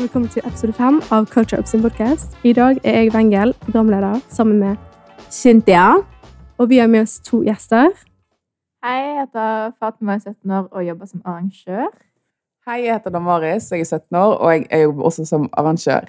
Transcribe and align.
Velkommen 0.00 0.30
til 0.32 0.40
episode 0.48 0.72
fem 0.72 0.96
av 1.12 1.26
Culture 1.28 1.60
Up 1.60 1.66
sin 1.68 1.82
podcast. 1.84 2.32
I 2.44 2.54
dag 2.56 2.78
er 2.84 2.94
jeg 3.02 3.10
Wengel, 3.12 3.50
programleder, 3.60 4.20
sammen 4.32 4.58
med 4.58 4.76
Cynthia. 5.30 5.98
Og 6.58 6.68
vi 6.70 6.78
har 6.80 6.86
med 6.88 7.02
oss 7.02 7.18
to 7.20 7.42
gjester. 7.44 7.90
Hei, 8.84 8.94
jeg 8.96 9.18
heter 9.18 9.74
Fatima, 9.76 10.12
jeg 10.12 10.22
er 10.26 10.32
17 10.32 10.50
år 10.50 10.68
og 10.72 10.86
jobber 10.86 11.10
som 11.10 11.20
arrangør. 11.24 11.90
Hei, 12.68 12.78
jeg 12.86 12.94
heter 12.94 13.10
Damaris, 13.10 13.68
jeg 13.72 13.80
er 13.80 13.84
17 13.84 14.16
år, 14.16 14.32
og 14.34 14.52
jeg, 14.52 14.66
jeg 14.70 14.82
jobber 14.82 15.02
også 15.02 15.24
som 15.24 15.50
arrangør. 15.52 16.08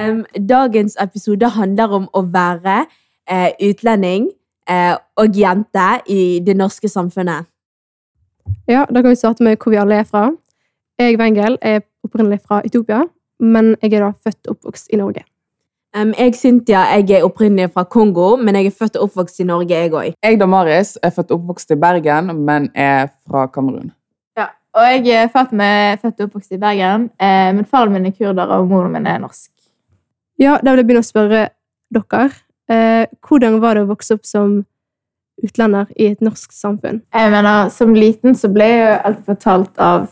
Um, 0.00 0.24
dagens 0.48 0.96
episode 1.00 1.48
handler 1.48 1.96
om 1.96 2.10
å 2.12 2.24
være 2.28 2.76
eh, 3.30 3.70
utlending 3.70 4.28
eh, 4.68 4.96
og 5.16 5.40
jente 5.40 5.88
i 6.06 6.20
det 6.44 6.58
norske 6.60 6.92
samfunnet. 6.92 7.48
Ja, 8.68 8.84
Da 8.84 9.00
kan 9.00 9.10
vi 9.10 9.16
starte 9.16 9.44
med 9.44 9.56
hvor 9.56 9.70
vi 9.72 9.80
alle 9.80 10.04
er 10.04 10.04
fra. 10.12 10.28
Jeg, 10.98 11.16
Wengel, 11.18 11.58
er 11.62 11.80
opprinnelig 12.04 12.40
fra 12.44 12.60
Etiopia, 12.64 13.02
men 13.40 13.74
jeg 13.82 13.94
er 13.94 14.06
da 14.06 14.10
født 14.12 14.48
og 14.48 14.56
oppvokst 14.56 14.92
i 14.92 15.00
Norge. 15.00 15.24
Um, 15.94 16.10
jeg, 16.18 16.34
Cynthia, 16.34 16.80
jeg 16.96 17.20
er 17.20 17.24
opprinnelig 17.26 17.68
fra 17.70 17.84
Kongo, 17.86 18.32
men 18.36 18.56
jeg 18.58 18.66
er 18.66 18.74
født 18.74 18.96
og 18.98 19.08
oppvokst 19.08 19.38
i 19.40 19.46
Norge, 19.46 19.74
jeg 19.74 19.92
òg. 19.94 20.16
Jeg, 20.26 20.38
da 20.40 20.48
Maris, 20.50 20.96
er 20.98 21.12
født 21.14 21.30
og 21.30 21.38
oppvokst 21.38 21.70
i 21.70 21.78
Bergen, 21.78 22.32
men 22.46 22.66
er 22.74 23.12
fra 23.28 23.44
Kamerun. 23.46 23.92
Ja, 24.34 24.48
og 24.74 24.88
jeg 24.90 25.06
er 25.14 25.30
født, 25.30 25.52
med, 25.54 26.00
født 26.02 26.18
og 26.18 26.26
oppvokst 26.28 26.56
i 26.56 26.58
Bergen, 26.58 27.06
eh, 27.22 27.52
men 27.54 27.68
faren 27.70 27.94
min 27.94 28.10
er 28.10 28.16
kurder 28.16 28.56
og 28.56 28.66
moren 28.72 28.96
min 28.96 29.06
er 29.06 29.22
norsk. 29.22 29.52
Ja, 30.42 30.58
Da 30.58 30.72
vil 30.72 30.82
jeg 30.82 30.88
begynne 30.88 31.04
å 31.04 31.12
spørre 31.12 31.44
dere. 31.94 32.30
Eh, 32.66 33.06
hvordan 33.22 33.60
var 33.62 33.78
det 33.78 33.84
å 33.84 33.92
vokse 33.92 34.18
opp 34.18 34.26
som 34.26 34.64
utlender 35.44 35.86
i 35.94 36.10
et 36.10 36.22
norsk 36.24 36.50
samfunn? 36.50 37.02
Jeg 37.14 37.30
mener, 37.30 37.70
Som 37.70 37.94
liten 37.94 38.34
så 38.34 38.50
ble 38.52 38.64
jeg 38.64 38.82
jo 38.82 39.00
alltid 39.04 39.24
fortalt 39.30 39.78
av 39.78 40.08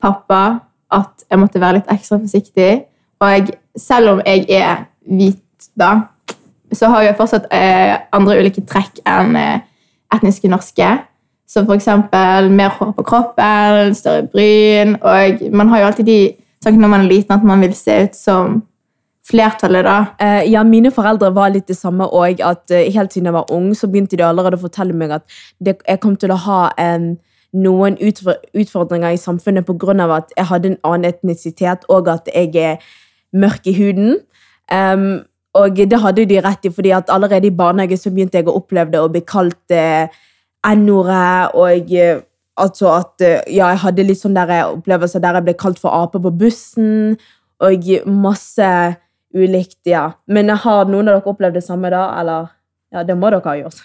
pappa 0.00 0.60
at 0.94 1.26
jeg 1.30 1.40
måtte 1.40 1.60
være 1.60 1.80
litt 1.80 1.90
ekstra 1.92 2.18
forsiktig. 2.20 2.70
Og 3.20 3.32
jeg, 3.34 3.58
selv 3.76 4.14
om 4.14 4.22
jeg 4.26 4.46
er 4.48 4.86
hvit, 5.08 5.68
da, 5.78 5.92
så 6.72 6.90
har 6.92 7.06
jeg 7.06 7.16
fortsatt 7.18 7.48
eh, 7.54 7.94
andre 8.12 8.38
ulike 8.40 8.64
trekk 8.68 9.00
enn 9.08 9.36
eh, 9.38 9.60
etniske 10.14 10.50
norske. 10.50 10.88
Som 11.48 11.70
eksempel 11.72 12.50
mer 12.52 12.74
hår 12.76 12.92
på 12.98 13.04
kroppen, 13.08 13.94
større 13.96 14.26
bryn. 14.28 14.98
Og 15.00 15.46
man 15.56 15.70
har 15.72 15.80
jo 15.80 15.86
alltid 15.88 16.08
de 16.08 16.18
tankene 16.64 16.84
når 16.84 16.92
man 16.92 17.04
er 17.06 17.12
liten, 17.12 17.34
at 17.34 17.46
man 17.46 17.62
vil 17.64 17.76
se 17.76 17.94
ut 18.04 18.18
som 18.18 18.58
flertallet, 19.28 19.84
da. 19.84 19.96
Eh, 20.24 20.50
ja, 20.52 20.62
mine 20.64 20.92
foreldre 20.94 21.30
var 21.36 21.52
litt 21.52 21.68
det 21.68 21.76
samme 21.76 22.06
òg. 22.16 22.40
Eh, 22.40 22.90
helt 22.94 23.12
siden 23.12 23.28
jeg 23.28 23.36
var 23.36 23.52
ung, 23.52 23.70
så 23.76 23.88
begynte 23.88 24.16
de 24.16 24.24
allerede 24.24 24.58
å 24.60 24.64
fortelle 24.64 24.96
meg 24.96 25.18
at 25.18 25.38
jeg 25.60 26.00
kom 26.00 26.16
til 26.16 26.32
å 26.32 26.40
ha 26.46 26.60
em, 26.80 27.16
noen 27.52 27.96
utfordringer 28.00 29.14
i 29.14 29.20
samfunnet 29.20 29.66
pga. 29.66 30.16
at 30.16 30.32
jeg 30.36 30.46
hadde 30.46 30.68
en 30.68 30.80
annen 30.84 31.04
etnisitet, 31.04 31.84
og 31.88 32.08
at 32.08 32.28
jeg 32.34 32.56
er 32.56 32.76
mørk 33.32 33.66
i 33.66 33.72
huden. 33.72 34.16
Um, 34.72 35.24
og 35.54 35.76
det 35.76 36.00
hadde 36.00 36.26
de 36.28 36.40
rett 36.44 36.64
i, 36.64 36.70
fordi 36.70 36.92
at 36.94 37.10
allerede 37.10 37.46
i 37.46 37.54
barnehage 37.54 37.96
så 37.96 38.12
begynte 38.12 38.38
jeg 38.38 38.48
å 38.48 38.56
oppleve 38.60 39.00
å 39.00 39.10
bli 39.12 39.22
kalt 39.26 39.74
eh, 39.74 40.12
N-ordet, 40.68 41.54
og 41.56 41.92
eh, 41.94 42.20
altså 42.60 42.92
at 42.92 43.24
eh, 43.24 43.40
ja, 43.46 43.70
jeg 43.72 43.82
hadde 43.86 44.06
litt 44.06 44.20
sånn 44.20 44.38
opplevelser 44.38 45.24
der 45.24 45.38
jeg 45.38 45.48
ble 45.48 45.56
kalt 45.58 45.80
for 45.80 45.94
ape 45.94 46.20
på 46.22 46.34
bussen, 46.42 47.16
og 47.64 47.90
masse 48.06 48.70
ulikt, 49.34 49.80
ja. 49.88 50.12
Men 50.30 50.52
har 50.52 50.86
noen 50.86 51.08
av 51.08 51.18
dere 51.18 51.32
opplevd 51.32 51.58
det 51.58 51.64
samme 51.66 51.90
da, 51.92 52.04
eller? 52.20 52.52
Ja, 52.94 53.02
det 53.04 53.16
må 53.18 53.32
dere 53.32 53.44
ha 53.44 53.56
gjort. 53.58 53.82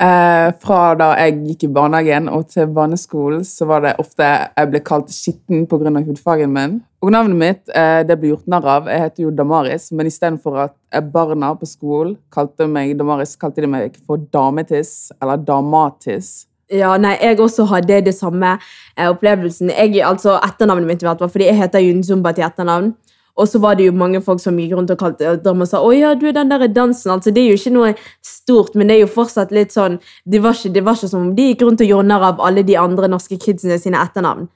Eh, 0.00 0.48
fra 0.62 0.94
da 0.96 1.10
jeg 1.20 1.34
gikk 1.44 1.66
i 1.66 1.68
barnehagen 1.76 2.30
og 2.32 2.46
til 2.54 2.70
barneskolen, 2.72 3.42
så 3.44 3.66
var 3.68 3.82
det 3.84 3.92
ofte 4.00 4.24
jeg 4.24 4.70
ble 4.70 4.80
kalt 4.80 5.12
skitten 5.12 5.66
pga. 5.68 5.92
hudfargen 6.06 6.52
min. 6.52 6.78
Og 7.02 7.12
navnet 7.12 7.36
mitt 7.36 7.74
eh, 7.76 8.00
det 8.06 8.16
ble 8.18 8.30
gjort 8.32 8.48
narr 8.48 8.68
av. 8.76 8.88
Jeg 8.88 9.04
heter 9.04 9.26
jo 9.26 9.34
Damaris, 9.36 9.90
men 9.92 10.08
istedenfor 10.08 10.56
at 10.64 11.04
barna 11.12 11.52
på 11.58 11.68
skolen 11.68 12.16
kalte 12.32 12.66
meg 12.66 12.96
Damaris, 12.96 13.36
kalte 13.36 13.60
de 13.60 13.68
meg 13.68 13.98
for 14.06 14.16
Dametiss 14.32 15.12
eller 15.20 15.36
Damatis. 15.36 16.46
Ja, 16.72 16.94
nei, 16.96 17.18
jeg 17.20 17.36
også 17.42 17.66
hadde 17.68 18.00
det 18.06 18.14
samme 18.16 18.56
eh, 18.96 19.08
opplevelsen. 19.10 19.74
Jeg, 19.76 20.00
altså 20.08 20.38
Etternavnet 20.40 20.88
mitt, 20.88 21.02
i 21.02 21.10
hvert 21.10 21.20
fall, 21.20 21.28
fordi 21.28 21.50
jeg 21.50 21.60
heter 21.60 21.84
Junzumba 21.84 22.32
til 22.32 22.48
etternavn. 22.48 22.94
Og 23.36 23.48
så 23.48 23.58
var 23.58 23.78
det 23.78 23.86
jo 23.86 23.92
mange 23.96 24.20
folk 24.20 24.42
som 24.42 24.58
gikk 24.60 24.74
rundt 24.76 24.90
og 24.92 24.98
kalte 25.00 25.36
dem 25.40 25.60
og 25.64 25.68
sa 25.68 25.78
'Å 25.80 25.92
ja, 25.96 26.14
du 26.14 26.26
er 26.28 26.32
den 26.32 26.50
der 26.50 26.68
dansen'. 26.68 27.10
altså 27.10 27.30
Det 27.32 27.42
er 27.42 27.48
jo 27.48 27.56
ikke 27.56 27.72
noe 27.72 27.94
stort, 28.22 28.74
men 28.74 28.88
det 28.88 28.96
er 28.96 29.00
jo 29.00 29.06
fortsatt 29.06 29.50
litt 29.50 29.72
sånn 29.72 29.98
Det 30.28 30.42
var 30.42 30.52
ikke, 30.52 30.72
det 30.74 30.84
var 30.84 30.94
ikke 30.94 31.08
som 31.08 31.20
om 31.22 31.34
de 31.34 31.42
gikk 31.42 31.62
rundt 31.62 31.80
og 31.80 31.86
gjorde 31.86 32.08
narr 32.08 32.22
av 32.22 32.40
alle 32.40 32.62
de 32.62 32.76
andre 32.76 33.08
norske 33.08 33.38
kidsene 33.38 33.78
sine 33.78 33.96
etternavn. 33.96 34.48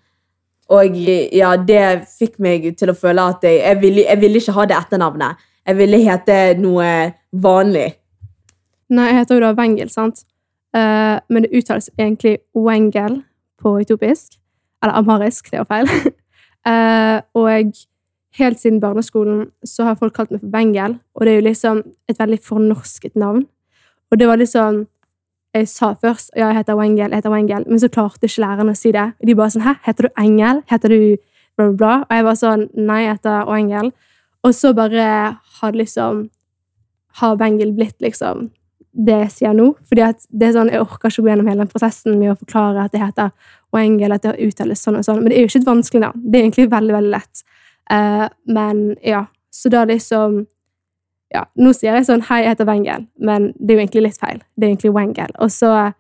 Og 0.69 0.97
ja, 1.33 1.57
det 1.57 2.09
fikk 2.19 2.39
meg 2.39 2.77
til 2.77 2.91
å 2.91 2.95
føle 2.95 3.23
at 3.23 3.43
jeg, 3.43 3.61
jeg, 3.63 3.81
ville, 3.81 4.03
jeg 4.03 4.21
ville 4.21 4.41
ikke 4.41 4.53
ha 4.53 4.65
det 4.67 4.77
etternavnet. 4.77 5.37
Jeg 5.67 5.77
ville 5.77 6.03
hete 6.03 6.59
noe 6.59 7.13
vanlig. 7.33 7.95
Nei, 8.91 9.07
jeg 9.11 9.19
heter 9.21 9.39
jo 9.39 9.41
da 9.41 9.53
Wengel, 9.59 9.91
sant? 9.91 10.25
Uh, 10.77 11.19
men 11.31 11.47
det 11.47 11.55
uttales 11.55 11.89
egentlig 11.99 12.39
Wengel 12.55 13.23
på 13.63 13.79
utopisk. 13.81 14.39
Eller 14.83 14.99
amharisk, 15.01 15.51
det 15.51 15.63
var 15.63 15.71
feil. 15.71 16.13
Uh, 16.67 17.19
og 17.43 17.73
helt 18.39 18.61
siden 18.61 18.81
barneskolen 18.81 19.47
så 19.65 19.89
har 19.89 19.99
folk 20.01 20.15
kalt 20.17 20.33
meg 20.35 20.43
for 20.43 20.53
Wengel, 20.53 20.99
og 21.15 21.25
det 21.25 21.33
er 21.33 21.41
jo 21.41 21.47
liksom 21.49 21.83
et 22.09 22.19
veldig 22.19 22.39
fornorsket 22.45 23.17
navn. 23.17 23.47
Og 24.11 24.21
det 24.21 24.29
var 24.29 24.39
liksom 24.43 24.87
Jeg 25.57 25.69
sa 25.69 25.95
først 25.95 26.35
ja, 26.37 26.51
jeg 26.51 26.59
heter 26.59 26.77
Wengel, 26.77 27.11
jeg 27.11 27.17
heter 27.17 27.33
Wengel, 27.33 27.65
men 27.67 27.81
så 27.81 27.89
klarte 27.89 28.29
ikke 28.29 28.43
læreren 28.43 28.69
å 28.69 28.75
si 28.77 28.91
det. 28.93 29.07
De 29.25 29.35
bare 29.35 29.55
sånn 29.55 29.65
Hæ, 29.65 29.73
heter 29.87 30.09
du 30.09 30.21
Engel? 30.21 30.61
Heter 30.69 30.93
du 30.93 30.99
bla, 31.57 31.65
bla, 31.65 31.73
bla? 31.73 31.95
Og 32.03 32.13
jeg 32.13 32.27
var 32.27 32.37
sånn 32.37 32.67
Nei, 32.77 32.99
jeg 33.07 33.15
heter 33.15 33.49
Wengel. 33.49 33.89
Og 34.45 34.53
så 34.55 34.75
bare 34.77 35.07
hadde 35.63 35.81
liksom 35.81 36.27
Har 37.23 37.39
Wengel 37.41 37.73
blitt 37.73 38.05
liksom 38.05 38.51
det 38.97 39.17
jeg 39.23 39.33
sier 39.33 39.57
nå. 39.57 39.71
Fordi 39.89 40.05
at 40.05 40.25
det 40.29 40.51
er 40.51 40.57
sånn, 40.57 40.73
Jeg 40.73 40.81
orker 40.85 41.11
ikke 41.11 41.25
gå 41.25 41.31
gjennom 41.33 41.49
hele 41.51 41.65
den 41.65 41.73
prosessen 41.73 42.19
med 42.19 42.33
å 42.33 42.39
forklare 42.39 42.85
at 42.85 42.93
det 42.93 43.03
heter 43.03 43.33
Wengel, 43.75 44.13
at 44.13 44.25
det 44.25 44.37
uttales 44.41 44.83
sånn 44.85 45.01
og 45.01 45.05
sånn. 45.05 45.23
Men 45.23 45.33
det 45.33 45.39
er 45.39 45.45
jo 45.45 45.51
ikke 45.51 45.63
et 45.63 45.69
vanskelig 45.69 46.03
navn. 46.05 46.23
Det 46.25 46.39
er 46.39 46.47
egentlig 46.47 46.69
veldig, 46.73 46.95
veldig 46.97 47.13
lett. 47.13 47.43
Eh, 47.91 48.29
men 48.47 48.97
ja, 49.03 49.27
så 49.51 49.69
da 49.69 49.85
liksom 49.85 50.47
Ja, 51.35 51.43
nå 51.59 51.73
sier 51.75 51.97
jeg 51.99 52.07
sånn 52.07 52.23
Hei, 52.29 52.45
jeg 52.45 52.55
heter 52.55 52.69
Wengel, 52.69 53.07
men 53.19 53.49
det 53.59 53.75
er 53.75 53.79
jo 53.79 53.83
egentlig 53.83 54.03
litt 54.05 54.21
feil. 54.21 54.43
Det 54.55 54.67
er 54.67 54.71
egentlig 54.71 54.93
Wengel. 54.95 55.33
Og 55.43 55.51
så 55.51 55.93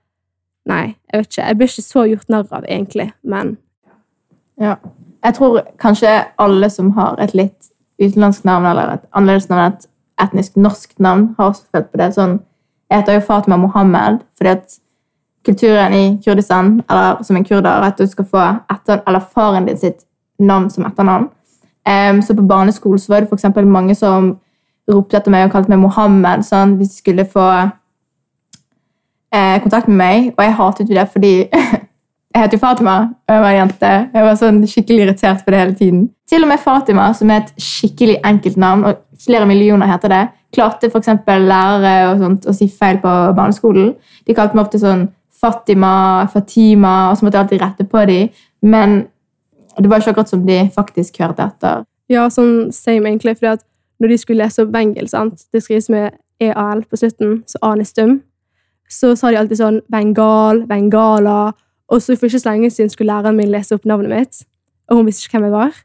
Nei, 0.66 0.97
jeg 1.12 1.20
vet 1.20 1.28
ikke. 1.30 1.47
Jeg 1.47 1.56
blir 1.56 1.69
ikke 1.70 1.82
så 1.82 2.02
gjort 2.10 2.30
narr 2.32 2.47
av, 2.50 2.64
egentlig, 2.69 3.12
men 3.22 3.56
Ja. 4.60 4.76
Jeg 5.24 5.34
tror 5.34 5.60
kanskje 5.82 6.24
alle 6.38 6.69
som 6.70 6.91
har 6.91 7.16
et 7.19 7.32
litt 7.34 7.70
utenlandsk 7.98 8.44
navn 8.44 8.66
eller 8.66 8.92
et 8.92 9.06
annerledes 9.12 9.48
navn, 9.48 9.72
et 9.72 9.86
etnisk 10.22 10.56
norsk 10.56 10.92
navn, 10.98 11.34
har 11.38 11.50
også 11.50 11.64
følt 11.72 11.91
på 11.91 11.98
det. 11.98 12.14
Sånn, 12.14 12.41
jeg 12.91 13.00
heter 13.00 13.16
jo 13.16 13.24
Fatima 13.26 13.56
Mohammed 13.56 14.20
fordi 14.38 14.50
at 14.50 14.76
kulturen 15.47 15.94
i 15.94 16.04
Kurdistan, 16.24 16.82
eller 16.91 17.22
som 17.22 17.36
en 17.36 17.44
kurder, 17.44 17.82
at 17.86 17.98
du 17.98 18.06
skal 18.06 18.24
få 18.24 18.44
etter, 18.70 19.03
eller 19.06 19.20
faren 19.34 19.66
din 19.66 19.78
sitt 19.78 20.06
navn 20.38 20.70
som 20.70 20.86
etternavn. 20.86 21.28
Em, 21.86 22.22
så 22.22 22.34
på 22.34 22.42
barneskolen 22.47 22.98
så 22.98 23.12
var 23.12 23.20
det 23.20 23.28
for 23.30 23.64
mange 23.64 23.94
som 23.94 24.36
ropte 24.91 25.16
etter 25.19 25.30
meg 25.34 25.47
og 25.47 25.52
kalte 25.54 25.70
meg 25.70 25.82
Mohammed 25.82 26.44
sånn, 26.47 26.76
hvis 26.78 26.94
de 26.94 27.00
skulle 27.02 27.26
få 27.30 27.47
eh, 29.34 29.56
kontakt 29.62 29.88
med 29.91 29.97
meg. 30.00 30.30
Og 30.36 30.44
jeg 30.44 30.58
hatet 30.60 30.91
jo 30.91 30.98
det 30.98 31.08
fordi 31.12 31.34
jeg 32.36 32.42
heter 32.42 32.58
jo 32.58 32.62
Fatima, 32.62 32.97
og 33.26 33.34
jeg 33.34 33.42
var 33.42 33.50
en 33.50 33.60
jente. 33.62 33.92
Jeg 34.14 34.28
var 34.28 34.38
sånn 34.41 34.62
skikkelig 34.69 35.06
irritert 35.06 35.44
på 35.44 35.54
det 35.54 35.62
hele 35.62 35.76
tiden. 35.78 36.06
Til 36.28 36.44
og 36.44 36.50
med 36.50 36.62
Fatima, 36.62 37.10
som 37.14 37.30
er 37.30 37.44
et 37.44 37.52
skikkelig 37.62 38.18
enkelt 38.27 38.59
navn, 38.60 38.84
og 38.84 39.22
flere 39.22 39.47
millioner 39.48 39.91
heter 39.91 40.12
det, 40.12 40.24
klarte 40.54 40.91
eksempel 40.91 41.47
lærere 41.48 42.10
og 42.10 42.22
sånt, 42.22 42.48
å 42.48 42.54
si 42.56 42.68
feil 42.72 42.98
på 43.03 43.12
barneskolen. 43.36 43.94
De 44.27 44.34
kalte 44.34 44.56
meg 44.56 44.66
ofte 44.66 44.80
sånn 44.82 45.06
Fatima, 45.36 46.27
Fatima, 46.32 47.10
og 47.10 47.18
så 47.18 47.27
måtte 47.27 47.39
jeg 47.39 47.44
alltid 47.44 47.62
rette 47.62 47.86
på 47.91 48.04
dem. 48.09 48.28
Men 48.65 49.03
det 49.83 49.91
var 49.91 50.01
ikke 50.01 50.15
akkurat 50.15 50.28
som 50.33 50.47
de 50.47 50.59
faktisk 50.75 51.19
hørte 51.21 51.45
etter. 51.51 51.84
Ja, 52.09 52.28
sånn 52.31 52.73
same, 52.73 53.11
egentlig. 53.11 53.37
fordi 53.37 53.53
at 53.57 53.65
når 54.01 54.09
de 54.09 54.19
skulle 54.19 54.45
lese 54.45 54.63
opp 54.63 54.73
Wengel, 54.75 55.09
sant? 55.09 55.47
det 55.53 55.63
skrives 55.63 55.89
med 55.93 56.17
EAL 56.41 56.84
på 56.84 56.97
slutten, 57.01 57.43
så 57.49 57.61
A-en 57.63 57.81
er 57.81 57.89
stum, 57.89 58.21
så 58.89 59.15
sa 59.17 59.31
de 59.31 59.41
alltid 59.41 59.59
sånn 59.59 59.81
Bengal, 59.91 60.63
Bengala. 60.69 61.55
Og 61.91 62.03
så 62.03 62.17
for 62.17 62.28
ikke 62.28 62.43
så 62.43 62.53
lenge 62.53 62.71
siden 62.71 62.91
skulle 62.93 63.13
læreren 63.13 63.37
min 63.39 63.51
lese 63.51 63.75
opp 63.75 63.87
navnet 63.87 64.13
mitt, 64.13 64.45
og 64.91 65.01
hun 65.01 65.09
visste 65.09 65.27
ikke 65.27 65.39
hvem 65.39 65.49
jeg 65.49 65.57
var. 65.57 65.83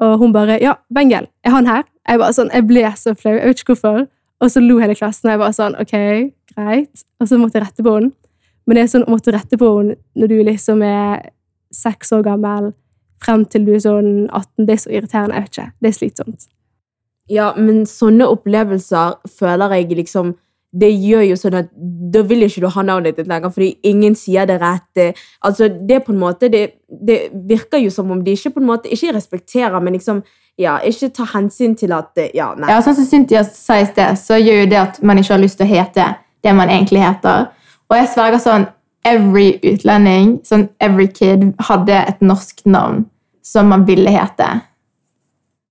Og 0.00 0.18
hun 0.18 0.32
bare 0.32 0.58
'Ja, 0.60 0.74
Bengel, 0.94 1.26
er 1.44 1.50
han 1.50 1.66
her?' 1.66 1.84
Jeg 2.08 2.18
bare 2.18 2.32
sånn, 2.32 2.50
jeg 2.52 2.66
ble 2.66 2.92
så 2.96 3.14
flau. 3.14 3.32
Jeg 3.32 3.46
vet 3.46 3.60
ikke 3.60 3.74
hvorfor. 3.74 4.08
Og 4.40 4.50
så 4.50 4.60
lo 4.60 4.78
hele 4.78 4.94
klassen, 4.94 5.28
og 5.28 5.32
jeg 5.32 5.38
bare 5.38 5.52
sånn 5.52 5.74
'Ok, 5.76 6.32
greit.' 6.56 7.04
Og 7.20 7.28
så 7.28 7.36
måtte 7.36 7.58
jeg 7.58 7.62
rette 7.62 7.82
på 7.82 7.94
henne. 7.94 8.12
Men 8.66 8.76
det 8.76 8.82
er 8.82 8.98
sånn 8.98 9.04
å 9.04 9.10
måtte 9.10 9.32
rette 9.32 9.58
på 9.58 9.78
henne 9.78 9.96
når 10.16 10.28
du 10.28 10.42
liksom 10.42 10.82
er 10.82 11.30
seks 11.72 12.12
år 12.12 12.22
gammel, 12.22 12.72
frem 13.24 13.44
til 13.50 13.66
du 13.66 13.74
er 13.76 13.82
sånn 13.84 14.12
18, 14.28 14.66
det 14.66 14.76
er 14.76 14.82
så 14.84 14.92
irriterende. 14.94 15.34
Jeg 15.36 15.46
vet 15.46 15.58
ikke. 15.58 15.72
Det 15.80 15.90
er 15.90 15.98
slitsomt. 15.98 16.46
Ja, 17.30 17.50
men 17.56 17.84
sånne 17.86 18.26
opplevelser 18.26 19.20
føler 19.38 19.76
jeg 19.78 19.92
liksom 20.00 20.34
det 20.70 20.90
gjør 21.02 21.24
jo 21.26 21.36
sånn 21.38 21.56
at 21.58 21.70
da 22.14 22.20
vil 22.30 22.44
ikke 22.46 22.62
du 22.62 22.68
ha 22.70 22.82
navnet 22.86 23.16
ditt 23.18 23.26
lenger, 23.30 23.50
fordi 23.50 23.72
ingen 23.90 24.14
sier 24.14 24.46
det 24.46 24.60
rett. 24.62 24.86
eh, 25.02 25.12
Altså, 25.42 25.66
det 25.68 26.04
på 26.06 26.12
en 26.12 26.20
måte, 26.20 26.48
det, 26.48 26.60
det 26.86 27.30
virker 27.32 27.82
jo 27.82 27.90
som 27.90 28.10
om 28.10 28.22
de 28.22 28.36
ikke 28.36 28.52
på 28.54 28.60
en 28.62 28.68
måte, 28.68 28.90
ikke 28.90 29.16
respekterer, 29.16 29.80
men 29.82 29.98
liksom, 29.98 30.22
ja, 30.58 30.78
ikke 30.78 31.10
tar 31.16 31.32
hensyn 31.34 31.74
til 31.74 31.92
at, 31.92 32.14
ja, 32.34 32.52
nei. 32.54 32.70
Ja, 32.70 32.78
sånn 32.82 32.94
som 33.00 33.08
Cynthia 33.08 33.42
sa 33.44 33.80
i 33.80 33.88
sted, 33.88 34.18
så 34.20 34.38
gjør 34.38 34.62
jo 34.62 34.70
det 34.70 34.78
at 34.78 35.02
man 35.02 35.18
ikke 35.18 35.34
har 35.34 35.42
lyst 35.42 35.58
til 35.58 35.66
å 35.66 35.74
hete 35.74 36.06
det 36.44 36.54
man 36.54 36.70
egentlig 36.70 37.02
heter. 37.02 37.48
Og 37.90 37.96
jeg 37.98 38.12
sverger 38.14 38.38
sånn, 38.38 38.68
every 39.06 39.54
utlending, 39.64 40.38
sånn 40.46 40.68
every 40.82 41.08
kid, 41.08 41.52
hadde 41.68 41.96
et 41.96 42.20
norsk 42.24 42.64
navn 42.68 43.06
som 43.44 43.70
man 43.72 43.86
ville 43.88 44.10
hete. 44.12 44.48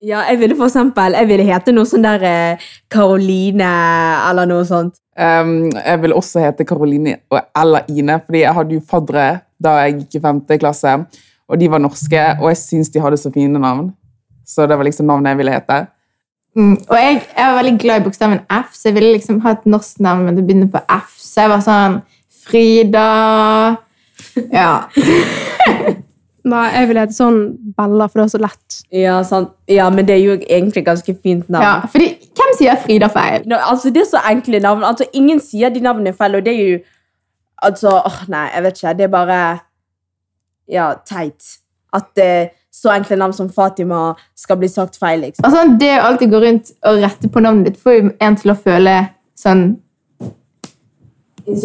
Ja, 0.00 0.22
jeg 0.30 0.40
ville 0.40 0.56
for 0.56 0.70
eksempel, 0.70 1.12
jeg 1.12 1.28
ville 1.28 1.44
hete 1.44 1.74
noe 1.76 1.88
sånn 1.88 2.06
der 2.06 2.24
Karoline 2.92 3.68
eller 4.30 4.48
noe 4.48 4.64
sånt. 4.64 4.96
Um, 5.20 5.68
jeg 5.76 6.00
ville 6.00 6.16
også 6.16 6.40
hete 6.40 6.64
Karoline 6.64 7.18
eller 7.28 7.88
Ine, 7.92 8.16
fordi 8.24 8.40
jeg 8.46 8.56
hadde 8.56 8.78
jo 8.78 8.84
faddere 8.88 9.26
da 9.60 9.76
jeg 9.84 9.98
gikk 9.98 10.16
i 10.16 10.22
femte 10.24 10.56
klasse, 10.62 10.94
og 11.50 11.60
de 11.60 11.68
var 11.68 11.82
norske, 11.82 12.22
og 12.40 12.48
jeg 12.48 12.60
syns 12.62 12.92
de 12.94 13.02
hadde 13.04 13.18
så 13.20 13.32
fine 13.34 13.60
navn. 13.60 13.90
Så 14.48 14.64
det 14.66 14.78
var 14.78 14.88
liksom 14.88 15.10
navnet 15.10 15.34
jeg 15.34 15.40
ville 15.42 15.58
hete. 15.58 15.82
Mm. 16.56 16.78
Og 16.88 16.96
jeg, 16.96 17.20
jeg 17.36 17.46
var 17.46 17.58
veldig 17.60 17.74
glad 17.82 18.00
i 18.00 18.04
bokstaven 18.06 18.40
F, 18.56 18.72
så 18.74 18.88
jeg 18.88 18.96
ville 18.96 19.12
liksom 19.14 19.42
ha 19.44 19.52
et 19.54 19.68
norsk 19.70 20.00
navn, 20.02 20.24
men 20.26 20.38
det 20.38 20.46
begynner 20.48 20.70
på 20.72 20.80
F. 20.96 21.12
Så 21.20 21.44
jeg 21.44 21.52
var 21.52 21.62
sånn 21.66 22.00
Frida 22.50 23.06
Ja. 24.52 24.70
Nei, 26.50 26.62
jeg 26.72 26.88
vil 26.88 26.96
hete 27.02 27.12
sånn 27.12 27.40
Bella, 27.76 28.06
for 28.08 28.22
det 28.22 28.24
er 28.24 28.30
så 28.32 28.38
lett. 28.40 28.76
Ja, 28.96 29.18
sant. 29.28 29.50
ja, 29.68 29.90
men 29.92 30.06
det 30.08 30.14
er 30.16 30.22
jo 30.22 30.36
egentlig 30.40 30.86
ganske 30.86 31.12
fint 31.20 31.50
navn. 31.52 31.66
ja. 31.66 31.74
Fordi 31.92 32.06
hvem 32.38 32.54
sier 32.56 32.78
Frida 32.80 33.10
feil? 33.12 33.44
No, 33.50 33.58
altså, 33.60 33.92
det 33.92 34.06
er 34.06 34.08
så 34.08 34.22
enkle 34.30 34.60
navn. 34.64 34.84
Altså, 34.88 35.04
ingen 35.12 35.42
sier 35.44 35.68
de 35.74 35.82
navnene 35.84 36.14
feil, 36.16 36.38
og 36.40 36.46
det 36.46 36.54
er 36.56 36.64
jo 36.74 36.80
Altså, 37.60 37.90
åh, 38.08 38.22
nei, 38.32 38.46
jeg 38.54 38.62
vet 38.64 38.78
ikke. 38.78 38.92
Det 38.96 39.04
er 39.04 39.10
bare 39.12 39.40
Ja, 40.72 40.86
teit. 41.04 41.58
At 41.92 42.16
eh, 42.22 42.48
så 42.72 42.88
enkle 42.94 43.18
navn 43.20 43.34
som 43.36 43.50
Fatima 43.52 44.14
skal 44.38 44.56
bli 44.62 44.68
sagt 44.72 44.96
feil, 44.96 45.20
liksom. 45.26 45.44
Sånn, 45.52 45.74
det 45.76 45.90
å 45.98 46.06
alltid 46.08 46.32
gå 46.32 46.40
rundt 46.40 46.70
og 46.88 47.02
rette 47.04 47.28
på 47.28 47.42
navnet 47.44 47.68
ditt 47.68 47.82
får 47.82 47.98
jo 47.98 48.12
en 48.16 48.38
til 48.40 48.54
å 48.54 48.56
føle 48.56 48.94
sånn 49.36 49.66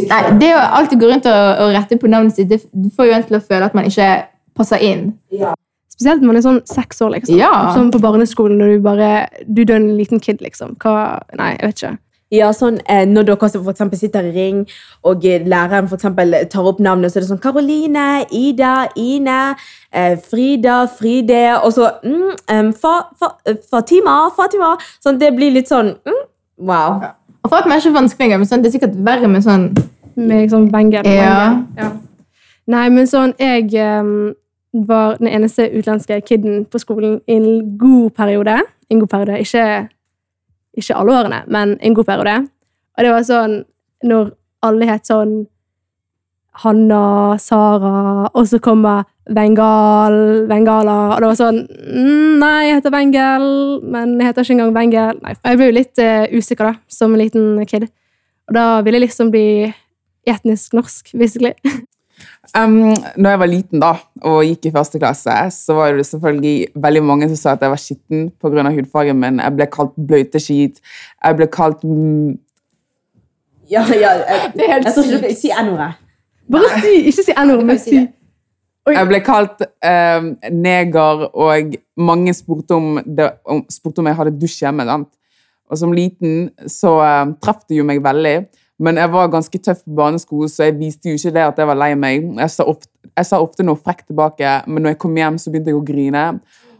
Nei, 0.10 0.22
det 0.42 0.54
å 0.56 0.64
alltid 0.80 1.02
gå 1.02 1.10
rundt 1.12 1.28
og, 1.30 1.44
og 1.66 1.76
rette 1.76 2.00
på 2.02 2.12
navnet 2.12 2.38
sitt, 2.38 2.50
det 2.50 2.64
det 2.72 2.92
får 2.96 3.10
jo 3.10 3.18
en 3.18 3.28
til 3.28 3.38
å 3.40 3.44
føle 3.44 3.70
at 3.70 3.78
man 3.78 3.88
ikke 3.90 4.10
passer 4.58 4.82
inn. 4.84 5.12
Spesielt 5.96 6.24
når 6.24 6.28
man 6.28 6.40
er 6.40 6.44
sånn 6.44 6.64
seks 6.68 7.00
år, 7.06 7.14
liksom. 7.16 7.38
Ja. 7.40 7.52
Sånn 7.76 7.92
på 7.94 8.02
barneskolen, 8.04 8.60
når 8.60 8.74
du 8.74 8.82
bare 8.84 9.12
Du 9.48 9.62
er 9.64 9.78
en 9.78 9.94
liten 9.96 10.20
kid, 10.20 10.42
liksom. 10.44 10.76
Hva 10.82 11.22
Nei, 11.40 11.54
jeg 11.56 11.70
vet 11.70 11.80
ikke. 11.80 11.98
Ja, 12.34 12.50
sånn, 12.58 12.80
eh, 12.90 13.06
Når 13.06 13.28
dere 13.30 13.50
for 13.54 13.72
eksempel 13.72 14.00
sitter 14.00 14.26
i 14.26 14.34
ring, 14.36 14.66
og 15.04 15.26
eh, 15.26 15.46
læreren 15.46 15.88
for 15.88 15.96
eksempel 15.96 16.36
tar 16.52 16.68
opp 16.68 16.80
navnet, 16.80 17.14
så 17.14 17.20
er 17.20 17.24
det 17.24 17.30
sånn 17.30 17.44
Karoline, 17.44 18.26
Ida, 18.34 18.90
Ine, 18.98 19.56
eh, 19.92 20.18
Frida, 20.18 20.86
Fride 20.88 21.62
Og 21.62 21.72
så 21.78 21.92
mm, 22.04 22.32
um, 22.52 22.74
fa, 22.74 22.96
fa, 23.20 23.36
eh, 23.46 23.60
Fatima, 23.72 24.18
Fatima. 24.36 24.76
Sånn, 25.04 25.20
det 25.22 25.32
blir 25.38 25.54
litt 25.54 25.72
sånn 25.72 25.96
mm, 26.04 26.24
Wow. 26.58 27.02
Og 27.46 27.52
Fatima 27.52 27.76
er 27.76 27.84
ikke 27.84 27.94
vanskelig, 27.94 28.40
men 28.42 28.48
sånn, 28.50 28.64
det 28.64 28.72
er 28.72 28.74
sikkert 28.80 28.96
verre 29.06 29.30
med 29.30 29.44
sånn 29.46 29.68
Med 30.16 30.46
liksom 30.46 30.70
bengel. 30.74 31.06
Ja. 31.06 31.62
Ja. 31.78 31.92
Nei, 32.72 32.88
men 32.90 33.06
sånn 33.06 33.36
Jeg 33.38 33.70
um, 34.02 34.34
var 34.88 35.20
den 35.20 35.30
eneste 35.30 35.68
utenlandske 35.70 36.18
kiden 36.26 36.64
på 36.66 36.82
skolen 36.82 37.20
i 37.28 37.38
en 37.38 37.78
god 37.78 38.16
periode. 38.18 38.58
En 38.90 39.04
god 39.04 39.12
periode. 39.12 39.38
Ikke, 39.44 39.66
ikke 40.76 40.98
alle 40.98 41.20
årene, 41.20 41.44
men 41.48 41.78
en 41.80 41.96
god 41.96 42.10
periode. 42.10 42.36
Og 42.98 43.06
det 43.06 43.14
var 43.14 43.28
sånn 43.28 43.56
når 44.04 44.34
alle 44.66 44.90
het 44.90 45.08
sånn 45.08 45.46
Hanna, 46.63 47.36
Sara, 47.42 48.30
og 48.31 48.48
så 48.48 48.60
kommer 48.63 49.04
Vengal, 49.36 50.46
Vengala, 50.50 51.16
og 51.16 51.24
det 51.24 51.30
var 51.31 51.38
sånn 51.40 51.63
mm, 51.66 52.36
Nei, 52.42 52.68
jeg 52.68 52.78
heter 52.78 52.94
Wengel, 52.94 53.48
men 53.81 54.13
jeg 54.19 54.30
heter 54.30 54.46
ikke 54.46 54.56
engang 54.57 54.75
Wengel. 54.75 55.19
Nei, 55.24 55.34
Jeg 55.40 55.60
ble 55.60 55.69
jo 55.72 55.75
litt 55.80 56.04
uh, 56.04 56.28
usikker 56.36 56.69
da, 56.69 56.75
som 56.92 57.16
en 57.16 57.24
liten 57.24 57.66
kid. 57.66 57.88
Og 58.46 58.57
da 58.57 58.66
ville 58.86 59.00
jeg 59.00 59.07
liksom 59.07 59.34
bli 59.34 59.48
etnisk 60.30 60.78
norsk, 60.78 61.12
basically. 61.18 61.56
Um, 62.56 62.94
når 63.19 63.34
jeg 63.34 63.40
var 63.42 63.50
liten 63.51 63.81
da, 63.84 63.90
og 64.24 64.46
gikk 64.48 64.69
i 64.69 64.72
første 64.72 65.00
klasse, 65.01 65.34
så 65.51 65.75
var 65.75 65.98
det 65.98 66.06
selvfølgelig 66.08 66.69
veldig 66.86 67.01
mange 67.04 67.28
som 67.31 67.40
sa 67.40 67.56
at 67.58 67.66
jeg 67.66 67.74
var 67.74 67.81
skitten 67.81 68.30
pga. 68.40 68.63
hudfargen 68.72 69.19
min. 69.19 69.42
Jeg 69.44 69.56
ble 69.58 69.68
kalt 69.74 69.92
bløteskit. 69.98 70.80
Jeg 71.25 71.36
ble 71.36 71.48
kalt 71.51 71.84
mm, 71.84 72.38
Ja, 73.68 73.84
ja, 73.90 74.13
jeg, 74.22 74.51
Det 74.54 74.63
er 74.63 74.74
helt 74.74 74.86
jeg 74.86 74.94
tror 74.94 75.04
ikke 75.04 75.19
sykt. 75.19 75.30
du 75.30 75.42
Si 75.42 75.51
n-ordet. 75.51 75.92
Bare 76.52 76.82
si, 76.84 76.94
ikke 77.10 77.26
si 77.26 77.36
n-ord, 77.42 77.64
men 77.66 77.80
si 77.82 77.96
Jeg 77.98 79.10
ble 79.10 79.20
kalt 79.26 79.64
um, 79.66 80.28
neger, 80.54 81.24
og 81.34 81.78
mange 81.98 82.36
spurte 82.38 82.78
om, 82.78 83.00
det, 83.02 83.32
om, 83.50 83.64
spurte 83.72 84.04
om 84.04 84.10
jeg 84.12 84.20
hadde 84.20 84.36
dusj 84.42 84.60
hjemme. 84.62 84.86
Sant? 84.86 85.10
Og 85.66 85.80
som 85.82 85.96
liten 85.96 86.52
så 86.70 87.00
um, 87.02 87.34
traff 87.42 87.64
det 87.66 87.80
jo 87.80 87.88
meg 87.88 88.04
veldig. 88.06 88.36
Men 88.86 89.00
jeg 89.00 89.10
var 89.14 89.32
ganske 89.32 89.60
tøff 89.64 89.82
på 89.86 89.96
barneskolen, 89.96 90.52
så 90.52 90.68
jeg 90.68 90.76
viste 90.78 91.10
jo 91.10 91.18
ikke 91.18 91.34
det 91.38 91.48
at 91.48 91.60
jeg 91.62 91.70
var 91.70 91.80
lei 91.80 91.94
meg. 91.98 92.28
Jeg 92.44 92.52
sa 92.52 92.68
ofte, 92.68 92.92
jeg 93.08 93.30
sa 93.30 93.40
ofte 93.42 93.64
noe 93.64 93.80
frekt 93.80 94.10
tilbake, 94.12 94.52
men 94.68 94.84
når 94.84 94.96
jeg 94.96 95.02
kom 95.06 95.16
hjem, 95.16 95.40
så 95.40 95.52
begynte 95.52 95.72
jeg 95.72 95.80
å 95.80 95.86
grine. 95.88 96.26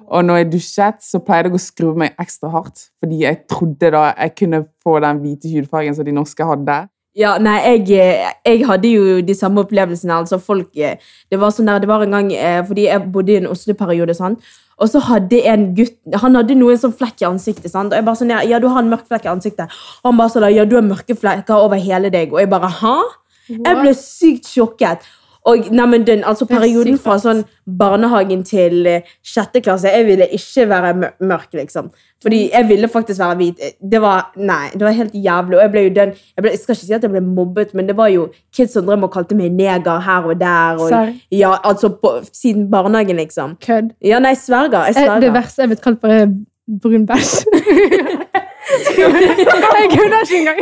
Og 0.06 0.26
når 0.26 0.42
jeg 0.42 0.50
dusjet, 0.52 1.00
så 1.02 1.22
pleide 1.24 1.50
jeg 1.50 1.58
å 1.58 1.64
skru 1.64 1.94
meg 1.98 2.20
ekstra 2.22 2.52
hardt, 2.54 2.90
fordi 3.02 3.24
jeg 3.24 3.46
trodde 3.50 3.90
da 3.96 4.10
jeg 4.12 4.36
kunne 4.38 4.66
få 4.84 5.00
den 5.02 5.24
hvite 5.24 5.50
hudfargen 5.50 5.96
som 5.98 6.06
de 6.06 6.14
norske 6.14 6.46
hadde. 6.46 6.84
Ja, 7.16 7.38
nei, 7.40 7.56
jeg, 7.64 7.86
eh, 7.96 8.32
jeg 8.44 8.66
hadde 8.68 8.90
jo 8.92 9.22
de 9.24 9.34
samme 9.38 9.64
opplevelsene. 9.64 10.14
altså 10.14 10.38
folk, 10.38 10.68
eh, 10.76 10.98
Det 11.32 11.40
var 11.40 11.52
sånn 11.52 11.66
der, 11.66 11.80
det 11.80 11.88
var 11.88 12.04
en 12.04 12.12
gang, 12.12 12.32
eh, 12.34 12.62
fordi 12.68 12.88
jeg 12.90 13.12
bodde 13.12 13.32
i 13.32 13.38
en 13.38 13.48
Oslo-periode, 13.48 14.16
sånn, 14.16 14.36
og 14.78 14.90
så 14.90 15.00
hadde 15.00 15.40
en 15.48 15.74
gutt 15.74 15.96
Han 16.20 16.36
hadde 16.36 16.56
noen 16.56 16.76
sånn 16.78 16.94
flekk 16.94 17.22
i 17.22 17.26
ansiktet. 17.26 17.72
sant? 17.72 17.94
Og 17.94 17.96
jeg 17.96 18.04
bare 18.06 18.16
sånn, 18.16 18.50
ja, 18.50 18.60
du 18.60 18.68
har 18.68 18.82
en 18.82 18.90
mørk 18.90 19.08
flekk 19.08 19.26
i 19.26 19.32
ansiktet. 19.32 19.72
Og 20.04 20.12
han 20.12 20.18
bare 20.18 20.30
sånn, 20.30 20.54
ja, 20.54 20.66
du 20.66 20.76
har 20.76 20.84
mørke 20.84 21.16
flekker 21.16 21.56
over 21.56 21.78
hele 21.78 22.10
deg. 22.12 22.34
Og 22.34 22.40
jeg 22.40 22.50
bare, 22.50 22.70
hæ? 22.70 23.04
Jeg 23.48 23.76
ble 23.82 23.94
sykt 23.94 24.46
sjokket. 24.50 25.00
Og 25.45 25.68
nei, 25.77 25.97
den, 26.07 26.24
altså 26.25 26.45
er 26.47 26.56
Perioden 26.56 26.97
fra 26.97 27.19
sånn 27.21 27.44
barnehagen 27.80 28.39
til 28.47 28.86
eh, 28.89 29.01
sjette 29.25 29.62
klasse 29.62 29.92
Jeg 29.94 30.06
ville 30.07 30.25
ikke 30.33 30.63
være 30.71 30.94
mørk, 31.21 31.51
liksom. 31.53 31.92
Fordi 32.25 32.39
jeg 32.50 32.65
ville 32.69 32.88
faktisk 32.89 33.19
være 33.21 33.35
hvit. 33.37 33.61
Det 33.92 34.02
var 34.02 34.31
nei, 34.37 34.71
det 34.73 34.81
var 34.87 34.95
helt 34.97 35.14
jævlig. 35.14 35.57
Og 35.59 35.61
jeg 35.61 35.71
ble 35.75 35.83
jo 35.85 35.92
den 35.99 36.14
Jeg, 36.18 36.42
ble, 36.42 36.49
jeg 36.56 36.59
skal 36.64 36.73
ikke 36.75 36.85
si 36.87 36.95
at 36.97 37.06
jeg 37.06 37.11
ble 37.14 37.21
mobbet, 37.21 37.75
men 37.78 37.85
det 37.87 37.97
var 37.99 38.09
jo 38.09 38.25
kids 38.56 38.73
som 38.73 38.87
drev 38.90 39.06
og 39.06 39.14
kalte 39.14 39.37
meg 39.37 39.54
neger 39.54 40.02
her 40.07 40.25
og 40.31 40.40
der. 40.42 40.81
Og, 40.81 41.14
ja, 41.31 41.54
altså 41.64 41.90
på, 41.94 42.16
Siden 42.33 42.66
barnehagen, 42.73 43.16
liksom. 43.21 43.54
kødd. 43.61 43.94
Ja, 44.02 44.19
nei, 44.19 44.33
sverger. 44.33 44.90
Jeg 44.90 44.95
Eh, 44.97 45.04
sverger. 45.04 45.19
Det 45.28 45.33
verste 45.37 45.61
jeg 45.61 45.69
vet 45.75 45.81
kalt 45.85 46.04
er 46.09 46.25
brun 46.81 47.06
bæsj. 47.06 47.45
jeg 48.97 49.87
kødder 49.94 50.21
ikke 50.25 50.37
engang. 50.42 50.59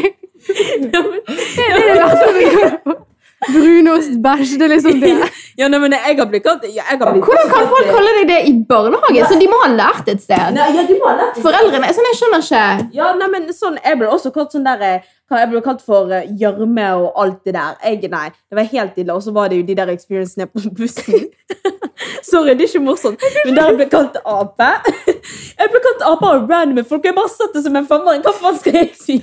Det 0.91 0.99
er 0.99 1.79
det 1.79 1.97
verste 2.03 2.27
jeg 2.27 2.35
vet 2.35 2.79
kalt 2.83 3.09
Brunost, 3.51 4.13
bæsj, 4.23 4.53
det 4.59 4.67
er 4.67 4.71
liksom 4.75 4.99
det. 5.01 5.13
Ja, 5.59 5.67
nei, 5.69 5.77
men 5.83 5.93
jeg 5.93 6.15
har 6.17 6.25
blitt 6.31 6.41
kalt 6.47 6.63
ja, 6.73 6.81
Hvordan 6.97 7.19
kan 7.21 7.67
folk 7.69 7.89
kalle 7.93 8.13
deg 8.17 8.29
det 8.31 8.37
i 8.49 8.53
barnehagen? 8.69 9.27
Så 9.29 9.35
de 9.37 9.45
må 9.51 9.59
ha 9.61 9.67
lært 9.69 10.07
et 10.09 10.23
sted. 10.23 10.55
Nei, 10.55 10.65
ja, 10.73 10.85
de 10.87 10.95
må 10.97 11.05
ha 11.11 11.13
lært 11.19 11.35
det. 11.37 11.43
Foreldrene 11.45 11.91
sånn, 11.93 12.07
Jeg 12.09 12.17
skjønner 12.21 12.45
ikke. 12.47 12.63
Ja, 12.97 13.11
nei, 13.19 13.27
men 13.35 13.45
sånn, 13.53 13.77
Jeg 13.83 13.99
ble 13.99 14.09
også 14.09 14.31
kalt 14.33 14.55
sånn 14.55 14.65
der 14.65 14.81
eh, 14.87 15.11
Jeg 15.35 15.51
ble 15.51 15.61
kalt 15.65 15.85
for 15.85 16.09
eh, 16.13 16.25
gjørme 16.41 16.87
og 17.03 17.21
alt 17.21 17.43
det 17.45 17.53
der. 17.57 17.77
Jeg, 17.85 18.09
nei, 18.09 18.31
Det 18.33 18.57
var 18.57 18.71
helt 18.73 18.97
ille. 19.03 19.13
Og 19.13 19.21
så 19.27 19.35
var 19.35 19.53
det 19.53 19.61
jo 19.61 19.67
de 19.69 19.77
der 19.77 19.93
experiencene 19.93 20.49
på 20.49 20.65
bussen. 20.73 21.29
Sorry, 22.31 22.57
det 22.57 22.65
er 22.65 22.71
ikke 22.71 22.83
morsomt, 22.83 23.21
men 23.45 23.55
der 23.55 23.69
jeg 23.69 23.79
ble 23.83 23.89
kalt 23.93 24.17
ape. 24.25 24.71
Jeg 25.61 25.69
ble 25.71 25.79
kalt 25.85 26.01
ape 26.09 26.33
av 26.33 26.49
random 26.49 26.85
folk. 26.89 27.05
Jeg 27.05 27.15
bare 27.15 27.31
satt 27.31 27.53
det 27.55 27.63
som 27.67 27.77
en 27.77 27.87
femåring. 27.87 28.25
Hva 28.25 28.33
faen 28.41 28.57
skal 28.59 28.81
jeg 28.81 28.93
si? 28.97 29.21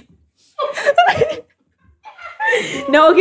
Nei, 2.91 3.01
ok. 3.01 3.21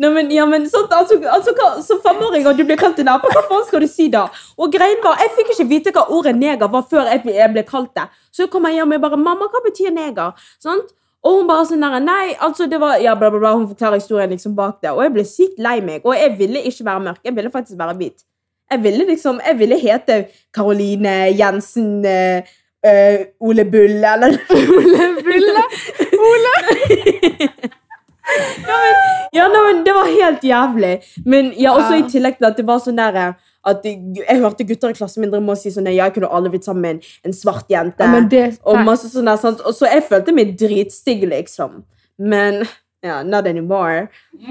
Nei, 0.00 0.10
men, 0.14 0.30
ja, 0.34 0.44
men 0.48 0.66
sånt, 0.70 0.92
altså, 0.92 1.16
altså, 1.32 1.54
hva, 1.56 1.70
Som 1.84 2.00
femåring 2.04 2.46
og 2.48 2.58
du 2.58 2.64
blir 2.68 2.78
kalt 2.80 2.98
en 3.00 3.12
ape, 3.12 3.30
hva 3.32 3.42
faen 3.48 3.66
skal 3.68 3.84
du 3.84 3.88
si 3.90 4.08
da? 4.12 4.26
Og 4.60 4.72
greien 4.72 5.00
var, 5.04 5.20
Jeg 5.22 5.34
fikk 5.38 5.52
ikke 5.54 5.68
vite 5.70 5.92
hva 5.96 6.06
ordet 6.12 6.36
neger 6.36 6.70
var 6.72 6.86
før 6.90 7.08
jeg 7.10 7.36
jeg 7.36 7.52
ble 7.54 7.64
kalt 7.68 7.92
det. 7.96 8.08
Så 8.32 8.48
kom 8.52 8.66
jeg 8.68 8.80
hjem 8.80 8.92
og 8.92 8.98
jeg 8.98 9.04
bare 9.04 9.20
'Mamma, 9.20 9.50
hva 9.52 9.62
betyr 9.64 9.94
neger?' 9.94 10.34
Sant? 10.62 10.92
Og 11.20 11.36
hun 11.36 11.48
bare 11.50 11.66
sånn 11.68 11.82
der, 11.84 11.98
nei, 12.00 12.34
altså 12.40 12.66
det 12.70 12.78
var, 12.80 12.96
ja, 13.04 13.12
bla 13.18 13.28
bla 13.30 13.40
bla, 13.42 13.52
hun 13.52 13.68
forklarer 13.68 14.00
historien 14.00 14.30
liksom 14.32 14.54
bak 14.56 14.78
det. 14.80 14.94
Og 14.94 15.02
jeg 15.04 15.12
ble 15.12 15.24
sykt 15.28 15.58
lei 15.60 15.80
meg. 15.84 16.06
Og 16.06 16.16
jeg 16.16 16.32
ville 16.38 16.62
ikke 16.64 16.86
være 16.86 17.04
mørk, 17.08 17.20
jeg 17.24 17.36
ville 17.36 17.52
faktisk 17.52 17.78
være 17.80 17.96
hvit. 17.98 18.24
Jeg 18.70 18.82
ville 18.82 19.04
liksom, 19.04 19.40
jeg 19.46 19.58
ville 19.58 19.78
hete 19.82 20.16
Karoline 20.54 21.34
Jensen 21.36 22.06
eh, 22.06 22.48
eh, 22.86 23.26
Ole 23.40 23.64
Bulle, 23.64 24.14
eller 24.14 24.38
Ole 24.78 25.10
Bulle. 25.26 25.66
Ole. 26.30 27.70
Ja, 29.32 29.46
nei, 29.48 29.60
men 29.72 29.84
det 29.86 29.94
var 29.94 30.08
helt 30.10 30.42
jævlig. 30.44 30.92
Men 31.24 31.52
ja, 31.56 31.72
også 31.72 31.94
Ja. 31.94 32.00
i 32.04 32.10
tillegg 32.10 32.38
til 32.38 32.48
at 32.48 32.56
det 32.56 32.66
var 32.66 32.82
sånn 32.82 32.98
der 32.98 33.16
eh, 33.16 33.32
at 33.64 33.84
jeg, 33.84 34.40
hørte 34.40 34.64
gutter 34.64 34.90
i 34.90 34.96
klassen 34.96 35.20
min 35.20 35.34
og 35.34 35.58
si 35.58 35.70
sånn 35.70 35.88
at 35.88 35.94
jeg 35.94 36.14
kunne 36.14 36.30
aldri 36.32 36.54
blitt 36.54 36.64
sammen 36.64 36.82
med 36.82 37.08
en, 37.24 37.32
svart 37.32 37.68
jente. 37.68 38.04
Ja, 38.04 38.20
det 38.20 38.58
og 38.64 38.84
masse 38.84 39.10
sånn 39.12 39.28
der, 39.28 39.36
sant? 39.36 39.60
Og 39.60 39.74
så 39.76 39.86
jeg 39.90 40.06
følte 40.08 40.32
meg 40.32 40.56
dritstygg, 40.58 41.26
liksom. 41.28 41.82
Men 42.18 42.64
ja, 43.04 43.22
not 43.22 43.46
anymore. 43.46 44.08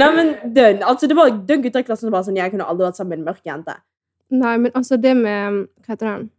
Nei, 0.00 0.10
men 0.16 0.36
den, 0.54 0.82
Altså, 0.82 1.06
det 1.06 1.16
var 1.16 1.30
den 1.48 1.62
gutta 1.62 1.80
i 1.80 1.86
klassen 1.86 2.08
som 2.08 2.14
var 2.14 2.24
sånn 2.24 2.38
Jeg 2.38 2.50
kunne 2.52 2.64
aldri 2.64 2.86
vært 2.86 2.96
sammen 2.96 3.16
med 3.16 3.18
en 3.20 3.28
mørk 3.30 3.42
jente. 3.44 3.76
Nei, 4.32 4.56
men 4.58 4.72
altså, 4.74 4.96
det 5.00 5.16
med 5.16 5.66
Hva 5.84 5.94
heter 5.94 6.12
den? 6.12 6.30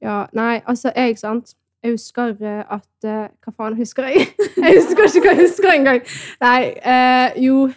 Ja, 0.00 0.20
nei, 0.32 0.62
altså, 0.64 0.92
jeg, 0.96 1.18
sant 1.20 1.54
Jeg 1.84 1.94
husker 1.94 2.34
eh, 2.44 2.64
at 2.68 3.08
eh, 3.08 3.28
Hva 3.40 3.52
faen 3.56 3.76
husker 3.78 4.08
jeg? 4.10 4.26
jeg 4.64 4.80
husker 4.80 5.06
ikke 5.06 5.22
hva 5.24 5.36
jeg 5.36 5.46
husker 5.46 5.72
engang. 5.72 6.02
Nei, 6.42 6.58
eh, 6.80 7.38
jo 7.46 7.70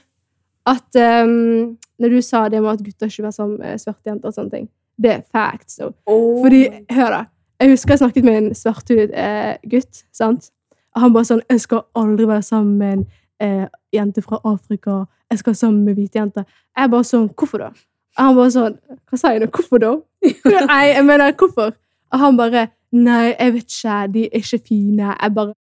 At 0.67 0.99
um, 1.25 1.77
Når 1.99 2.09
du 2.09 2.21
sa 2.21 2.47
det 2.49 2.61
med 2.61 2.71
at 2.73 2.83
gutter 2.83 3.11
ikke 3.11 3.27
var 3.27 3.35
som 3.35 3.55
med 3.59 3.79
svarte 3.79 4.09
jenter 4.09 4.31
og 4.31 4.35
sånne 4.35 4.51
ting, 4.51 4.67
det 4.99 5.11
er 5.11 5.21
facts. 5.31 5.77
So. 5.79 5.91
Fordi, 6.07 6.61
hør 6.91 7.09
da, 7.11 7.21
jeg 7.63 7.69
husker 7.69 7.93
jeg 7.93 7.99
snakket 8.01 8.25
med 8.27 8.37
en 8.37 8.55
svarthudet 8.55 9.11
eh, 9.15 9.55
gutt, 9.71 10.03
sant? 10.11 10.49
Og 10.95 11.01
han 11.01 11.13
bare 11.15 11.29
sånn, 11.29 11.43
jeg 11.49 11.61
skal 11.63 11.85
aldri 11.97 12.27
være 12.27 12.45
sammen 12.45 12.73
med 12.79 12.93
en 12.93 13.03
eh, 13.39 13.67
jente 13.95 14.23
fra 14.25 14.39
Afrika, 14.43 15.03
jeg 15.31 15.39
skal 15.41 15.53
være 15.53 15.61
sammen 15.61 15.85
med 15.87 15.97
hvite 15.97 16.19
jenter. 16.19 16.47
Jeg 16.77 16.91
bare 16.91 17.07
sånn, 17.07 17.29
hvorfor 17.39 17.63
da? 17.63 17.69
Og 18.17 18.23
han 18.23 18.35
bare 18.37 18.53
sånn, 18.53 18.75
hva 19.09 19.19
sa 19.19 19.31
jeg 19.33 19.43
nå, 19.43 19.49
hvorfor 19.55 19.81
da? 19.81 19.93
nei, 20.71 20.81
jeg 20.91 21.05
mener, 21.07 21.35
hvorfor? 21.39 21.71
Og 22.13 22.21
han 22.25 22.37
bare, 22.41 22.67
nei, 22.93 23.33
jeg 23.33 23.53
vet 23.57 23.75
ikke, 23.75 23.97
de 24.13 24.23
er 24.27 24.39
ikke 24.39 24.61
fine, 24.67 25.09
jeg 25.21 25.35
bare, 25.35 25.53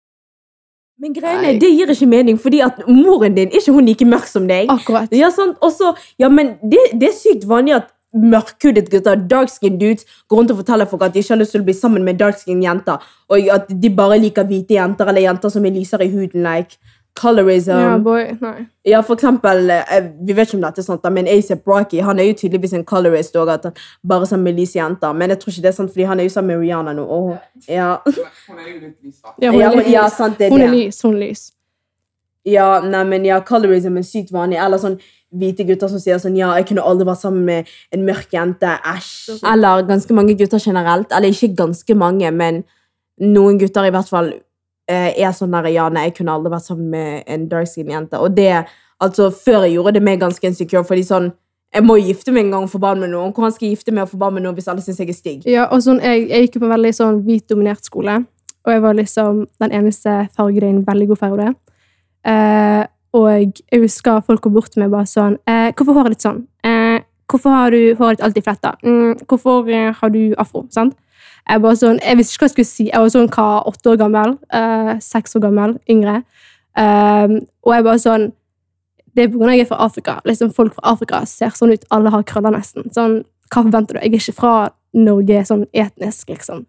Men 1.02 1.14
greiene, 1.16 1.56
det 1.58 1.70
gir 1.72 1.90
ikke 1.90 2.06
mening, 2.06 2.38
fordi 2.38 2.60
at 2.62 2.84
moren 2.86 3.34
din 3.34 3.50
ikke 3.50 3.72
hun 3.74 3.88
like 3.88 4.06
mørk 4.06 4.28
som 4.30 4.46
deg. 4.48 4.70
akkurat. 4.70 5.10
Ja, 5.10 5.32
sant? 5.34 5.56
Også, 5.60 5.94
ja, 6.20 6.28
men 6.28 6.54
det, 6.62 6.78
det 7.00 7.08
er 7.08 7.16
sykt 7.16 7.48
vanlig 7.48 7.74
at 7.80 7.90
mørkhudet 8.12 8.90
gutter, 8.92 9.16
dark 9.16 9.48
skin 9.48 9.78
dudes, 9.80 10.04
går 10.28 10.36
rundt 10.36 10.50
og 10.52 10.60
forteller 10.60 10.88
folk 10.88 11.02
at 11.02 11.14
de 11.14 11.22
ikke 11.22 11.32
har 11.32 11.40
lyst 11.40 11.56
til 11.56 11.62
å 11.64 11.66
bli 11.66 11.74
sammen 11.74 12.04
med 12.04 12.20
dark 12.20 12.38
skin 12.38 12.62
jenter, 12.62 13.00
og 13.32 13.52
at 13.54 13.72
de 13.82 13.90
bare 13.96 14.20
liker 14.20 14.46
hvite 14.46 14.76
jenter, 14.76 15.08
eller 15.08 15.24
jenter 15.24 15.52
som 15.52 15.64
er 15.66 15.74
lysere 15.74 16.06
i 16.06 16.12
huden, 16.12 16.44
like 16.44 16.76
colorism. 17.14 17.70
Ja, 17.70 17.80
Ja, 17.92 17.96
boy, 17.98 18.22
nei. 18.40 18.66
Ja, 18.84 19.00
for 19.00 19.14
eksempel, 19.14 19.70
eh, 19.70 20.10
vi 20.26 20.32
vet 20.32 20.48
ikke 20.48 20.56
om 20.56 20.62
dette 20.64 20.80
er 20.80 20.86
sant, 20.86 21.04
men 21.12 21.26
A$AP 21.28 21.66
Rocky, 21.68 22.00
han 22.00 22.18
er 22.18 22.24
jo 22.30 22.32
tydeligvis 22.40 22.72
en 22.72 22.84
colorist, 22.84 23.36
og 23.36 23.48
at 23.52 23.64
han 23.64 23.72
bare 24.08 24.26
sammen 24.26 24.44
med 24.44 24.60
lyse 24.60 24.78
jenter, 24.78 25.12
men 25.12 25.30
jeg 25.30 25.38
tror 25.38 25.50
ikke 25.52 25.62
det 25.62 25.68
er 25.72 25.76
sant, 25.76 25.90
fordi 25.90 26.02
han 26.08 26.20
er 26.20 26.24
jo 26.24 26.30
sammen 26.30 26.56
med 26.58 26.66
Rihanna 26.66 26.92
nå, 26.92 27.04
og 27.04 27.38
ja, 27.68 27.96
Hun 28.06 28.58
er 28.58 28.68
jo 28.72 28.78
litt 28.80 28.96
lys, 29.04 29.18
da. 29.22 29.34
Ja, 29.42 29.50
hun 29.52 29.60
er 29.60 29.90
ja 29.90 30.04
lys. 30.06 30.16
sant, 30.16 30.38
det 30.38 30.46
er 30.46 30.50
Hun 30.50 30.62
er 30.62 30.72
lys, 30.72 31.02
hun 31.02 31.14
er 31.14 31.18
lys. 31.28 31.52
Ja, 32.44 32.80
nei, 32.82 33.04
men 33.06 33.24
ja, 33.24 33.38
colorism 33.46 33.96
er 34.00 34.02
sykt 34.02 34.32
vanlig. 34.34 34.58
Eller 34.58 34.80
sånn 34.82 34.96
hvite 35.30 35.62
gutter 35.68 35.88
som 35.88 36.00
sier 36.02 36.18
sånn 36.18 36.34
Ja, 36.36 36.48
jeg 36.58 36.66
kunne 36.72 36.82
aldri 36.82 37.06
vært 37.06 37.20
sammen 37.20 37.44
med 37.46 37.68
en 37.94 38.02
mørk 38.04 38.32
jente. 38.34 38.72
Æsj. 38.82 39.38
Eller 39.46 39.84
ganske 39.86 40.16
mange 40.16 40.34
gutter 40.34 40.58
generelt. 40.58 41.12
Eller 41.14 41.30
ikke 41.30 41.52
ganske 41.54 41.94
mange, 41.94 42.32
men 42.34 42.64
noen 43.22 43.60
gutter 43.62 43.86
i 43.86 43.92
hvert 43.94 44.10
fall 44.10 44.32
er 44.88 45.32
sånn 45.32 45.52
der 45.54 45.68
Ja, 45.70 45.88
nei, 45.88 46.08
jeg 46.08 46.16
kunne 46.16 46.32
aldri 46.32 46.50
vært 46.52 46.66
sammen 46.66 46.90
med 46.90 47.22
en 47.26 47.48
dark 47.48 47.68
skin 47.70 47.90
jente. 47.90 48.18
Og 48.18 48.34
det, 48.36 48.64
altså, 49.00 49.30
før 49.30 49.62
jeg 49.66 49.76
gjorde 49.76 49.94
det 49.94 50.02
meg 50.02 50.20
ganske 50.20 50.46
insecure, 50.46 50.84
fordi 50.84 51.04
sånn 51.06 51.32
Jeg 51.72 51.86
må 51.88 51.94
gifte 51.96 52.32
meg 52.32 52.44
en 52.44 52.50
gang 52.52 52.64
og 52.66 52.68
få 52.68 52.78
barn 52.82 53.00
med 53.00 53.08
noen. 53.14 53.30
Hvordan 53.32 53.52
skal 53.54 53.64
jeg 53.64 53.78
gifte 53.78 53.92
meg 53.96 54.02
og 54.02 54.10
få 54.10 54.18
barn 54.20 54.34
med 54.34 54.42
noen 54.44 54.54
hvis 54.58 54.66
alle 54.68 54.82
syns 54.84 54.98
jeg 55.00 55.08
er 55.08 55.16
stygg? 55.16 55.46
Ja, 55.48 55.70
og 55.72 55.80
sånn, 55.80 56.02
jeg, 56.04 56.26
jeg 56.28 56.44
gikk 56.44 56.58
jo 56.58 56.60
på 56.60 56.66
en 56.68 56.74
veldig 56.74 56.90
sånn 56.98 57.22
hvit-dominert 57.24 57.88
skole, 57.88 58.18
og 58.66 58.72
jeg 58.74 58.82
var 58.84 58.98
liksom 58.98 59.46
den 59.62 59.72
eneste 59.78 60.16
fargede 60.36 60.68
i 60.68 60.74
en 60.74 60.82
veldig 60.84 61.06
god 61.14 61.20
farge. 61.22 61.46
Eh, 62.28 62.82
og 63.12 63.28
jeg 63.32 63.80
husker 63.82 64.20
folk 64.26 64.42
kom 64.44 64.54
bort 64.56 64.72
til 64.72 64.84
meg 64.84 64.92
bare 64.92 65.08
sånn 65.08 65.36
eh, 65.48 65.72
'Hvorfor 65.72 65.96
håret 65.98 66.14
ditt 66.14 66.24
sånn?' 66.24 66.44
Eh, 66.64 67.00
'Hvorfor 67.28 67.50
har 67.50 67.70
du 67.70 67.94
håret 67.98 68.18
ditt 68.18 68.24
alltid 68.24 68.44
fletta?' 68.44 68.76
Mm, 68.82 69.26
'Hvorfor 69.26 69.68
eh, 69.68 69.92
har 69.92 70.08
du 70.10 70.34
afro?' 70.38 70.66
Sant? 70.70 70.94
Jeg 71.50 71.62
bare 71.64 71.78
sånn, 71.78 71.98
jeg 71.98 72.18
visste 72.18 72.36
ikke 72.36 72.44
hva 72.44 72.48
jeg 72.48 72.54
skulle 72.54 72.70
si. 72.70 72.84
Jeg 72.88 73.02
var 73.02 73.12
sånn 73.12 73.30
hva, 73.34 73.46
åtte 73.68 73.92
år 73.92 73.98
gammel, 74.00 74.36
Seks 75.02 75.34
uh, 75.34 75.38
år 75.38 75.44
gammel, 75.48 75.74
yngre. 75.90 76.22
Um, 76.78 77.40
og 77.66 77.74
jeg 77.74 77.84
bare 77.84 78.00
sånn 78.00 78.22
Det 79.12 79.26
er 79.26 79.34
at 79.44 79.50
jeg 79.52 79.64
er 79.66 79.68
fra 79.68 79.82
Afrika. 79.84 80.20
Liksom, 80.24 80.52
folk 80.56 80.76
fra 80.78 80.94
Afrika 80.94 81.18
ser 81.28 81.52
sånn 81.52 81.74
ut. 81.74 81.82
Alle 81.92 82.12
har 82.14 82.22
krøller 82.24 82.54
nesten. 82.54 82.86
Sånn, 82.96 83.18
hva 83.50 83.60
forventer 83.60 83.98
du? 83.98 84.00
Jeg 84.00 84.14
er 84.14 84.22
ikke 84.22 84.38
fra 84.38 84.52
Norge 84.96 85.42
sånn 85.44 85.66
etnisk, 85.76 86.30
liksom. 86.32 86.62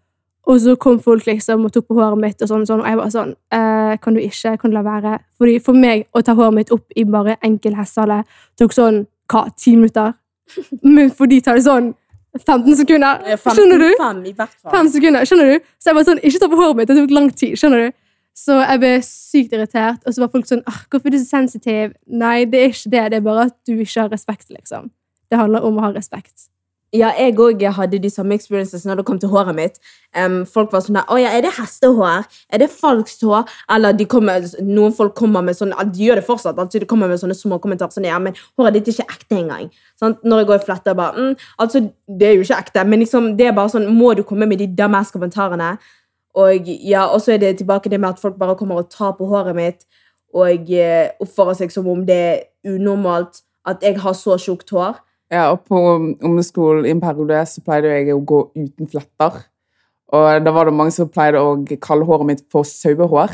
Og 0.44 0.60
så 0.60 0.74
kom 0.76 0.98
folk 1.00 1.24
liksom 1.26 1.64
og 1.64 1.72
tok 1.72 1.86
på 1.88 1.96
håret 1.96 2.20
mitt, 2.20 2.42
og 2.42 2.50
sånn, 2.50 2.66
sånn, 2.68 2.82
og 2.82 2.88
jeg 2.88 2.98
bare 3.00 3.12
sånn 3.14 3.32
eh, 3.56 3.94
Kan 4.04 4.16
du 4.16 4.20
ikke? 4.20 4.56
Kan 4.60 4.72
du 4.72 4.76
la 4.76 4.84
være? 4.84 5.16
Fordi 5.40 5.56
For 5.64 5.76
meg 5.86 6.04
å 6.12 6.20
ta 6.24 6.34
håret 6.36 6.58
mitt 6.58 6.72
opp 6.74 6.92
i 6.92 7.06
bare 7.08 7.38
enkel 7.44 7.78
hestehale 7.78 8.22
tok 8.60 8.76
sånn 8.76 9.04
hva, 9.32 9.46
ti 9.56 9.72
minutter? 9.78 10.12
Men 10.96 11.08
for 11.16 11.30
de 11.30 11.40
tar 11.40 11.56
det 11.56 11.64
sånn 11.64 11.94
15 12.40 12.76
sekunder. 12.80 13.20
Skjønner 13.44 13.78
du? 13.82 13.90
Fem, 14.00 14.22
i 14.26 14.32
hvert 14.34 14.56
fall. 14.62 14.88
Sekunder, 14.90 15.26
skjønner 15.28 15.52
du? 15.52 15.68
Så 15.78 15.90
jeg 15.90 15.98
bare 15.98 16.08
sånn, 16.08 16.22
ikke 16.22 16.40
ta 16.42 16.48
på 16.50 16.58
håret 16.58 16.80
mitt, 16.80 16.90
det 16.90 16.96
tok 16.98 17.14
lang 17.14 17.28
tid, 17.30 17.54
skjønner 17.60 17.84
du? 17.86 18.00
Så 18.34 18.56
jeg 18.58 18.80
ble 18.82 18.90
sykt 19.06 19.52
irritert, 19.54 20.00
og 20.02 20.14
så 20.14 20.24
var 20.24 20.32
folk 20.32 20.48
sånn, 20.50 20.64
ah, 20.66 20.80
hvorfor 20.90 21.06
er 21.06 21.14
du 21.14 21.20
så 21.22 21.36
sensitiv? 21.36 21.94
Nei, 22.10 22.40
det 22.50 22.60
er 22.60 22.72
ikke 22.72 22.90
det, 22.90 23.04
det 23.12 23.20
er 23.20 23.28
bare 23.28 23.46
at 23.46 23.56
du 23.68 23.76
ikke 23.76 24.00
har 24.00 24.10
respekt, 24.10 24.48
liksom. 24.50 24.90
Det 25.30 25.38
handler 25.38 25.66
om 25.66 25.78
å 25.78 25.86
ha 25.86 25.92
respekt. 25.94 26.48
Ja, 26.94 27.08
jeg 27.18 27.34
òg 27.42 27.62
hadde 27.74 27.98
de 27.98 28.10
samme 28.12 28.36
experiences 28.38 28.84
når 28.86 29.00
det 29.00 29.04
kom 29.08 29.18
til 29.18 29.32
håret 29.32 29.56
mitt. 29.56 29.80
Um, 30.14 30.44
folk 30.46 30.70
var 30.70 30.84
sånn 30.84 31.00
ja, 31.18 31.32
er 31.34 31.42
det 31.42 31.50
hestehår? 31.56 32.28
Er 32.54 32.62
det 32.62 32.68
falskt 32.70 33.24
hår?' 33.26 33.48
Eller 33.74 33.98
kommer, 34.06 34.44
noen 34.62 34.94
folk 34.94 35.14
kommer 35.18 35.42
med 35.42 35.58
sånne 35.58 35.74
De 35.90 36.06
gjør 36.06 36.20
det 36.20 36.26
fortsatt. 36.28 36.58
Altså, 36.58 36.78
de 36.78 36.86
kommer 36.86 37.10
med 37.10 37.18
sånne 37.18 37.34
små 37.34 37.58
kommentarer 37.58 37.90
sånn 37.90 38.06
'Ja, 38.06 38.18
men 38.18 38.38
håret 38.56 38.74
ditt 38.74 38.88
er 38.88 38.92
ikke 38.92 39.16
ekte 39.16 39.40
engang.' 39.40 39.70
Sånn, 39.98 40.16
Når 40.22 40.38
jeg 40.38 40.46
går 40.46 40.54
i 40.54 40.64
fletter, 40.64 40.94
bare 40.94 41.12
mm, 41.18 41.36
Altså, 41.58 41.90
det 42.06 42.28
er 42.28 42.34
jo 42.34 42.46
ikke 42.46 42.62
ekte, 42.62 42.86
men 42.86 43.00
liksom, 43.00 43.36
det 43.36 43.46
er 43.46 43.52
bare 43.52 43.74
sånn 43.74 43.90
Må 43.90 44.14
du 44.14 44.22
komme 44.22 44.46
med 44.46 44.58
de 44.58 44.66
dumbass 44.66 45.10
kommentarene? 45.10 45.78
Og 46.34 46.62
ja, 46.66 47.06
og 47.06 47.20
så 47.20 47.34
er 47.34 47.38
det 47.38 47.58
tilbake 47.58 47.90
det 47.90 48.00
med 48.00 48.10
at 48.10 48.20
folk 48.20 48.38
bare 48.38 48.56
kommer 48.56 48.76
og 48.76 48.90
tar 48.90 49.12
på 49.18 49.26
håret 49.26 49.54
mitt 49.54 49.84
og 50.34 50.70
eh, 50.70 51.10
oppfører 51.22 51.54
seg 51.54 51.70
som 51.70 51.86
om 51.86 52.06
det 52.06 52.14
er 52.14 52.40
unormalt 52.66 53.42
at 53.70 53.82
jeg 53.82 54.00
har 54.02 54.16
så 54.18 54.36
tjukt 54.40 54.70
hår. 54.74 54.98
Ja, 55.34 55.48
og 55.50 55.64
på 55.66 55.80
ungdomsskolen 55.98 56.86
i 56.86 56.92
en 56.94 57.02
periode 57.02 57.40
så 57.50 57.62
pleide 57.64 57.90
jeg 57.90 58.14
å 58.14 58.22
gå 58.22 58.40
uten 58.54 58.90
fletter. 58.90 59.40
Og 60.14 60.44
da 60.46 60.52
var 60.54 60.68
det 60.68 60.76
mange 60.78 60.94
som 60.94 61.10
pleide 61.10 61.40
å 61.42 61.56
kalle 61.82 62.06
håret 62.06 62.28
mitt 62.28 62.44
for 62.52 62.66
sauehår. 62.68 63.32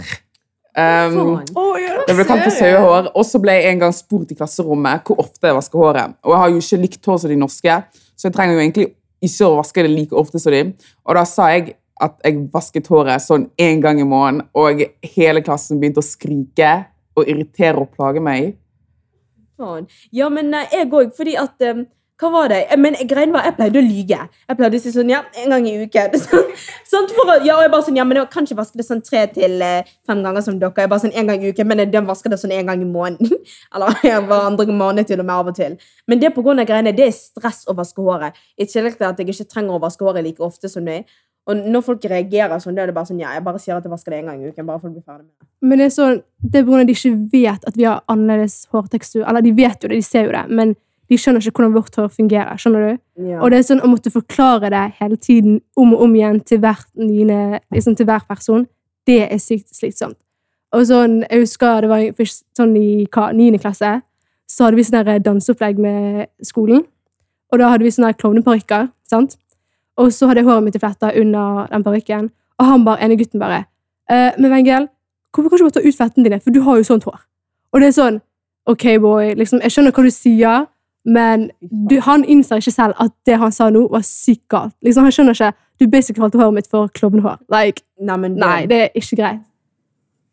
Um, 0.70 1.42
Faen. 1.50 2.04
det 2.06 2.14
ble 2.14 2.24
kalt 2.28 2.44
for 2.46 2.54
sauehår. 2.54 3.10
Og 3.12 3.26
så 3.26 3.40
ble 3.42 3.58
jeg 3.58 3.74
en 3.74 3.82
gang 3.82 3.92
spurt 3.96 4.32
i 4.32 4.38
klasserommet 4.38 5.04
hvor 5.04 5.20
ofte 5.26 5.50
jeg 5.50 5.58
vasker 5.58 5.82
håret. 5.82 6.16
Og 6.24 6.32
jeg 6.32 6.42
har 6.42 6.54
jo 6.54 6.62
ikke 6.62 6.80
likt 6.86 7.10
hår 7.10 7.20
som 7.20 7.34
de 7.34 7.38
norske, 7.42 7.76
så 8.16 8.28
jeg 8.28 8.36
trenger 8.36 8.56
jo 8.56 8.62
egentlig 8.64 8.88
ikke 9.20 9.50
å 9.50 9.58
vaske 9.58 9.84
det 9.84 9.92
like 9.92 10.16
ofte 10.16 10.40
som 10.40 10.54
de. 10.54 10.64
Og 11.04 11.18
da 11.18 11.26
sa 11.28 11.50
jeg 11.52 11.74
at 12.00 12.16
jeg 12.24 12.46
vasket 12.54 12.88
håret 12.88 13.20
sånn 13.20 13.50
én 13.60 13.82
gang 13.84 14.00
i 14.00 14.08
måneden, 14.08 14.46
og 14.56 14.80
hele 15.04 15.42
klassen 15.44 15.82
begynte 15.82 16.00
å 16.00 16.06
skrike 16.06 16.70
og 17.18 17.28
irritere 17.28 17.82
og 17.82 17.92
plage 17.92 18.22
meg. 18.24 18.54
Faen. 19.60 19.88
Ja, 20.16 20.28
men 20.32 20.52
eh, 20.56 20.68
jeg 20.80 20.88
òg, 20.90 21.12
fordi 21.16 21.36
at 21.40 21.66
um, 21.70 21.86
Hva 22.20 22.28
var 22.34 22.50
det? 22.52 22.58
Eh, 22.68 22.76
Men 22.76 22.92
greien 23.08 23.30
var, 23.32 23.46
Jeg 23.48 23.54
pleide 23.56 23.80
å 23.80 23.84
lyge. 23.84 24.16
Jeg 24.50 24.56
pleide 24.58 24.76
å 24.76 24.80
si 24.82 24.90
sånn 24.92 25.08
Ja, 25.12 25.22
en 25.40 25.54
gang 25.54 25.64
i 25.68 25.72
uken. 25.86 26.16
sånn, 26.90 27.06
for, 27.16 27.30
å- 27.32 27.38
ja, 27.46 27.54
og 27.56 27.62
jeg 27.64 27.70
bare 27.72 27.86
sånn, 27.86 27.96
ja, 27.96 28.04
men 28.04 28.18
jeg 28.20 28.28
kan 28.34 28.44
ikke 28.44 28.58
vaske 28.58 28.76
det 28.80 28.84
sånn 28.84 29.00
tre 29.06 29.22
til 29.32 29.64
fem 30.08 30.20
ganger 30.26 30.44
som 30.44 30.58
dere. 30.60 30.74
Jeg 30.84 30.90
bare 30.92 31.04
sånn 31.06 31.14
en 31.16 31.30
gang 31.32 31.40
i 31.46 31.52
uken, 31.54 31.70
Men 31.70 31.80
jeg 31.86 32.04
vasker 32.10 32.34
det 32.34 32.40
sånn 32.42 32.52
en 32.58 32.68
gang 32.68 32.84
i 32.84 32.90
måneden. 32.90 33.32
Eller 33.74 33.96
jeg 34.04 34.26
var 34.28 34.50
andre 34.50 34.68
måned 34.82 35.08
til 35.08 35.22
og 35.24 35.30
med 35.30 35.36
av 35.38 35.48
og 35.54 35.56
til. 35.62 35.78
Men 36.06 36.20
det 36.20 36.34
på 36.36 36.44
grunn 36.44 36.60
av 36.60 36.68
greiene, 36.68 36.92
det 36.96 37.08
er 37.08 37.16
stress 37.16 37.62
å 37.70 37.76
vaske 37.80 38.04
håret. 38.04 38.36
I 38.60 38.68
tillegg 38.68 39.00
til 39.00 39.08
at 39.08 39.18
jeg 39.24 39.32
ikke 39.32 39.48
trenger 39.56 39.78
å 39.78 39.82
vaske 39.88 40.04
håret 40.04 40.26
like 40.28 40.44
ofte 40.44 40.68
som 40.68 40.84
det. 40.92 41.04
Og 41.50 41.62
når 41.74 41.82
folk 41.84 42.04
reagerer 42.10 42.60
sånn, 42.62 42.76
da 42.76 42.84
er 42.84 42.90
det 42.90 42.96
bare 42.96 43.08
sånn 43.08 43.20
Ja, 43.20 43.32
jeg 43.34 43.44
bare 43.46 43.60
sier 43.62 43.76
at 43.76 43.86
jeg 43.86 43.92
vasker 43.92 44.14
det 44.14 44.20
en 44.20 44.30
gang 44.30 44.42
i 44.42 44.50
uken. 44.50 44.66
bare 44.68 44.78
for 44.78 44.90
å 44.90 44.94
bli 44.94 45.02
ferdig 45.02 45.24
med 45.24 45.32
det. 45.34 45.48
Men 45.66 45.80
det 45.80 45.88
er 45.88 45.96
sånn, 45.96 46.22
det 46.42 46.60
er 46.60 46.80
at 46.80 46.86
de 46.86 46.94
ikke 46.94 47.16
vet 47.32 47.66
at 47.66 47.76
vi 47.76 47.88
har 47.88 48.04
annerledes 48.08 48.66
hårtekstur. 48.72 49.24
Eller 49.26 49.42
de 49.42 49.52
vet 49.52 49.82
jo 49.82 49.90
det, 49.90 49.98
de 49.98 50.06
ser 50.06 50.28
jo 50.28 50.32
det, 50.36 50.46
men 50.48 50.76
de 51.10 51.18
skjønner 51.18 51.42
ikke 51.42 51.58
hvordan 51.58 51.74
vårt 51.74 51.96
hår 51.98 52.08
fungerer. 52.14 52.56
skjønner 52.56 52.86
du? 52.86 52.98
Ja. 53.30 53.40
Og 53.42 53.50
det 53.50 53.58
er 53.58 53.66
sånn 53.66 53.82
å 53.82 53.90
måtte 53.90 54.12
forklare 54.14 54.70
det 54.70 54.84
hele 55.00 55.16
tiden 55.16 55.60
om 55.76 55.94
og 55.96 56.04
om 56.06 56.14
igjen 56.14 56.38
til, 56.46 56.60
hvert 56.62 56.86
nye, 56.94 57.60
liksom 57.74 57.96
til 57.98 58.06
hver 58.06 58.22
person, 58.28 58.66
det 59.06 59.24
er 59.26 59.42
sykt 59.42 59.74
slitsomt. 59.74 60.18
Og 60.70 60.86
sånn, 60.86 61.24
jeg 61.26 61.42
husker 61.42 61.82
det 61.82 61.90
var 61.90 62.04
først 62.14 62.44
sånn 62.54 62.76
i 62.78 63.08
hva, 63.10 63.32
9. 63.34 63.58
klasse, 63.58 63.90
så 64.46 64.66
hadde 64.66 64.78
vi 64.78 64.86
sånn 64.86 65.10
danseopplegg 65.26 65.82
med 65.82 66.28
skolen. 66.46 66.84
Og 67.50 67.58
da 67.58 67.72
hadde 67.72 67.86
vi 67.86 67.90
sånne 67.90 68.14
klovneparykker, 68.14 68.90
sant? 69.10 69.34
Og 70.00 70.12
så 70.16 70.26
hadde 70.30 70.40
jeg 70.40 70.48
håret 70.48 70.64
mitt 70.64 70.76
i 70.78 70.80
fletta 70.82 71.10
under 71.20 71.66
den 71.72 71.84
parykken, 71.84 72.30
og 72.60 72.66
han 72.66 72.84
bare, 72.86 73.02
ene 73.04 73.16
gutten 73.20 73.40
bare 73.42 73.58
eh, 74.10 74.32
Men 74.38 74.50
Wengel, 74.54 74.86
hvorfor 75.34 75.50
kan 75.52 75.58
du 75.58 75.64
ikke 75.64 75.70
bare 75.70 75.82
ta 75.82 75.88
ut 75.88 75.98
fettene 76.00 76.24
dine, 76.28 76.40
for 76.40 76.50
du 76.56 76.60
har 76.66 76.76
jo 76.80 76.86
sånt 76.88 77.04
hår. 77.08 77.18
Og 77.72 77.80
det 77.80 77.88
er 77.90 77.96
sånn, 77.98 78.20
ok 78.70 78.84
boy, 79.02 79.34
liksom, 79.38 79.60
jeg 79.62 79.70
skjønner 79.74 79.92
hva 79.94 80.02
du 80.06 80.10
sier, 80.14 80.64
men 81.04 81.46
du, 81.88 81.98
han 82.04 82.24
innser 82.28 82.60
ikke 82.60 82.72
selv 82.74 82.98
at 83.00 83.12
det 83.28 83.38
han 83.40 83.52
sa 83.52 83.68
nå, 83.72 83.86
var 83.92 84.02
sykt 84.04 84.48
galt. 84.52 84.74
Liksom, 84.84 85.04
han 85.06 85.12
skjønner 85.14 85.36
ikke 85.38 85.52
Du 85.80 85.86
basically 85.88 86.20
kalte 86.20 86.36
håret 86.36 86.52
mitt 86.58 86.66
for 86.68 86.88
klovnehår. 86.92 87.38
Like, 87.48 87.80
Nei, 88.00 88.16
det- 88.16 88.36
nei, 88.36 88.66
det 88.68 88.80
er 88.82 88.88
ikke 89.00 89.16
greit. 89.16 89.38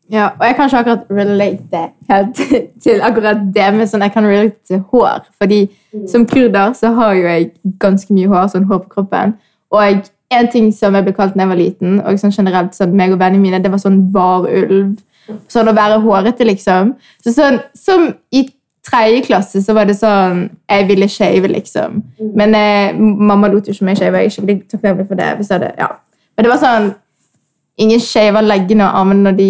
Ja, 0.10 0.26
og 0.40 0.44
jeg 0.48 0.56
kan 0.56 0.68
ikke 0.70 0.78
akkurat 0.80 1.10
relate 1.12 1.82
helt 2.10 2.36
til- 2.84 3.02
akkurat 3.04 3.42
det, 3.56 3.68
men 3.76 3.88
sånn, 3.88 4.04
jeg 4.04 4.14
kan 4.14 4.24
relate 4.28 4.60
til 4.68 4.80
hår. 4.92 5.26
Fordi 5.40 5.62
som 6.08 6.26
kurder 6.28 6.74
så 6.76 6.94
har 6.96 7.14
jo 7.16 7.24
jeg 7.28 7.50
ganske 7.80 8.12
mye 8.16 8.28
hår, 8.32 8.48
sånn 8.54 8.68
hår 8.70 8.80
på 8.86 8.90
kroppen. 8.98 9.34
Og 9.74 10.08
en 10.38 10.50
ting 10.52 10.72
som 10.76 10.96
jeg 10.96 11.06
ble 11.06 11.16
kalt 11.16 11.36
da 11.36 11.46
jeg 11.46 11.52
var 11.52 11.60
liten, 11.60 12.00
og 12.02 12.20
sånn 12.20 12.36
generelt 12.36 12.76
sånn, 12.76 12.96
meg 12.98 13.16
og 13.16 13.22
vennene 13.22 13.44
mine, 13.44 13.62
det 13.64 13.72
var 13.72 13.82
sånn 13.82 14.06
varulv. 14.14 14.98
Sånn 15.52 15.68
å 15.68 15.76
være 15.76 16.00
hårete, 16.04 16.48
liksom. 16.48 16.94
Så 17.24 17.34
sånn, 17.36 17.60
som 17.76 18.08
i 18.32 18.46
tredje 18.88 19.26
klasse 19.26 19.62
så 19.64 19.74
var 19.76 19.90
det 19.90 19.98
sånn 20.00 20.46
Jeg 20.70 20.88
ville 20.88 21.10
shave, 21.12 21.50
liksom. 21.52 22.02
Men 22.38 22.56
eh, 22.56 22.96
mamma 22.96 23.50
lot 23.52 23.68
jo 23.68 23.76
ikke 23.76 23.90
meg 23.90 24.00
shave. 24.00 24.22
Jeg 24.24 24.32
er 24.32 24.36
skikkelig 24.36 24.58
takknemlig 24.72 25.08
for 25.10 25.20
det. 25.20 25.34
Hvis 25.40 25.52
jeg 25.52 25.60
hadde, 25.60 25.74
ja. 25.80 25.90
Men 26.36 26.48
det 26.48 26.54
var 26.54 26.64
sånn 26.64 26.94
Ingen 27.78 28.02
shaver 28.02 28.42
leggene 28.42 28.88
og 28.88 28.96
armene 29.04 29.28
når 29.28 29.36
de 29.38 29.50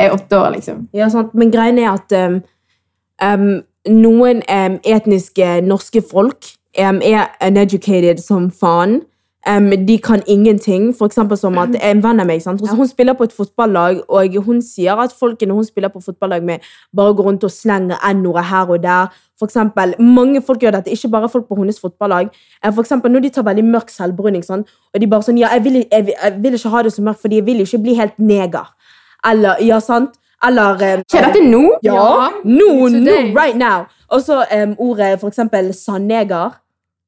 er 0.00 0.14
åtte 0.14 0.38
år, 0.38 0.54
liksom. 0.54 0.86
Ja, 0.96 1.10
sant. 1.12 1.34
Men 1.36 1.50
greien 1.52 1.76
er 1.76 1.90
at 1.90 2.14
um, 2.16 2.38
um, 3.20 3.50
noen 3.92 4.40
um, 4.48 4.78
etniske 4.88 5.58
norske 5.66 6.00
folk 6.00 6.48
er 6.72 6.96
uneducated 7.44 8.22
som 8.24 8.48
faen. 8.48 9.02
Um, 9.48 9.70
de 9.86 9.98
kan 9.98 10.22
ingenting. 10.26 10.92
For 10.94 11.06
eksempel 11.06 11.36
som 11.36 11.58
at 11.58 11.74
En 11.82 12.02
venn 12.04 12.20
av 12.22 12.26
meg 12.28 12.42
sant? 12.44 12.60
Hun, 12.62 12.86
spiller 12.86 13.16
på 13.18 13.24
et 13.26 13.32
fotballag, 13.34 14.02
og 14.08 14.36
hun 14.46 14.60
sier 14.62 14.94
at 15.02 15.12
folkene 15.18 15.54
hun 15.56 15.64
spiller 15.66 15.90
på 15.90 16.00
fotballag 16.00 16.44
med, 16.46 16.62
bare 16.96 17.14
går 17.14 17.26
rundt 17.26 17.44
og 17.44 17.50
slenger 17.50 17.98
n-ordet 18.14 18.44
her 18.44 18.70
og 18.70 18.82
der. 18.82 19.06
For 19.38 19.50
eksempel, 19.50 19.94
mange 19.98 20.42
folk 20.46 20.60
gjør 20.62 20.76
dette, 20.76 20.90
ikke 20.94 21.08
bare 21.10 21.28
folk 21.28 21.48
på 21.48 21.58
hennes 21.58 21.80
fotballag. 21.80 22.30
Eh, 22.64 22.72
For 22.72 22.82
eksempel, 22.82 23.10
når 23.10 23.20
de 23.20 23.28
tar 23.34 23.42
veldig 23.42 23.64
mørk 23.64 23.90
selvbruning, 23.90 24.44
sånn, 24.46 24.62
og 24.94 25.00
de 25.00 25.06
bare 25.06 25.22
sånn 25.26 25.38
Ja, 25.38 25.48
jeg 25.56 25.64
vil, 25.64 25.74
jeg, 25.90 26.14
jeg 26.22 26.38
vil 26.42 26.54
ikke 26.54 26.68
ha 26.76 26.82
det 26.82 26.92
så 26.92 27.02
mørkt, 27.02 27.20
fordi 27.20 27.40
jeg 27.40 27.46
vil 27.46 27.60
ikke 27.66 27.82
bli 27.82 27.94
helt 27.98 28.18
neger. 28.18 28.70
Eller 29.26 29.56
Ja, 29.60 29.80
sant? 29.80 30.14
Eller 30.46 30.82
eh, 30.82 31.02
Skjer 31.10 31.28
dette 31.28 31.42
nå? 31.46 31.64
Ja, 31.82 32.30
nå, 32.44 32.70
nå, 32.88 32.88
today. 32.90 33.32
right 33.34 33.56
now. 33.58 33.84
Og 34.10 34.22
så 34.22 34.44
um, 34.54 34.74
ordet 34.78 35.18
for 35.20 35.28
eksempel 35.30 35.72
sandneger. 35.74 36.50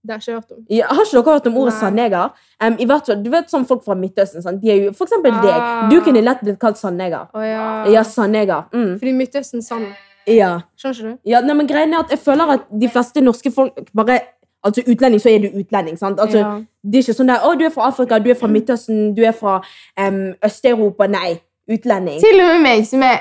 Det 0.05 0.13
har 0.13 0.21
ikke 0.21 0.33
hørt 0.37 0.51
om. 0.53 0.65
Ja, 0.69 0.87
har 0.93 1.05
ikke 1.07 1.23
dere 1.25 1.35
hørt 1.39 1.47
om 1.49 1.57
ordet 1.57 1.75
sandneger? 1.79 2.33
Um, 2.61 2.77
i 2.79 2.85
hvert 2.85 3.07
fall, 3.09 3.23
du 3.25 3.31
vet 3.33 3.49
sånn 3.51 3.65
folk 3.67 3.85
fra 3.87 3.95
Midtøsten, 3.97 4.43
sånn, 4.45 4.61
De 4.61 4.71
er 4.71 4.83
jo, 4.85 4.93
for 4.93 5.07
eksempel 5.09 5.33
Ah. 5.33 5.43
deg. 5.43 5.91
Du 5.91 6.01
kunne 6.05 6.23
lett 6.25 6.41
blitt 6.45 6.59
kalt 6.61 6.77
sandneger. 6.77 7.27
Oh, 7.35 7.41
ja. 7.41 7.85
Ja, 7.89 8.03
sandneger. 8.05 8.67
Mm. 8.73 8.99
Fordi 9.01 9.13
Midtøsten 9.13 9.63
sand. 9.65 9.87
Ja. 10.27 10.61
Skjønner 10.77 10.95
ikke 10.95 11.11
du? 11.25 11.31
ja, 11.31 11.41
nei, 11.41 11.55
men 11.55 11.67
greien 11.67 11.93
er 11.95 11.99
at 12.05 12.11
jeg 12.11 12.19
føler 12.19 12.53
at 12.59 12.61
de 12.81 12.89
fleste 12.89 13.21
norske 13.21 13.51
folk 13.53 13.73
bare 13.97 14.21
Altså 14.65 14.81
utlending, 14.89 15.21
så 15.21 15.29
er 15.29 15.39
du 15.43 15.59
utlending. 15.61 15.99
sant? 15.99 16.19
Altså, 16.19 16.39
ja. 16.39 16.53
Det 16.83 16.95
er 16.97 17.03
ikke 17.03 17.15
sånn 17.19 17.29
der, 17.29 17.43
å, 17.45 17.51
du 17.59 17.65
er 17.67 17.71
fra 17.71 17.89
Afrika, 17.91 18.17
du 18.19 18.31
er 18.31 18.35
fra 18.35 18.49
Midtøsten, 18.49 19.11
du 19.15 19.21
er 19.23 19.33
fra 19.37 19.59
um, 20.01 20.33
Øst-Europa. 20.43 21.07
Nei, 21.07 21.35
utlending. 21.69 22.17
Til 22.23 22.41
og 22.41 22.47
med 22.55 22.63
meg, 22.63 22.87
som 22.89 23.03
er 23.05 23.19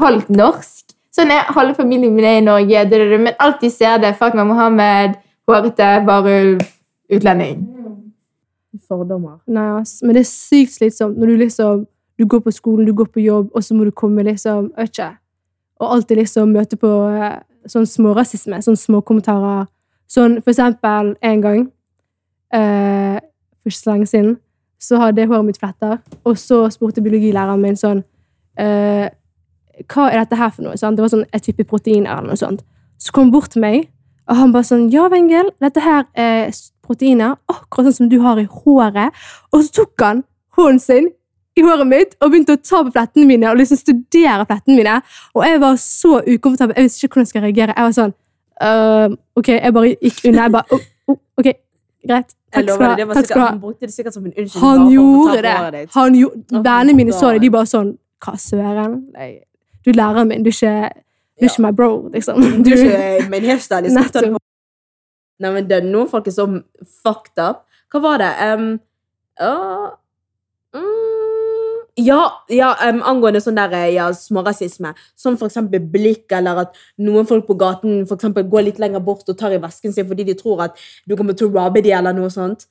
halvt 0.00 0.30
norsk. 0.32 0.94
Sånn 1.12 1.30
er 1.32 1.52
Halve 1.52 1.74
familien 1.76 2.14
min 2.16 2.24
er 2.24 2.38
i 2.38 2.44
Norge, 2.44 3.18
men 3.18 3.34
alt 3.38 3.60
de 3.60 3.68
ser 3.70 3.98
det. 3.98 4.14
Fatma 4.16 4.44
Mohammed, 4.48 5.18
hårete, 5.48 5.88
varulv, 6.06 6.62
utlending. 7.12 7.64
Fordommer. 8.88 9.38
Nei, 9.46 9.66
ass. 9.80 10.00
Men 10.02 10.16
det 10.16 10.24
er 10.24 10.28
sykt 10.28 10.74
slitsomt 10.76 11.16
når 11.18 11.32
du 11.32 11.36
liksom 11.44 11.86
Du 12.16 12.24
går 12.24 12.40
på 12.40 12.50
skolen, 12.50 12.86
du 12.86 12.94
går 12.96 13.10
på 13.12 13.20
jobb, 13.20 13.50
og 13.54 13.64
så 13.64 13.74
må 13.76 13.84
du 13.84 13.90
komme 13.90 14.22
liksom 14.24 14.70
ikke, 14.80 15.10
Og 15.80 15.94
alltid 15.94 16.16
liksom 16.16 16.48
møte 16.48 16.76
på 16.80 16.88
eh, 17.12 17.42
sånn 17.68 17.84
smårasisme, 17.86 18.62
sånn 18.64 18.76
småkommentarer. 18.76 19.66
Sånn 20.08 20.38
for 20.40 20.54
eksempel 20.54 21.12
en 21.20 21.42
gang 21.44 21.60
eh, 22.54 23.18
For 23.60 23.68
ikke 23.68 23.78
så 23.78 23.90
lenge 23.90 24.06
siden 24.06 24.36
så 24.80 25.00
hadde 25.00 25.20
jeg 25.22 25.28
håret 25.28 25.46
mitt 25.46 25.58
fletter, 25.58 25.98
og 26.24 26.36
så 26.38 26.66
spurte 26.70 27.00
biologilæreren 27.04 27.62
min 27.62 27.78
sånn 27.80 28.02
eh, 28.60 29.08
Hva 29.88 30.08
er 30.10 30.22
dette 30.22 30.36
her 30.40 30.52
for 30.52 30.66
noe? 30.66 30.76
Sånn, 30.76 30.96
Det 30.96 31.04
var 31.04 31.12
sånn 31.12 31.24
et 31.32 31.44
type 31.44 31.64
proteiner 31.68 32.12
eller 32.12 32.32
noe 32.32 32.40
sånt. 32.40 32.64
Så 33.00 33.12
kom 33.12 33.32
bort 33.32 33.52
til 33.52 33.64
meg, 33.64 33.88
og 34.26 34.40
han 34.40 34.54
bare 34.54 34.66
sånn 34.66 34.88
Ja, 34.92 35.06
Wengel, 35.12 35.52
dette 35.62 35.82
her 35.84 36.06
er 36.18 36.50
proteiner, 36.86 37.36
akkurat 37.50 37.90
sånn 37.90 37.98
som 38.00 38.10
du 38.10 38.18
har 38.22 38.40
i 38.40 38.46
håret. 38.46 39.14
Og 39.52 39.64
så 39.64 39.82
tok 39.82 40.04
han 40.04 40.24
hånden 40.58 40.82
sin 40.82 41.08
i 41.56 41.64
håret 41.64 41.88
mitt 41.88 42.16
og 42.20 42.32
begynte 42.32 42.56
å 42.56 42.60
ta 42.60 42.82
på 42.84 42.92
flettene 42.94 43.28
mine 43.28 43.48
og 43.50 43.60
liksom 43.60 43.80
studere 43.80 44.46
flettene 44.48 44.78
mine. 44.78 44.96
Og 45.34 45.44
jeg 45.46 45.60
var 45.62 45.78
så 45.80 46.18
ukomfortabel. 46.26 46.76
Jeg 46.76 46.88
visste 46.88 47.06
ikke 47.06 47.14
hvordan 47.14 47.26
jeg 47.26 47.32
skulle 47.32 47.46
reagere. 47.46 47.76
Jeg 47.76 47.88
var 47.88 47.96
sånn 47.96 48.16
uh, 48.66 49.16
Ok, 49.38 49.52
jeg 49.54 49.76
bare 49.78 49.94
gikk 49.94 50.20
unna. 50.30 50.48
Jeg 50.48 50.56
bare 50.56 50.76
oh, 50.76 50.84
oh, 51.12 51.20
Ok, 51.40 51.50
greit. 52.06 52.36
Takk 52.56 52.70
skal 52.70 53.36
du 53.36 53.40
ha. 53.42 53.48
han 53.50 53.60
brukte 53.60 53.88
det 53.88 53.94
sikkert 53.94 54.16
som 54.16 54.26
en 54.26 54.32
unnskyldning. 54.32 54.62
Han 54.62 54.90
gjorde 54.92 55.42
det. 55.44 55.86
Han 55.96 56.14
gjorde, 56.14 56.62
Vennene 56.62 56.96
mine 56.96 57.16
så 57.16 57.34
det. 57.34 57.42
De 57.44 57.52
bare 57.52 57.70
sånn 57.70 57.96
Hva 58.24 58.36
søren? 58.40 59.02
Du 59.84 59.92
er 59.92 59.98
læreren 59.98 60.30
min. 60.30 60.44
Du 60.44 60.50
er 60.50 60.56
ikke, 60.56 60.76
du 61.36 61.44
er 61.44 61.50
ikke 61.50 61.62
my 61.66 61.72
bro, 61.76 62.08
liksom. 62.14 62.40
Du 62.64 62.70
er 62.72 63.18
ikke 63.20 63.30
min 63.34 63.44
hairstyle. 63.44 63.92
Nei, 65.36 65.52
men 65.52 65.66
det 65.68 65.80
er 65.82 65.84
noen 65.84 66.08
folk 66.08 66.28
er 66.30 66.32
så 66.32 66.46
fucked 67.04 67.36
up. 67.42 67.66
Hva 67.92 68.00
var 68.00 68.22
det? 68.22 68.30
Um, 68.40 68.70
uh, 69.42 69.90
mm, 70.76 71.74
ja, 72.00 72.20
ja 72.52 72.70
um, 72.88 73.02
angående 73.04 73.42
sånn 73.44 73.58
der, 73.58 73.74
eh, 73.76 73.90
ja, 73.98 74.08
smårasisme. 74.16 74.94
Som 75.16 75.36
for 75.36 75.50
eksempel 75.50 75.84
blikk, 75.92 76.24
eller 76.32 76.62
at 76.64 76.80
noen 77.04 77.28
folk 77.28 77.44
på 77.50 77.58
gaten 77.60 78.06
for 78.06 78.16
eksempel, 78.16 78.46
går 78.48 78.70
litt 78.70 78.80
lenger 78.80 79.04
bort 79.04 79.28
og 79.28 79.36
tar 79.36 79.52
i 79.52 79.60
vesken 79.60 79.92
sin 79.92 80.08
fordi 80.08 80.24
de 80.30 80.38
tror 80.38 80.64
at 80.70 80.80
du 81.04 81.16
kommer 81.18 81.36
til 81.36 81.50
å 81.50 81.54
robbe 81.58 81.84
dem, 81.84 81.98
eller 81.98 82.16
noe 82.16 82.32
sånt. 82.32 82.64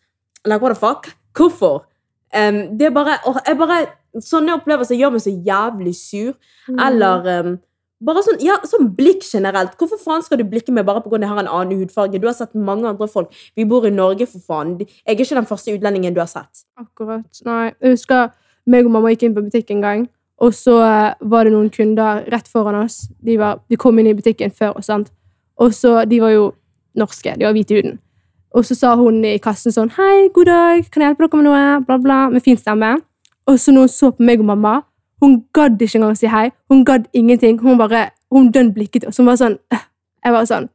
Like, 0.46 0.62
what 0.62 0.74
the 0.74 0.82
fuck? 0.82 1.12
Hvorfor? 1.38 1.86
Um, 2.34 2.78
det 2.80 2.90
er 2.90 2.98
bare, 2.98 3.20
åh, 3.30 3.40
jeg 3.46 3.62
bare 3.62 3.86
Sånne 4.24 4.54
opplevelser 4.56 4.96
gjør 4.96 5.10
meg 5.12 5.22
så 5.26 5.32
jævlig 5.44 5.92
sur. 6.00 6.36
Mm. 6.72 6.78
Eller 6.86 7.26
um, 7.44 7.50
bare 8.06 8.24
sånn, 8.26 8.40
ja, 8.44 8.56
sånn 8.68 8.92
blikk 8.98 9.26
generelt. 9.26 9.76
Hvorfor 9.80 10.00
faen 10.02 10.24
skal 10.26 10.40
du 10.40 10.46
blikke 10.48 10.74
meg 10.76 10.86
bare 10.88 11.02
pga. 11.04 11.20
jeg 11.20 11.30
har 11.30 11.42
en 11.42 11.48
annen 11.48 11.80
hudfarge? 11.80 12.20
Du 12.22 12.28
har 12.28 12.38
sett 12.38 12.54
mange 12.54 12.88
andre 12.88 13.08
folk. 13.08 13.34
Vi 13.56 13.66
bor 13.66 13.86
i 13.86 13.92
Norge, 13.92 14.28
for 14.28 14.40
faen. 14.40 14.78
Jeg 14.80 14.90
er 15.06 15.18
ikke 15.18 15.36
den 15.36 15.50
første 15.50 15.74
utlendingen 15.74 16.14
du 16.14 16.22
har 16.22 16.30
sett. 16.30 16.66
Akkurat. 16.78 17.26
Nei, 17.46 17.74
jeg 17.82 17.98
husker 17.98 18.32
meg 18.66 18.86
og 18.86 18.92
mamma 18.96 19.14
gikk 19.14 19.28
inn 19.28 19.36
på 19.36 19.46
butikk 19.46 19.72
en 19.72 19.82
gang, 19.82 20.08
og 20.42 20.54
så 20.58 20.80
eh, 20.84 21.14
var 21.22 21.46
det 21.46 21.54
noen 21.54 21.70
kunder 21.70 22.26
rett 22.34 22.48
foran 22.52 22.82
oss. 22.82 23.06
De, 23.24 23.38
var, 23.40 23.62
de 23.70 23.78
kom 23.80 24.00
inn 24.00 24.10
i 24.10 24.16
butikken 24.18 24.52
før 24.52 24.80
oss, 24.80 24.90
sant. 24.90 25.12
Og 25.62 25.74
så, 25.74 26.04
De 26.06 26.20
var 26.20 26.34
jo 26.34 26.50
norske, 26.98 27.36
de 27.38 27.46
var 27.46 27.54
hvite 27.56 27.74
i 27.74 27.80
huden. 27.80 28.00
Og 28.56 28.66
så 28.66 28.76
sa 28.76 28.96
hun 28.96 29.24
i 29.28 29.38
kassen 29.44 29.72
sånn 29.72 29.92
'Hei, 29.92 30.30
god 30.34 30.46
dag, 30.46 30.86
kan 30.92 31.02
jeg 31.02 31.10
hjelpe 31.12 31.28
dere 31.28 31.42
med 31.42 31.46
noe?' 31.46 31.86
Bla, 31.86 31.98
bla, 31.98 32.30
med 32.30 32.44
fin 32.44 32.58
stemme. 32.58 33.02
Og 33.48 33.60
så 33.60 33.76
hun 33.76 33.88
så 33.88 34.12
på 34.12 34.24
meg 34.24 34.40
og 34.40 34.46
mamma, 34.46 34.82
hun 35.22 35.44
gadd 35.54 35.82
ikke 35.82 36.00
engang 36.00 36.16
å 36.16 36.20
si 36.20 36.28
hei. 36.28 36.52
Hun 36.70 36.84
gadd 36.86 37.08
ingenting. 37.14 37.60
Hun 37.62 37.78
bare, 37.78 38.10
hun 38.32 38.52
dønn 38.52 38.74
blikket 38.76 39.08
oss. 39.08 39.18
Hun 39.18 39.30
var 39.30 39.40
sånn. 39.42 39.60
Jeg 40.26 40.34
var 40.34 40.48
sånn 40.50 40.70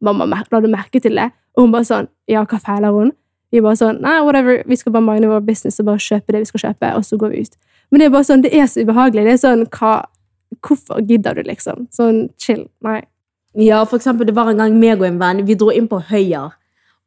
'Mamma, 0.00 0.24
la 0.24 0.60
du 0.60 0.68
merke 0.68 1.00
til 1.02 1.18
det?' 1.18 1.32
Og 1.56 1.64
hun 1.64 1.72
bare 1.72 1.84
sånn 1.84 2.06
'Ja, 2.28 2.44
hva 2.44 2.58
feiler 2.58 2.92
hun?' 2.94 3.12
Vi 3.52 3.60
bare 3.60 3.74
sånn, 3.74 4.00
nei, 4.00 4.20
whatever, 4.22 4.62
vi 4.66 4.76
skal 4.78 4.92
bare 4.94 5.02
mine 5.02 5.26
vår 5.26 5.42
business 5.42 5.80
og 5.80 5.86
bare 5.86 5.98
kjøpe 5.98 6.32
det 6.32 6.44
vi 6.44 6.44
skal 6.52 6.60
kjøpe, 6.60 6.94
og 6.94 7.02
så 7.02 7.18
går 7.18 7.32
vi 7.32 7.40
ut. 7.42 7.56
Men 7.90 7.98
det 7.98 8.06
er 8.06 8.12
bare 8.14 8.28
sånn, 8.28 8.42
det 8.44 8.52
er 8.54 8.68
så 8.70 8.84
ubehagelig. 8.84 9.24
Det 9.26 9.32
er 9.32 9.40
sånn, 9.42 9.64
hva, 9.74 9.94
hvorfor 10.62 11.02
gidder 11.08 11.34
du, 11.34 11.42
liksom? 11.48 11.88
Sånn, 11.90 12.20
chill. 12.38 12.68
Nei. 12.86 13.00
Ja, 13.58 13.82
for 13.84 13.98
eksempel, 13.98 14.26
Det 14.26 14.34
var 14.36 14.50
en 14.50 14.62
gang 14.62 14.78
meg 14.78 15.00
og 15.00 15.06
en 15.08 15.18
venn 15.18 15.44
vi 15.46 15.54
dro 15.58 15.72
inn 15.74 15.88
på 15.88 15.98
Høyer. 15.98 16.52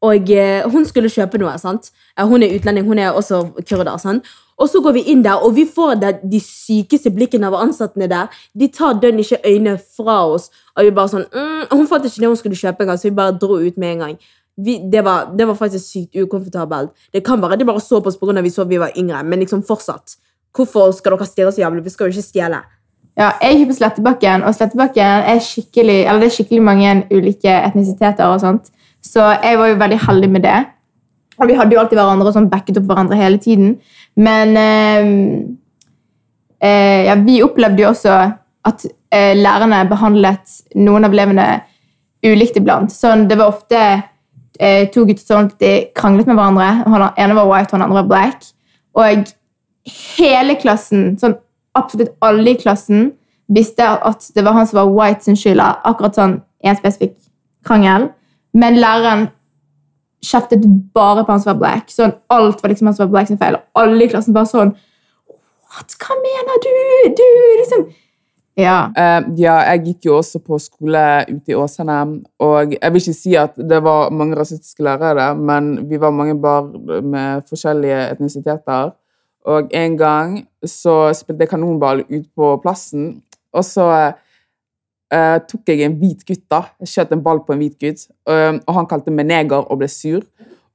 Og 0.04 0.30
eh, 0.30 0.68
Hun 0.70 0.84
skulle 0.84 1.08
kjøpe 1.08 1.40
noe. 1.40 1.58
sant? 1.58 1.92
Hun 2.20 2.44
er 2.44 2.58
utlending, 2.58 2.86
hun 2.86 3.00
er 3.00 3.14
også 3.14 3.54
kurder. 3.64 3.98
sant? 3.98 4.26
Og 4.58 4.70
så 4.70 4.82
går 4.86 4.94
vi 4.98 5.06
inn 5.14 5.24
der, 5.26 5.42
og 5.42 5.56
vi 5.56 5.66
får 5.66 5.96
det, 6.02 6.12
de 6.30 6.40
sykeste 6.44 7.12
blikkene 7.14 7.50
av 7.50 7.58
ansatte 7.58 8.08
der. 8.10 8.30
De 8.54 8.70
tar 8.74 9.00
dønn 9.02 9.22
ikke 9.24 9.42
øynene 9.46 9.80
fra 9.98 10.20
oss. 10.30 10.50
Og 10.78 10.86
vi 10.86 10.94
bare 10.94 11.12
sånn, 11.12 11.26
mm, 11.34 11.74
Hun 11.74 11.88
fant 11.88 12.06
ikke 12.06 12.22
det 12.22 12.30
hun 12.30 12.40
skulle 12.40 12.60
kjøpe 12.60 12.86
engang, 12.86 13.00
så 13.02 13.10
vi 13.10 13.16
bare 13.18 13.38
dro 13.40 13.58
ut 13.58 13.78
med 13.78 13.96
en 13.96 14.06
gang. 14.06 14.18
Vi, 14.58 14.78
det, 14.92 15.02
var, 15.06 15.32
det 15.34 15.48
var 15.50 15.58
faktisk 15.58 15.86
sykt 15.86 16.16
ukomfortabelt. 16.16 16.92
Det 17.14 17.24
kan 17.26 17.42
være 17.42 17.58
de 17.58 17.66
bare 17.66 17.82
så 17.82 18.02
på 18.02 18.12
oss 18.12 18.18
pga. 18.18 18.42
vi 18.42 18.50
så 18.50 18.64
vi 18.64 18.78
var 18.78 18.94
yngre, 18.98 19.24
men 19.24 19.40
liksom 19.40 19.64
fortsatt. 19.64 20.18
Hvorfor 20.54 20.92
skal 20.92 21.18
dere 21.18 21.26
stirre 21.26 21.52
så 21.52 21.62
jævlig? 21.62 21.84
Vi 21.84 21.90
skal 21.90 22.06
jo 22.06 22.14
ikke 22.14 22.30
stjele. 22.30 22.62
Ja, 23.18 23.32
jeg 23.42 23.58
gikk 23.58 23.68
på 23.70 23.76
Slettebakken, 23.78 24.44
og 24.44 24.56
Slettebakken 24.56 25.26
er 25.30 25.40
skikkelig, 25.42 26.00
eller 26.06 26.22
det 26.22 26.30
er 26.32 26.38
skikkelig 26.38 26.62
mange 26.66 26.94
ulike 27.14 27.50
etnisiteter. 27.50 28.26
og 28.26 28.40
sånt. 28.40 28.72
Så 29.04 29.22
jeg 29.44 29.58
var 29.60 29.68
jo 29.68 29.76
veldig 29.76 30.00
heldig 30.08 30.30
med 30.30 30.42
det. 30.42 30.60
Og 31.42 31.50
vi 31.50 31.58
hadde 31.58 31.76
jo 31.76 31.82
alltid 31.82 31.98
hverandre 31.98 32.30
og 32.30 32.36
sånn 32.36 32.50
backet 32.52 32.78
opp 32.80 32.88
hverandre 32.90 33.18
hele 33.18 33.40
tiden. 33.42 33.78
Men 34.20 34.58
eh, 34.60 35.12
eh, 36.64 37.02
ja, 37.10 37.18
vi 37.26 37.42
opplevde 37.46 37.84
jo 37.84 37.92
også 37.92 38.18
at 38.64 38.86
eh, 39.14 39.34
lærerne 39.38 39.84
behandlet 39.90 40.60
noen 40.80 41.08
av 41.08 41.16
elevene 41.16 41.48
ulikt 42.24 42.60
iblant. 42.60 42.94
Sånn, 42.94 43.26
det 43.28 43.38
var 43.40 43.52
ofte 43.52 43.80
eh, 44.60 44.86
to 44.94 45.08
gutter 45.10 45.26
som 45.26 45.50
kranglet 45.98 46.30
med 46.30 46.38
hverandre. 46.38 46.70
Han 46.88 47.10
ene 47.10 47.40
var 47.40 47.50
white, 47.50 47.74
og 47.74 47.80
den 47.80 47.88
andre 47.88 48.04
var 48.04 48.12
black. 48.12 48.48
Og 48.94 49.34
hele 50.18 50.56
klassen, 50.62 51.14
sånn 51.20 51.36
absolutt 51.76 52.14
alle 52.24 52.54
i 52.54 52.60
klassen, 52.60 53.12
visste 53.54 53.86
at 53.86 54.30
det 54.36 54.44
var 54.46 54.56
han 54.56 54.68
som 54.70 54.80
var 54.80 54.92
white 54.94 55.26
sin 55.26 55.38
skyld 55.38 55.62
akkurat 55.62 56.16
sånn 56.18 56.38
en 56.64 56.78
spesifikk 56.80 57.18
krangel. 57.68 58.08
Men 58.56 58.78
læreren 58.80 59.28
kjeftet 60.24 60.64
bare 60.96 61.26
på 61.26 61.34
han 61.34 61.42
som 61.44 61.54
var 61.54 61.60
black. 61.62 61.92
Sånn, 61.92 62.16
alt 62.34 62.64
var 62.64 62.72
liksom 62.72 62.90
han 62.90 62.96
som 62.98 63.06
var 63.06 63.14
black 63.18 63.30
sin 63.32 63.42
feil. 63.42 63.60
Og 63.60 63.84
alle 63.84 64.06
i 64.06 64.12
klassen 64.12 64.36
bare 64.36 64.50
sånn 64.50 64.74
What? 65.74 65.96
Hva 65.98 66.16
mener 66.22 66.60
du? 66.62 66.74
Du 67.18 67.28
liksom 67.60 67.86
Ja. 68.60 68.92
Uh, 68.94 69.32
ja, 69.40 69.56
jeg 69.72 69.86
gikk 69.88 70.10
jo 70.10 70.20
også 70.20 70.44
på 70.46 70.60
skole 70.62 71.02
ute 71.26 71.56
i 71.56 71.56
Åsane, 71.58 71.96
og 72.38 72.76
jeg 72.76 72.94
vil 72.94 73.02
ikke 73.02 73.16
si 73.18 73.32
at 73.40 73.56
det 73.58 73.80
var 73.82 74.14
mange 74.14 74.38
rasistiske 74.38 74.86
lærere 74.86 75.16
der, 75.18 75.40
men 75.40 75.72
vi 75.90 75.98
var 75.98 76.14
mange 76.14 76.36
barn 76.38 76.76
med 77.10 77.48
forskjellige 77.50 78.04
etnisiteter. 78.12 78.94
Og 79.50 79.74
en 79.74 79.98
gang 79.98 80.36
så 80.70 81.10
spilte 81.18 81.48
jeg 81.48 81.54
kanonball 81.56 82.06
ut 82.06 82.30
på 82.38 82.52
plassen, 82.62 83.24
og 83.58 83.66
så 83.66 83.88
eh, 85.14 85.38
tok 85.50 85.70
jeg 85.70 85.86
en 85.86 85.96
hvit 86.00 86.26
gutt 86.28 86.44
da. 86.52 86.64
Jeg 86.84 86.92
skjøt 86.94 87.14
en 87.16 87.24
ball 87.26 87.44
på 87.46 87.56
en 87.56 87.62
hvit 87.62 87.78
gutt, 87.80 88.08
uh, 88.30 88.58
og 88.58 88.74
han 88.80 88.90
kalte 88.90 89.14
meg 89.14 89.30
neger 89.30 89.64
og 89.64 89.82
ble 89.82 89.90
sur. 89.92 90.26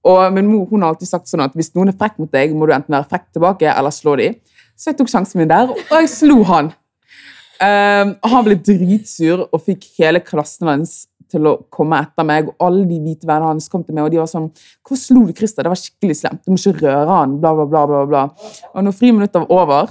Og 0.08 0.20
min 0.32 0.46
mor 0.48 0.68
hun 0.70 0.84
har 0.84 0.94
alltid 0.94 1.10
sagt 1.10 1.30
sånn 1.30 1.42
at 1.44 1.56
hvis 1.58 1.72
noen 1.74 1.90
er 1.92 1.98
frekk 1.98 2.20
mot 2.22 2.30
deg, 2.32 2.54
må 2.54 2.68
du 2.68 2.74
enten 2.76 2.94
være 2.94 3.10
frekk 3.10 3.28
tilbake 3.36 3.68
eller 3.72 3.94
slå 3.94 4.14
dem. 4.20 4.38
Så 4.78 4.92
jeg 4.92 5.00
tok 5.00 5.10
sjansen 5.10 5.42
min 5.42 5.50
der, 5.50 5.72
og 5.74 5.94
jeg 5.98 6.10
slo 6.12 6.40
han. 6.48 6.72
Uh, 7.58 8.14
han 8.30 8.44
ble 8.46 8.54
dritsur 8.62 9.48
og 9.48 9.62
fikk 9.64 9.88
hele 9.98 10.22
klassen 10.22 10.70
hans 10.70 11.00
til 11.28 11.48
å 11.50 11.56
komme 11.74 11.98
etter 12.04 12.26
meg. 12.26 12.48
Og 12.52 12.66
alle 12.68 12.86
de 12.88 12.98
hvite 13.02 13.28
vennene 13.28 13.52
hans 13.52 13.68
kom 13.70 13.84
til 13.84 13.96
meg, 13.96 14.06
og 14.06 14.14
de 14.14 14.20
var 14.22 14.30
sånn 14.30 14.50
'Hvorfor 14.50 15.00
slo 15.02 15.26
du 15.26 15.32
Christer? 15.32 15.62
Det 15.62 15.72
var 15.74 15.82
skikkelig 15.82 16.16
slemt. 16.16 16.44
Du 16.44 16.52
må 16.52 16.58
ikke 16.58 16.86
røre 16.86 17.08
han.' 17.08 17.40
Bla, 17.40 17.54
bla, 17.54 17.66
bla. 17.66 17.86
bla, 17.86 18.04
bla. 18.06 18.22
Og 18.74 18.84
når 18.84 18.92
friminuttet 18.92 19.42
var 19.42 19.50
over, 19.50 19.90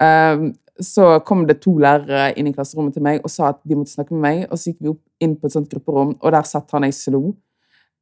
um, 0.00 0.54
så 0.82 1.20
kom 1.24 1.46
det 1.48 1.60
to 1.64 1.76
lærere 1.80 2.30
inn 2.36 2.48
i 2.50 2.52
klasserommet 2.54 2.96
til 2.96 3.04
meg 3.04 3.22
og 3.24 3.32
sa 3.32 3.50
at 3.52 3.60
de 3.64 3.76
måtte 3.78 3.94
snakke 3.94 4.14
med 4.14 4.22
meg. 4.24 4.40
Og 4.50 4.58
så 4.58 4.70
gikk 4.70 4.82
vi 4.84 4.92
opp 4.92 5.02
inn 5.22 5.36
på 5.40 5.48
et 5.48 5.56
sånt 5.56 5.70
grupperom, 5.72 6.16
og 6.20 6.34
der 6.34 6.48
satt 6.48 6.72
han 6.76 6.86
jeg 6.88 6.96
slo. 6.98 7.22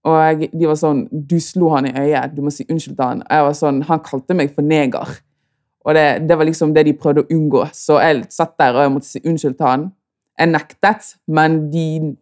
Og 0.05 0.43
de 0.53 0.67
var 0.69 0.77
sånn 0.77 1.07
'Du 1.11 1.39
slo 1.41 1.71
han 1.73 1.87
i 1.87 1.95
øyet. 1.97 2.35
Du 2.37 2.43
må 2.43 2.51
si 2.51 2.67
unnskyld 2.69 2.97
til 2.97 3.05
han.' 3.05 3.23
Og 3.23 3.31
jeg 3.31 3.45
var 3.45 3.53
sånn, 3.53 3.83
Han 3.83 4.01
kalte 4.01 4.35
meg 4.35 4.55
for 4.55 4.63
neger. 4.63 5.09
Og 5.85 5.95
det, 5.95 6.29
det 6.29 6.39
var 6.39 6.45
liksom 6.45 6.75
det 6.75 6.85
de 6.87 6.93
prøvde 6.93 7.25
å 7.25 7.31
unngå. 7.31 7.67
Så 7.73 8.01
jeg 8.01 8.25
satt 8.31 8.59
der 8.59 8.75
og 8.75 8.83
jeg 8.83 8.93
måtte 8.93 9.09
si 9.09 9.21
unnskyld 9.25 9.57
til 9.57 9.67
han. 9.67 9.93
Jeg 10.39 10.49
nektet, 10.51 11.17
men 11.29 11.71
de, 11.71 12.17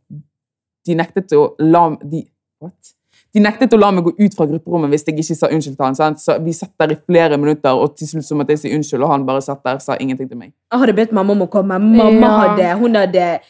de 0.86 0.94
nektet 0.94 1.32
å 1.32 1.54
la 1.58 1.96
de, 2.02 2.24
what? 2.60 2.94
De 3.34 3.40
nektet 3.40 3.72
å 3.72 3.78
la 3.80 3.90
meg 3.90 4.04
gå 4.04 4.12
ut 4.18 4.34
fra 4.36 4.44
grupperommet 4.46 4.90
hvis 4.92 5.06
jeg 5.08 5.16
ikke 5.18 5.34
sa 5.38 5.48
unnskyld 5.48 5.76
til 5.78 5.84
han. 5.86 5.94
Sant? 5.96 6.20
Så 6.20 6.34
vi 6.44 6.52
satt 6.52 6.74
der 6.78 6.92
i 6.92 6.98
flere 7.06 7.38
minutter, 7.40 7.70
og 7.72 7.94
til 7.96 8.06
slutt 8.10 8.24
så 8.28 8.36
måtte 8.36 8.52
jeg 8.52 8.58
si 8.58 8.72
unnskyld, 8.76 9.02
og 9.02 9.08
han 9.14 9.24
bare 9.26 9.40
satt 9.40 9.62
der 9.64 9.78
og 9.80 9.82
sa 9.82 9.96
ingenting 10.00 10.28
til 10.28 10.36
meg. 10.36 10.52
Jeg 10.72 10.80
hadde 10.82 10.92
bedt 10.98 11.12
mamma 11.16 11.32
om 11.32 11.46
å 11.46 11.48
komme. 11.48 11.78
Mamma 11.80 12.12
Ja. 12.12 12.38
hadde, 12.42 12.78
hun 12.82 12.94
hadde 12.94 13.40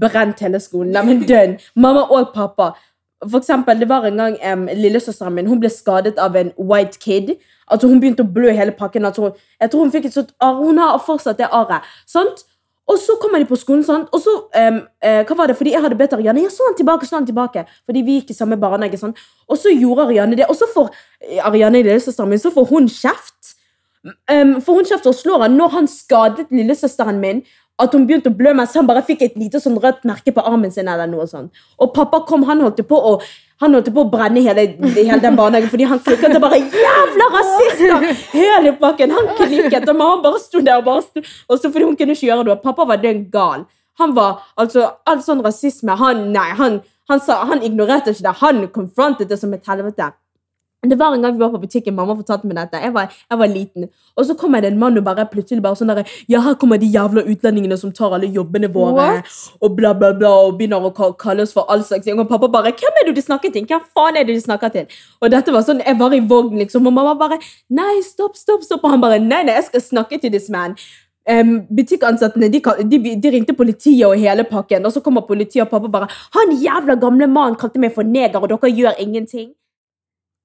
brent 0.00 0.40
hele 0.44 0.60
skolen. 0.60 0.92
Nei, 0.92 1.02
men 1.08 1.22
dønn. 1.24 1.56
Mamma 1.74 2.02
og 2.10 2.34
pappa. 2.34 2.74
For 3.30 3.38
eksempel, 3.40 3.78
det 3.80 3.88
var 3.88 4.04
en 4.08 4.16
gang 4.16 4.36
um, 4.52 4.66
lillesøsteren 4.76 5.32
min 5.36 5.46
hun 5.48 5.60
ble 5.60 5.68
skadet 5.68 6.18
av 6.18 6.36
en 6.36 6.52
white 6.58 6.98
kid. 7.00 7.34
Altså 7.70 7.88
Hun 7.88 8.00
begynte 8.00 8.24
å 8.24 8.32
blø 8.32 8.48
i 8.50 8.56
hele 8.56 8.72
pakken. 8.72 9.04
Altså, 9.04 9.20
hun- 9.22 9.32
jeg 9.60 9.70
tror 9.70 9.80
Hun 9.80 9.90
fikk 9.92 10.04
et 10.06 10.12
sånt 10.14 10.32
arr. 10.40 10.54
Hun 10.56 10.78
har 10.78 10.98
fortsatt 10.98 11.36
det 11.38 11.48
arret. 11.52 11.82
sant? 12.06 12.44
Og 12.88 12.98
så 12.98 13.14
kommer 13.22 13.38
de 13.38 13.46
på 13.46 13.58
skolen, 13.58 13.84
sant? 13.86 14.08
og 14.10 14.22
så 14.22 14.32
um, 14.50 14.80
uh, 15.04 15.20
Hva 15.26 15.36
var 15.38 15.50
det? 15.50 15.56
Fordi 15.58 15.74
jeg 15.74 15.82
hadde 15.84 15.98
bedt 15.98 16.16
Ariane 16.16 16.42
ja, 16.42 16.50
sånn 16.50 16.74
tilbake, 16.78 17.06
sånn 17.06 17.28
tilbake. 17.28 17.64
Fordi 17.86 18.02
vi 18.06 18.18
gikk 18.18 18.32
i 18.32 18.36
samme 18.36 18.58
barnehage. 18.60 18.98
sant? 18.98 19.20
Og 19.46 19.60
så 19.60 19.70
gjorde 19.70 20.08
Ariane 20.08 20.38
det. 20.38 20.48
Og 20.50 20.58
så 20.58 20.66
får 20.72 20.90
eh, 21.20 21.38
Ariane 21.46 21.84
lillesøsteren 21.84 22.32
min 22.32 22.42
så 22.42 22.50
får 22.54 22.66
hun 22.72 22.88
kjeft. 22.90 23.54
Um, 24.32 24.56
for 24.64 24.80
hun 24.80 24.88
kjefter 24.88 25.12
og 25.12 25.18
slår 25.18 25.44
han 25.44 25.58
når 25.60 25.74
han 25.76 25.90
skadet 25.90 26.48
lillesøsteren 26.50 27.20
min. 27.22 27.44
At 27.80 27.94
hun 27.96 28.08
begynte 28.08 28.32
å 28.32 28.36
blø 28.36 28.52
mens 28.56 28.74
han 28.76 28.88
bare 28.88 29.04
fikk 29.06 29.22
et 29.28 29.38
lite 29.40 29.60
sånn 29.62 29.78
rødt 29.80 30.02
merke 30.08 30.34
på 30.34 30.44
armen 30.44 30.74
sin. 30.74 30.88
eller 30.88 31.08
noe 31.08 31.28
sånt. 31.30 31.52
Og 31.78 31.94
pappa 31.94 32.24
kom, 32.28 32.42
han 32.48 32.64
holdt 32.64 32.82
på 32.88 32.98
å 32.98 33.20
han 33.60 33.74
holdt 33.76 33.90
på 33.92 34.02
å 34.04 34.08
brenne 34.08 34.40
hele, 34.40 34.64
hele 34.96 35.18
den 35.20 35.36
barnehagen 35.36 35.68
fordi 35.72 35.88
han 35.90 36.00
klikket 36.04 36.36
og 36.36 36.44
bare 36.46 36.60
'Jævla 36.60 37.26
rasister!' 37.34 38.06
Hele 38.32 38.72
pakken. 38.80 39.10
Han 39.10 39.28
klikket, 39.36 39.88
og 39.88 39.96
mamma 39.96 40.22
bare 40.22 40.40
sto 40.40 40.62
der 40.64 40.80
og 40.80 40.84
bare 40.84 41.02
sto, 41.02 41.20
også 41.48 41.72
fordi 41.72 41.84
hun 41.84 41.96
kunne 41.96 42.16
ikke 42.16 42.30
gjøre 42.30 42.46
noe. 42.48 42.56
Pappa 42.56 42.86
var 42.88 43.02
dønn 43.02 43.26
gal. 43.30 43.66
Han 44.00 44.16
var, 44.16 44.40
altså, 44.56 44.88
All 45.06 45.20
sånn 45.20 45.44
rasisme 45.44 45.96
han, 45.96 46.32
Nei, 46.32 46.48
han, 46.56 46.80
han, 47.10 47.20
sa, 47.20 47.44
han 47.44 47.62
ignorerte 47.62 48.14
ikke 48.14 48.28
det. 48.28 48.36
Han 48.40 48.66
konfrontet 48.72 49.28
det 49.28 49.38
som 49.38 49.52
et 49.52 49.66
helvete. 49.68 50.12
Det 50.82 50.96
var 50.96 51.12
en 51.12 51.22
gang 51.22 51.34
vi 51.34 51.38
var 51.38 51.50
på 51.52 51.58
butikken, 51.60 51.94
mamma 51.94 52.14
fortalte 52.16 52.48
meg 52.48 52.56
dette. 52.56 52.78
Jeg 52.80 52.92
var, 52.94 53.10
jeg 53.30 53.38
var 53.38 53.48
liten. 53.52 53.88
Og 54.16 54.24
så 54.24 54.34
kommer 54.34 54.62
det 54.64 54.70
en 54.72 54.78
mann 54.80 54.96
og 54.96 55.04
bare 55.04 55.26
plutselig 55.28 55.60
bare 55.60 55.76
sånn 55.76 55.92
der, 55.92 56.06
Ja, 56.28 56.40
her 56.40 56.54
kommer 56.56 56.80
de 56.80 56.88
jævla 56.88 57.20
utlendingene 57.28 57.76
som 57.76 57.92
tar 57.92 58.14
alle 58.16 58.30
jobbene 58.32 58.70
våre. 58.72 58.94
What? 59.20 59.34
Og 59.60 59.76
bla, 59.76 59.92
bla, 59.92 60.14
bla, 60.16 60.30
og 60.46 60.56
begynner 60.56 60.80
å 60.88 61.10
kalle 61.20 61.44
oss 61.44 61.52
for 61.52 61.68
all 61.68 61.84
slags 61.84 62.08
ting. 62.08 62.16
Og 62.16 62.30
pappa 62.30 62.48
bare 62.48 62.72
Hvem 62.72 63.02
er 63.02 63.10
det 63.10 63.14
du 63.18 63.20
snakker 63.20 63.52
til? 63.52 63.66
Hvem 63.68 63.84
faen 63.92 64.16
er 64.16 64.24
det 64.24 64.38
du 64.38 64.40
snakker 64.40 64.72
til? 64.72 64.88
Og 65.20 65.30
dette 65.36 65.52
var 65.52 65.68
sånn, 65.68 65.84
Jeg 65.84 65.98
var 66.00 66.16
i 66.16 66.22
vogn, 66.32 66.56
liksom, 66.64 66.88
og 66.88 66.96
mamma 66.96 67.14
bare 67.14 67.40
Nei, 67.68 68.00
stopp, 68.06 68.40
stopp, 68.40 68.64
stopp. 68.64 68.80
Og 68.84 68.96
han 68.96 69.04
bare 69.04 69.20
Nei, 69.20 69.44
nei, 69.44 69.60
jeg 69.60 69.68
skal 69.68 69.84
snakke 69.84 70.16
til 70.18 70.32
this 70.32 70.48
man. 70.48 70.78
Um, 71.28 71.66
butikkansattene 71.76 72.48
de, 72.48 72.64
de, 72.88 73.16
de 73.20 73.30
ringte 73.30 73.52
politiet 73.52 74.06
og 74.08 74.16
hele 74.18 74.48
pakken, 74.48 74.86
og 74.88 74.96
så 74.96 75.04
kommer 75.04 75.28
politiet, 75.28 75.62
og 75.66 75.70
pappa 75.70 75.88
bare 75.92 76.08
'Han 76.08 76.56
jævla 76.56 76.96
gamle 76.96 77.26
mannen 77.28 77.60
kalte 77.60 77.78
meg 77.78 77.92
for 77.94 78.02
neger, 78.02 78.40
og 78.40 78.48
dere 78.48 78.72
gjør 78.72 78.96
ingenting'. 78.98 79.52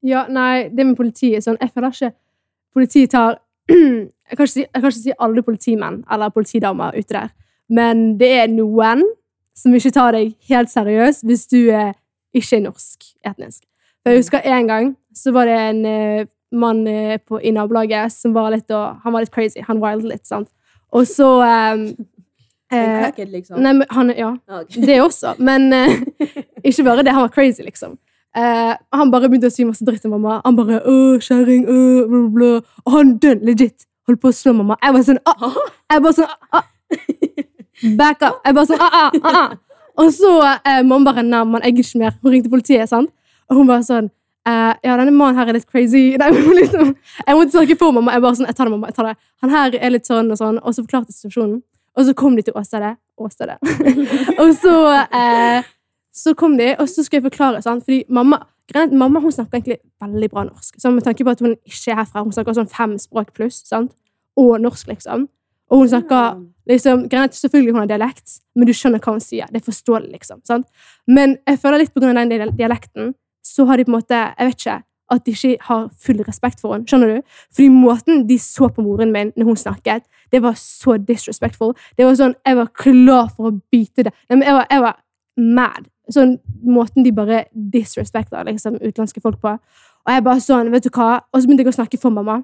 Ja, 0.06 0.26
nei, 0.30 0.70
det 0.70 0.86
med 0.86 0.98
politiet 1.00 1.44
sånn, 1.46 1.58
Jeg 1.62 1.74
føler 1.74 1.94
ikke 1.94 2.12
politiet 2.76 3.12
tar 3.16 3.40
jeg 3.72 4.38
kan, 4.38 4.48
si, 4.48 4.62
jeg 4.62 4.82
kan 4.82 4.92
ikke 4.92 5.02
si 5.02 5.14
alle 5.26 5.42
politimenn 5.46 6.04
eller 6.12 6.34
politidamer 6.34 6.94
ute 6.94 7.16
der, 7.16 7.32
men 7.70 8.12
det 8.20 8.30
er 8.44 8.52
noen 8.52 9.02
som 9.58 9.74
ikke 9.74 9.94
tar 9.96 10.14
deg 10.14 10.36
helt 10.50 10.70
seriøst 10.70 11.26
hvis 11.26 11.48
du 11.50 11.60
er 11.72 11.96
ikke 12.36 12.60
er 12.60 12.66
norsk 12.66 13.08
etnisk. 13.26 13.64
For 14.04 14.14
jeg 14.14 14.22
husker 14.22 14.46
En 14.46 14.68
gang 14.68 14.96
så 15.16 15.32
var 15.32 15.48
det 15.50 15.56
en 15.70 15.86
uh, 15.86 16.28
mann 16.52 16.84
uh, 16.88 17.16
på, 17.18 17.40
i 17.40 17.52
nabolaget 17.56 18.12
som 18.14 18.36
var 18.36 18.52
litt, 18.54 18.70
uh, 18.70 19.00
han 19.04 19.14
var 19.16 19.24
litt 19.24 19.34
crazy. 19.34 19.64
Han 19.66 19.82
wilde 19.82 20.12
litt, 20.12 20.28
sant. 20.28 20.52
Og 20.94 21.08
så 21.08 21.30
um, 21.74 21.88
eh, 22.72 23.00
Crackhead, 23.00 23.32
liksom. 23.32 23.62
Nei, 23.64 23.74
men 23.80 23.88
han, 23.90 24.12
ja, 24.18 24.36
Okay. 24.60 24.84
det 24.86 25.00
også. 25.02 25.36
Men 25.40 25.74
eh, 25.74 25.96
ikke 26.70 26.84
bare 26.84 27.04
det. 27.04 27.16
Han 27.16 27.26
var 27.26 27.34
crazy, 27.34 27.64
liksom. 27.64 27.98
Eh, 28.36 28.76
han 28.92 29.12
bare 29.14 29.30
begynte 29.32 29.48
å 29.48 29.54
si 29.54 29.64
masse 29.64 29.86
dritt 29.88 30.04
til 30.04 30.12
mamma. 30.12 30.42
Han 30.44 30.56
bare 30.56 30.82
'Å, 30.84 31.20
kjerring', 31.24 31.68
øh, 31.68 32.08
bla, 32.10 32.30
bla. 32.36 32.62
Og 32.86 32.92
han 32.92 33.18
dønn 33.18 33.46
legit 33.46 33.86
holdt 34.08 34.22
på 34.22 34.28
å 34.28 34.36
slå 34.36 34.54
mamma. 34.54 34.76
Jeg 34.84 34.94
var 34.94 35.06
sånn 35.08 35.20
ah, 35.26 35.56
Jeg 35.92 36.02
bare 36.02 36.14
sånn 36.14 36.26
ah, 36.30 36.60
ah. 36.60 36.66
Back 37.98 38.22
up. 38.22 38.42
Jeg 38.46 38.56
bare 38.58 38.66
sånn 38.66 38.82
ah, 38.82 38.92
ah, 38.92 39.12
ah, 39.24 39.38
ah. 39.44 39.56
Og 40.04 40.12
så 40.12 40.32
eh, 40.66 40.84
mamma 40.84 41.12
bare 41.12 41.24
'Nei, 41.24 41.44
man, 41.46 41.62
jeg 41.64 41.74
er 41.74 41.84
ikke 41.84 42.00
mer'. 42.00 42.18
Hun 42.22 42.32
ringte 42.32 42.50
politiet, 42.52 42.90
sant? 42.90 43.10
Og 43.50 43.58
hun 43.58 43.68
bare 43.68 43.84
sånn 43.88 44.12
eh, 44.48 44.74
'Ja, 44.84 44.98
denne 44.98 45.16
mannen 45.16 45.40
her 45.40 45.48
er 45.48 45.54
litt 45.54 45.70
crazy'. 45.72 46.18
Nei, 46.20 46.32
liksom, 46.60 46.96
jeg 47.28 47.36
måtte 47.36 47.56
snakke 47.56 47.78
for 47.80 47.92
mamma. 47.92 48.12
Jeg 48.12 48.22
bare 48.22 48.36
sånn, 48.36 48.48
jeg 48.52 48.56
tar 48.56 48.66
det, 48.66 48.72
mamma. 48.72 48.88
jeg 48.92 48.96
tar 48.96 49.08
det. 49.14 49.16
Han 49.42 49.50
her 49.50 49.80
er 49.80 49.96
litt 49.96 50.06
sånn 50.06 50.32
og 50.32 50.38
sånn. 50.38 50.60
Og 50.60 50.76
så 50.76 50.84
forklarte 50.84 51.16
situasjonen. 51.16 51.64
Og 51.96 52.04
så 52.06 52.14
kom 52.14 52.36
de 52.36 52.44
til 52.44 52.54
åstedet. 52.60 52.98
Åstedet. 53.16 53.58
og 54.42 54.52
så 54.60 54.76
eh, 55.08 55.64
så 56.16 56.34
kom 56.38 56.58
de, 56.58 56.72
og 56.80 56.88
så 56.90 57.04
skulle 57.04 57.22
jeg 57.22 57.28
forklare. 57.32 57.62
Sant? 57.62 57.84
Fordi 57.84 58.04
mamma, 58.10 58.40
greien 58.72 58.94
er 58.94 59.00
mamma 59.02 59.20
hun 59.20 59.34
snakker 59.36 59.60
egentlig 59.60 59.78
veldig 60.02 60.30
bra 60.32 60.46
norsk. 60.48 60.80
Så 60.80 60.92
med 60.92 61.04
tanke 61.04 61.26
på 61.28 61.34
at 61.36 61.44
hun 61.44 61.56
ikke 61.66 61.92
er 61.92 62.00
herfra. 62.02 62.24
Hun 62.24 62.32
snakker 62.36 62.56
sånn 62.56 62.72
fem 62.72 62.96
språk 63.02 63.34
pluss. 63.36 63.62
sant? 63.68 63.92
Og 64.40 64.56
norsk, 64.62 64.88
liksom. 64.88 65.28
Og 65.72 65.82
hun 65.82 65.92
snakker 65.92 66.40
liksom, 66.70 67.06
greit, 67.10 67.36
Selvfølgelig 67.36 67.74
hun 67.74 67.84
har 67.84 67.92
dialekt, 67.92 68.40
men 68.56 68.68
du 68.68 68.74
skjønner 68.74 69.02
hva 69.04 69.18
hun 69.18 69.24
sier. 69.24 69.52
Det 69.52 69.62
er 69.62 69.68
forståelig, 69.68 70.12
liksom. 70.16 70.42
sant? 70.48 70.68
Men 71.08 71.38
jeg 71.48 71.60
føler 71.60 71.84
litt 71.84 71.94
på 71.94 72.04
grunn 72.04 72.18
av 72.18 72.30
den 72.30 72.58
dialekten, 72.58 73.16
så 73.46 73.66
har 73.70 73.78
de 73.78 73.86
på 73.86 73.92
en 73.94 74.00
måte 74.00 74.16
Jeg 74.16 74.48
vet 74.48 74.62
ikke 74.62 74.82
at 75.14 75.26
de 75.26 75.32
ikke 75.36 75.58
har 75.68 75.90
full 76.02 76.22
respekt 76.26 76.62
for 76.62 76.74
henne. 76.74 76.88
Skjønner 76.90 77.12
du? 77.14 77.34
Fordi 77.54 77.68
måten 77.70 78.24
de 78.30 78.40
så 78.42 78.72
på 78.74 78.82
moren 78.82 79.12
min 79.14 79.32
når 79.38 79.52
hun 79.52 79.60
snakket, 79.60 80.06
det 80.34 80.42
var 80.42 80.56
så 80.58 80.98
disrespectful. 80.98 81.76
Det 81.98 82.08
var 82.08 82.16
sånn, 82.18 82.34
Jeg 82.46 82.58
var 82.58 82.72
klar 82.74 83.30
for 83.36 83.52
å 83.52 83.60
bite 83.72 84.08
det. 84.08 84.14
Jeg 84.30 84.42
var, 84.42 84.66
jeg 84.72 84.82
var 84.82 84.98
mad. 85.38 85.86
Sånn 86.14 86.36
måten 86.62 87.06
de 87.06 87.12
bare 87.16 87.46
disrespekter 87.74 88.46
liksom, 88.46 88.78
utenlandske 88.82 89.22
folk 89.24 89.40
på. 89.42 89.56
Og 90.06 90.14
jeg 90.14 90.24
bare 90.26 90.44
sånn, 90.44 90.70
vet 90.74 90.86
du 90.86 90.92
hva? 90.94 91.22
Og 91.34 91.42
så 91.42 91.48
begynte 91.48 91.66
jeg 91.66 91.74
å 91.74 91.78
snakke 91.80 92.00
for 92.02 92.14
mamma. 92.14 92.44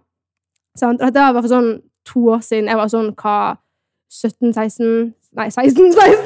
Sant? 0.78 1.02
Og 1.02 1.12
dette 1.12 1.34
var 1.36 1.44
for 1.44 1.52
sånn 1.52 1.74
to 2.10 2.24
år 2.34 2.42
siden. 2.46 2.70
Jeg 2.72 2.80
var 2.80 2.90
sånn 2.92 3.12
hva 3.22 3.38
17-16 4.12 5.12
Nei, 5.32 5.46
16? 5.48 5.94
16? 5.96 6.26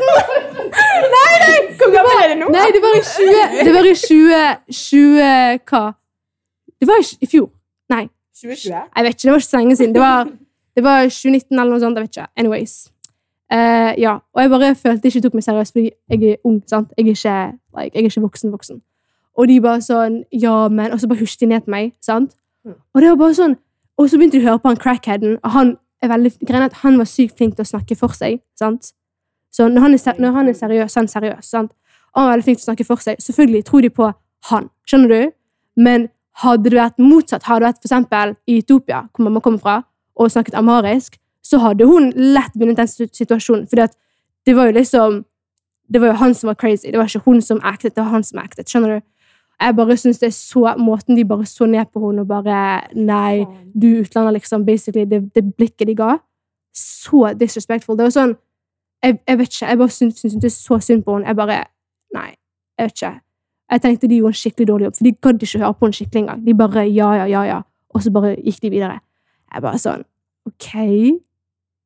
nei, 1.14 1.34
nei! 1.44 1.58
Hvor 1.78 1.92
gammel 1.94 2.22
er 2.24 2.32
det 2.32 2.38
nå? 2.40 2.48
Nei, 2.50 2.64
det 2.74 2.80
var 2.82 2.96
i 2.98 3.04
20 3.06 3.60
Det 3.68 3.74
var 3.76 3.86
i 3.86 3.92
20 4.02 4.40
20 4.74 5.60
Hva? 5.70 5.82
Det 6.82 6.88
var 6.90 7.04
i, 7.04 7.06
i 7.22 7.30
fjor. 7.30 7.52
Nei, 7.94 8.08
2020? 8.42 8.74
jeg 8.74 9.06
vet 9.06 9.14
ikke. 9.14 9.22
Det 9.22 9.32
var 9.32 9.44
ikke 9.44 9.48
så 9.48 9.60
lenge 9.62 9.76
siden. 9.78 9.94
Det 9.94 10.02
var, 10.02 10.32
det 10.76 10.84
var 10.84 11.06
2019 11.06 11.60
eller 11.60 11.72
noe 11.72 11.84
sånt. 11.84 12.00
Jeg 12.00 12.08
vet 12.08 12.18
ikke. 12.18 12.28
Anyways. 12.42 12.74
Eh, 13.52 13.94
ja. 14.02 14.18
Og 14.34 14.42
jeg 14.42 14.50
bare 14.50 14.76
følte 14.76 15.08
ikke 15.08 15.22
tok 15.22 15.34
meg 15.38 15.44
seriøst 15.46 15.74
fordi 15.76 15.90
jeg 16.10 16.32
er 16.32 16.38
ung. 16.44 16.62
sant? 16.68 16.94
Jeg 16.98 17.06
er 17.06 17.12
ikke, 17.12 17.58
like, 17.78 17.92
jeg 17.94 18.04
er 18.04 18.10
ikke 18.10 18.22
voksen 18.22 18.52
voksen. 18.52 18.82
Og 19.38 19.48
de 19.48 19.62
bare 19.62 19.82
sånn 19.84 20.24
Ja, 20.32 20.68
men 20.70 20.94
Og 20.94 21.00
så 21.00 21.08
bare 21.08 21.20
husket 21.20 21.40
de 21.40 21.46
ned 21.46 21.62
til 21.62 21.72
meg. 21.72 21.94
sant? 22.02 22.36
Og 22.66 23.02
det 23.02 23.10
var 23.10 23.16
bare 23.16 23.36
sånn 23.36 23.58
Og 24.00 24.10
så 24.10 24.18
begynte 24.18 24.40
de 24.40 24.46
å 24.46 24.50
høre 24.50 24.60
på 24.60 24.68
han 24.68 24.78
crackheaden. 24.78 25.38
Og 25.44 25.52
han 25.52 25.78
er 26.02 26.08
veldig, 26.08 26.32
greien 26.48 26.64
at 26.64 26.74
han 26.84 26.98
var 26.98 27.06
sykt 27.06 27.38
flink 27.38 27.56
til 27.56 27.64
å 27.64 27.68
snakke 27.68 27.96
for 27.96 28.14
seg. 28.14 28.42
sant? 28.56 28.94
Så 29.52 29.68
når 29.70 29.82
han 29.82 29.94
er, 29.94 30.20
når 30.20 30.32
han 30.32 30.50
er 30.50 30.54
seriøs, 30.54 30.92
så 30.92 31.00
er 31.00 31.02
han 31.02 31.08
seriøs. 31.08 31.46
sant? 31.46 31.72
Og 32.14 32.22
han 32.22 32.28
er 32.28 32.34
veldig 32.34 32.44
flink 32.44 32.58
til 32.60 32.66
å 32.66 32.70
snakke 32.74 32.86
for 32.86 32.96
seg. 32.96 33.18
Selvfølgelig 33.20 33.66
tror 33.66 33.82
de 33.82 33.90
på 33.90 34.14
han. 34.50 34.70
Skjønner 34.88 35.08
du? 35.08 35.32
Men 35.78 36.10
hadde 36.44 36.70
det 36.70 36.80
vært 36.80 37.00
motsatt, 37.00 37.44
hadde 37.44 37.64
det 37.64 37.70
vært 37.70 37.86
eksempel 37.88 38.36
i 38.48 38.58
Etiopia, 38.60 39.06
hvor 39.14 39.24
mamma 39.24 39.40
kommer 39.40 39.60
fra, 39.60 39.76
og 40.16 40.32
snakket 40.32 40.58
amharisk, 40.60 41.18
så 41.46 41.60
hadde 41.62 41.86
hun 41.86 42.10
lett 42.16 42.56
vunnet 42.58 42.80
den 42.80 42.90
situasjonen. 42.90 43.68
For 43.70 43.86
det 44.46 44.56
var 44.58 44.72
jo 44.72 44.78
liksom 44.80 45.24
Det 45.94 46.02
var 46.02 46.08
jo 46.08 46.14
han 46.14 46.34
som 46.34 46.48
var 46.48 46.56
crazy. 46.58 46.88
Det 46.92 46.98
var 46.98 47.06
ikke 47.06 47.22
hun 47.26 47.42
som 47.42 47.60
acted, 47.64 47.92
det 47.94 48.02
var 48.02 48.10
han 48.10 48.24
som 48.24 48.40
acted. 48.40 48.66
Skjønner 48.66 48.90
du? 48.90 49.02
Jeg 49.62 49.76
bare 49.76 49.98
synes 49.98 50.20
det 50.20 50.28
er 50.28 50.32
så 50.32 50.74
Måten 50.78 51.16
de 51.16 51.26
bare 51.26 51.46
så 51.46 51.66
ned 51.66 51.86
på 51.94 52.00
henne 52.08 52.22
og 52.22 52.28
bare 52.28 52.82
Nei, 52.96 53.46
du 53.82 54.02
utlander, 54.02 54.32
liksom. 54.32 54.66
Basically, 54.66 55.06
det, 55.06 55.36
det 55.36 55.56
blikket 55.56 55.88
de 55.88 55.96
ga. 55.96 56.18
Så 56.74 57.34
disrespectful. 57.40 57.98
Det 57.98 58.04
var 58.04 58.16
sånn 58.16 58.34
Jeg, 59.04 59.20
jeg 59.28 59.38
vet 59.38 59.54
ikke. 59.54 59.68
Jeg 59.70 59.78
bare 59.78 59.90
syntes 59.90 60.54
så 60.54 60.80
synd 60.80 61.04
på 61.04 61.14
henne. 61.14 61.28
Jeg 61.28 61.36
bare 61.36 61.62
Nei, 62.16 62.32
jeg 62.80 62.90
vet 62.90 62.98
ikke. 62.98 63.14
Jeg 63.72 63.82
tenkte 63.82 64.08
de 64.08 64.18
gjorde 64.18 64.34
en 64.34 64.42
skikkelig 64.42 64.68
dårlig 64.68 64.86
jobb, 64.86 64.96
for 64.96 65.04
de 65.04 65.12
gadd 65.22 65.44
ikke 65.44 65.60
høre 65.60 65.74
på 65.74 65.86
henne 65.86 65.98
skikkelig 65.98 66.22
engang. 66.22 66.42
De 66.46 66.54
bare 66.58 66.84
ja, 66.90 67.14
ja, 67.20 67.26
ja, 67.26 67.44
ja. 67.44 67.62
Og 67.94 68.04
så 68.04 68.12
bare 68.14 68.36
gikk 68.42 68.62
de 68.62 68.74
videre. 68.74 69.00
Jeg 69.54 69.62
bare 69.66 69.82
sånn 69.82 70.04
OK, 70.46 70.70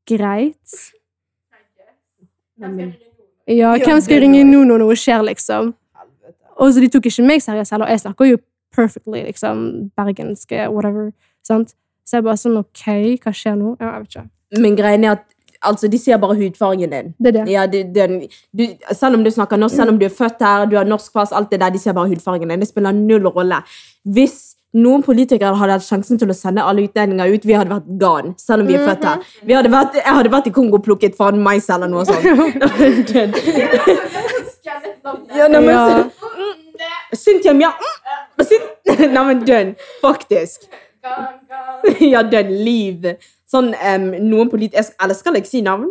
greit. 0.10 0.78
Ja, 3.50 3.74
hvem 3.78 4.02
skal 4.04 4.24
ringe 4.26 4.44
nå 4.46 4.66
når 4.68 4.84
noe 4.84 4.98
skjer, 5.00 5.24
liksom? 5.26 5.74
Og 6.60 6.74
så 6.74 6.84
De 6.84 6.90
tok 6.92 7.08
ikke 7.08 7.26
meg 7.26 7.44
seriøst 7.44 7.72
heller. 7.72 7.90
Jeg 7.94 8.04
snakker 8.04 8.30
jo 8.34 8.38
perfectly, 8.76 9.24
liksom, 9.26 9.90
bergenske, 9.98 10.68
whatever. 10.70 11.12
sant? 11.44 11.74
Så 12.06 12.18
jeg 12.18 12.26
bare 12.26 12.42
sånn 12.42 12.58
OK, 12.60 12.86
hva 13.24 13.34
skjer 13.34 13.58
nå? 13.58 13.76
Ja, 13.80 13.96
jeg 13.96 14.06
vet 14.06 14.16
ikke. 14.16 14.26
Men 14.60 14.78
greien 14.78 15.06
er 15.06 15.16
at 15.18 15.26
altså, 15.62 15.88
de 15.92 15.98
ser 16.02 16.18
bare 16.22 16.38
hudfargen 16.40 16.94
din. 16.94 17.12
Det 17.18 17.32
er 17.32 17.38
det. 17.38 17.46
Ja, 17.52 17.66
det, 17.70 17.84
det 17.96 18.30
du, 18.52 18.66
selv 18.92 19.20
om 19.20 19.24
du 19.24 19.32
snakker 19.32 19.60
norsk, 19.62 19.76
selv 19.76 19.94
om 19.94 20.00
du 20.00 20.06
er 20.08 20.14
født 20.14 20.42
her, 20.44 20.66
du 20.70 20.78
har 20.78 20.88
norsk 20.90 21.14
pass, 21.14 21.34
alt 21.36 21.52
det 21.52 21.62
der, 21.62 21.74
de 21.74 21.82
ser 21.82 21.94
bare 21.98 22.10
hudfargen 22.10 22.50
din. 22.50 22.62
Det 22.62 22.70
spiller 22.70 22.96
null 22.96 23.28
rolle. 23.28 23.62
Hvis 24.04 24.56
noen 24.78 25.02
politikere 25.02 25.56
hadde 25.58 25.78
hatt 25.78 25.86
sjansen 25.86 26.20
til 26.22 26.30
å 26.30 26.36
sende 26.38 26.62
alle 26.62 26.84
utlendinger 26.86 27.32
ut, 27.34 27.46
vi 27.48 27.56
hadde 27.58 27.74
vært 27.74 27.88
gone, 28.02 28.34
selv 28.38 28.62
om 28.64 28.68
vi 28.70 28.76
er 28.78 28.86
født 28.86 29.08
her. 29.08 29.24
Vi 29.48 29.56
hadde 29.58 29.72
vært, 29.74 29.96
jeg 29.98 30.16
hadde 30.20 30.32
vært 30.34 30.50
i 30.52 30.54
Kongo 30.54 30.78
og 30.78 30.86
plukket 30.86 31.18
faen 31.18 31.42
mais 31.42 31.70
eller 31.74 31.90
noe 31.90 32.06
sånt. 32.06 32.24
ja, 35.40 35.48
nei, 35.48 35.62
men, 35.62 35.74
Ja. 35.74 36.06
Cynthia 37.12 37.52
Mia 37.52 37.74
mm, 37.76 38.44
Nei, 39.14 39.24
men 39.24 39.42
dønn. 39.44 39.74
Faktisk. 40.00 40.70
ja, 42.14 42.22
dønn. 42.24 42.54
Liv. 42.64 43.08
Sånn 43.50 43.74
um, 43.74 44.06
noen 44.30 44.52
politikere 44.52 44.86
Eller 45.02 45.18
skal 45.18 45.36
jeg 45.40 45.50
si 45.50 45.64
navn? 45.66 45.90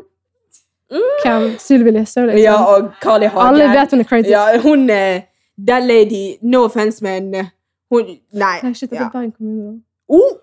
Hvem? 0.89 1.51
Sylvi 1.61 1.93
Listhaug, 1.93 2.31
liksom. 2.31 2.41
Ja, 2.41 2.57
og 2.65 2.95
Carl 3.03 3.27
I. 3.27 3.29
Hagen. 3.35 3.59
Alle 3.59 3.69
vet 3.75 3.93
hun 3.93 4.05
er 4.05 4.09
crazy. 4.09 4.33
Ja, 4.33 4.47
hun 4.63 4.89
er 4.89 5.27
That 5.67 5.83
lady, 5.83 6.39
no 6.41 6.63
offense, 6.69 7.03
men 7.03 7.35
eh, 7.35 7.49
hun 7.91 8.19
Nei. 8.33 8.59
Nei, 8.63 8.75
shit, 8.75 8.93
Ja. 8.93 9.09
Bergen 9.13 9.33
kommune, 9.33 9.73
da. 9.73 9.79
Oh, 10.09 10.39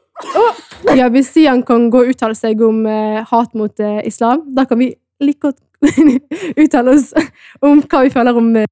Ja, 0.95 1.10
Hvis 1.10 1.34
Sian 1.34 1.63
kan 1.63 1.89
gå 1.91 2.05
og 2.05 2.13
uttale 2.13 2.36
seg 2.36 2.62
om 2.63 2.86
eh, 2.88 3.23
hat 3.27 3.55
mot 3.55 3.79
eh, 3.79 3.99
islam, 4.08 4.45
da 4.55 4.63
kan 4.65 4.79
vi 4.79 4.93
like 5.19 5.39
godt 5.39 5.60
uttale 6.62 6.95
oss 6.95 7.12
om 7.62 7.81
hva 7.81 8.05
vi 8.05 8.13
føler 8.13 8.38
om 8.39 8.55
eh, 8.62 8.69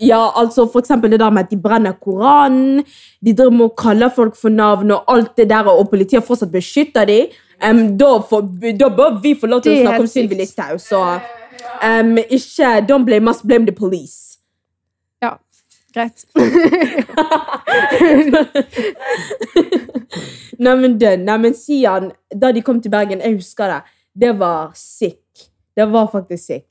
ja, 0.00 0.32
altså 0.36 0.64
for 0.72 0.80
eksempel 0.80 1.10
det 1.10 1.20
der 1.20 1.30
med 1.30 1.44
at 1.44 1.50
de 1.50 1.58
brenner 1.60 1.92
Koranen, 1.92 2.84
de 3.20 3.34
driver 3.36 3.52
med 3.52 3.66
å 3.66 3.74
kalle 3.76 4.08
folk 4.16 4.38
for 4.38 4.48
navn 4.48 4.94
og 4.94 5.10
alt 5.12 5.34
det 5.36 5.50
der, 5.50 5.68
og 5.68 5.90
politiet 5.90 6.24
fortsatt 6.24 6.52
beskytter 6.52 7.04
dem. 7.04 7.34
Um, 7.60 7.82
da, 8.00 8.14
for, 8.24 8.48
da 8.80 8.88
bør 8.88 9.18
vi 9.20 9.34
få 9.36 9.50
lov 9.50 9.60
til 9.60 9.74
å 9.74 9.82
snakke 9.82 10.06
om 10.06 10.08
Sylvi. 10.08 10.38
Listhaug, 10.38 10.80
så 10.80 11.02
um, 11.84 12.16
ikke 12.16 12.78
Don't 12.88 13.04
blame 13.04 13.28
us, 13.28 13.42
blame 13.44 13.68
the 13.68 13.76
police. 13.76 14.29
Greit. 15.94 16.24
Nei, 20.60 20.74
men 20.76 20.98
dønn. 21.00 21.24
Nei, 21.26 21.52
Sian, 21.56 22.10
da 22.34 22.52
de 22.54 22.62
kom 22.66 22.80
til 22.82 22.92
Bergen, 22.92 23.22
jeg 23.24 23.38
husker 23.40 23.70
det, 23.72 23.80
det 24.26 24.34
var 24.40 24.70
sick. 24.78 25.22
Det 25.76 25.86
var 25.90 26.10
faktisk 26.12 26.44
sick. 26.52 26.66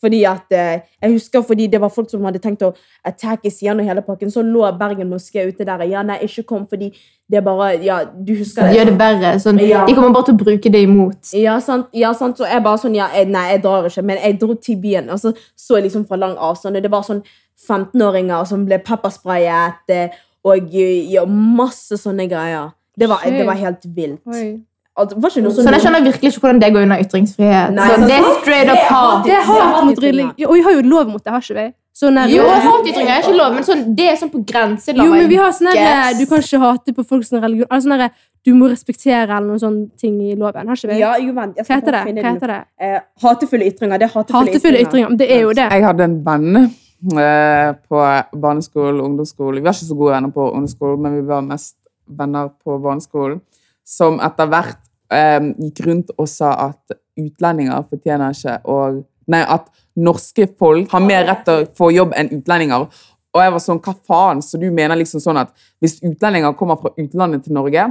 Fordi 0.00 0.22
at, 0.24 0.46
eh, 0.56 0.78
jeg 1.02 1.12
husker 1.12 1.42
fordi 1.44 1.66
det 1.68 1.76
var 1.82 1.90
folk 1.92 2.08
som 2.08 2.22
hadde 2.24 2.38
tenkt 2.40 2.62
å 2.64 2.70
attacke 3.04 3.50
Sian 3.52 3.82
og 3.82 3.84
hele 3.84 4.00
pakken, 4.00 4.30
så 4.32 4.40
lå 4.40 4.62
Bergen 4.78 5.10
moské 5.12 5.42
ute 5.44 5.66
der. 5.68 5.82
Ja, 5.90 6.00
nei, 6.02 6.16
ikke 6.24 6.42
kom, 6.48 6.62
fordi 6.70 6.88
det 7.30 7.42
bare, 7.44 7.74
ja, 7.84 7.98
du 8.06 8.32
husker 8.38 8.62
De 8.62 8.68
det. 8.70 8.76
gjør 8.78 8.86
det 8.88 8.96
verre. 9.02 9.34
Sånn, 9.44 9.60
Ja. 9.60 9.84
De 9.86 9.92
kommer 9.94 10.14
bare 10.16 10.24
til 10.30 10.38
å 10.38 10.44
bruke 10.44 10.72
det 10.72 10.82
imot. 10.86 11.34
Ja, 11.36 11.58
sant, 11.60 11.86
ja, 11.92 12.14
sant, 12.16 12.38
så 12.40 12.44
jeg 12.48 12.62
bare 12.64 12.78
sånn, 12.80 12.96
ja, 12.96 13.10
nei, 13.28 13.44
jeg 13.52 13.60
drar 13.62 13.84
ikke, 13.90 14.02
men 14.08 14.16
jeg 14.24 14.38
dro 14.40 14.54
til 14.54 14.76
byen, 14.80 15.10
og 15.10 15.18
så 15.20 15.34
så 15.54 15.76
jeg 15.76 15.84
liksom 15.90 16.06
fra 16.08 16.16
lang 16.16 16.36
avstand, 16.38 16.76
og 16.76 16.82
det 16.82 16.90
var 16.90 17.02
sånn 17.04 17.20
15-åringer 17.68 18.46
som 18.48 18.64
ble 18.66 18.78
peppersprayet, 18.84 19.82
eh, 19.92 20.18
og 20.44 20.74
eh, 20.74 21.12
ja, 21.12 21.24
masse 21.28 21.98
sånne 22.00 22.28
greier. 22.30 22.70
Det 22.96 23.08
var, 23.08 23.22
det 23.24 23.46
var 23.46 23.58
helt 23.60 23.86
vilt. 23.96 24.20
Oi. 24.28 24.60
Altså, 25.00 25.16
var 25.22 25.30
ikke 25.32 25.42
noe 25.44 25.54
Så 25.54 25.64
jeg 25.64 25.82
skjønner 25.84 26.02
virkelig 26.04 26.32
ikke 26.34 26.42
hvordan 26.44 26.60
det 26.60 26.72
går 26.74 26.86
under 26.86 27.02
ytringsfrihet. 27.04 27.74
Nei, 27.76 27.90
så 27.92 28.08
det 28.08 28.16
er 28.16 28.32
straight 28.40 28.72
up 28.72 28.80
hat. 28.90 29.20
Det 29.24 29.36
er 29.36 29.44
hat 29.48 29.84
mot 29.86 30.02
religion. 30.04 30.48
Og 30.48 30.56
vi 30.58 30.64
har 30.66 30.74
jo 30.76 30.82
lov 30.88 31.12
mot 31.12 31.22
det, 31.24 31.32
har 31.32 31.44
ikke 31.46 31.56
vi? 31.60 31.68
Sånn 32.00 32.16
der- 32.16 32.30
Jo, 32.32 32.44
hatytringer 32.48 33.12
er 33.16 33.22
ikke 33.22 33.36
lov, 33.36 33.54
men 33.54 33.64
sånn, 33.66 33.94
det 33.96 34.06
er 34.08 34.16
sånn 34.16 34.30
på 34.32 34.42
grenseland. 34.46 35.06
Jo, 35.06 35.14
men 35.14 35.28
vi 35.28 35.36
har 35.36 35.50
sånn 35.52 35.74
Yes. 35.74 36.18
Du 36.18 36.26
kan 36.26 36.38
ikke 36.38 36.60
hate 36.60 36.92
på 36.96 37.04
folks 37.06 37.32
religion. 37.32 37.66
Altså 37.70 37.88
sånn 37.88 38.10
Du 38.42 38.54
må 38.54 38.70
respektere 38.70 39.28
eller 39.36 39.46
noen 39.52 39.60
sånne 39.60 39.90
ting 40.00 40.14
i 40.22 40.34
loven. 40.34 40.66
Har 40.66 40.74
ikke 40.76 40.88
vi? 40.88 40.98
Ja, 40.98 41.16
jo, 41.18 41.32
vent. 41.34 41.56
Jeg 41.56 41.66
Hva 41.66 41.74
heter 41.76 41.92
det? 41.92 42.22
Hva 42.24 42.32
heter 42.32 42.46
det? 42.48 42.64
Eh, 42.80 43.00
hatefulle 43.22 43.66
ytringer. 43.68 43.98
Det 43.98 44.06
er 44.08 44.12
hatefulle, 44.14 44.46
Hatefulle 44.48 44.80
ytringer. 44.80 45.08
men 45.10 45.16
Det 45.18 45.30
er 45.30 45.40
jo 45.42 45.52
det. 45.52 45.68
Jeg 45.70 45.84
hadde 45.84 46.00
en 46.00 46.24
venn 46.24 46.74
på 47.00 48.00
barneskolen 48.36 49.00
ungdomsskolen. 49.00 49.60
Vi 49.60 49.64
var 49.64 49.76
ikke 49.76 49.88
så 49.88 49.96
gode 49.96 50.16
venner 50.16 50.32
på 50.34 50.48
ungdomsskolen, 50.50 51.02
men 51.02 51.14
vi 51.16 51.22
var 51.28 51.46
mest 51.46 51.76
venner 52.06 52.50
på 52.64 52.78
barneskolen. 52.82 53.40
Som 53.86 54.20
etter 54.22 54.50
hvert 54.50 54.82
eh, 55.12 55.40
gikk 55.64 55.80
rundt 55.86 56.12
og 56.16 56.28
sa 56.30 56.52
at 56.68 56.98
utlendinger 57.20 57.86
fortjener 57.88 58.36
ikke 58.36 58.58
å 58.68 58.82
Nei, 59.30 59.44
at 59.46 59.68
norske 59.94 60.48
folk 60.58 60.90
har 60.90 61.02
mer 61.04 61.20
rett 61.28 61.44
til 61.46 61.60
å 61.60 61.66
få 61.78 61.92
jobb 61.94 62.16
enn 62.18 62.32
utlendinger. 62.34 62.88
Og 63.30 63.42
jeg 63.44 63.52
var 63.54 63.62
sånn, 63.62 63.78
hva 63.84 63.92
faen? 63.94 64.40
Så 64.42 64.58
du 64.58 64.66
mener 64.74 64.98
liksom 64.98 65.22
sånn 65.22 65.38
at 65.38 65.52
hvis 65.78 66.00
utlendinger 66.02 66.56
kommer 66.58 66.80
fra 66.80 66.90
utlandet 66.98 67.44
til 67.46 67.54
Norge 67.54 67.84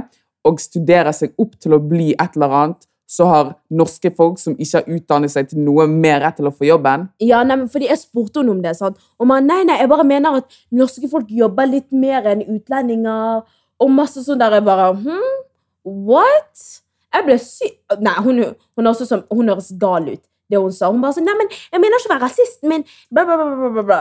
og 0.44 0.60
studerer 0.60 1.16
seg 1.16 1.32
opp 1.40 1.54
til 1.60 1.76
å 1.76 1.80
bli 1.80 2.10
et 2.12 2.36
eller 2.36 2.56
annet, 2.58 2.84
så 3.10 3.26
har 3.26 3.48
norske 3.74 4.12
folk 4.14 4.38
som 4.38 4.54
ikke 4.54 4.78
har 4.78 4.90
utdannet 4.94 5.32
seg 5.32 5.48
til 5.50 5.58
noe, 5.66 5.88
mer 5.90 6.20
rett 6.22 6.36
til 6.38 6.46
å 6.46 6.52
få 6.54 6.68
jobben? 6.68 7.08
Ja, 7.18 7.40
nei, 7.42 7.56
men 7.58 7.70
fordi 7.72 7.88
Jeg 7.90 7.98
spurte 7.98 8.38
henne 8.38 8.54
om 8.54 8.62
det. 8.62 8.76
sant? 8.78 9.00
Og 9.18 9.26
man, 9.26 9.46
nei, 9.46 9.64
nei, 9.66 9.80
jeg 9.80 9.90
bare 9.90 10.06
mener 10.06 10.36
at 10.38 10.60
norske 10.70 11.08
folk 11.10 11.26
jobber 11.28 11.66
litt 11.66 11.90
mer 11.90 12.28
enn 12.30 12.44
utlendinger. 12.46 13.42
Og 13.82 13.90
masse 13.90 14.22
sånn 14.22 14.38
der 14.38 14.54
jeg 14.60 14.66
bare 14.68 14.92
hm? 14.94 15.40
What? 15.82 16.66
Jeg 17.10 17.26
ble 17.26 17.36
syk 17.42 17.98
Nei, 17.98 18.14
hun, 18.22 18.38
hun, 18.44 18.86
er 18.86 18.90
også 18.92 19.08
sånn, 19.08 19.24
hun 19.32 19.50
høres 19.50 19.72
gal 19.80 20.06
ut, 20.06 20.22
det 20.46 20.60
hun 20.60 20.70
sa. 20.70 20.92
Hun 20.92 21.02
bare 21.02 21.16
sånn 21.18 21.26
Nei, 21.26 21.34
men 21.40 21.50
jeg 21.50 21.82
mener 21.82 21.98
ikke 21.98 22.12
å 22.12 22.14
være 22.14 22.28
rasist, 22.28 22.62
men 22.62 22.86
bla, 23.10 23.24
bla, 23.24 23.40
bla, 23.40 23.72
bla, 23.74 23.86
bla. 23.88 24.00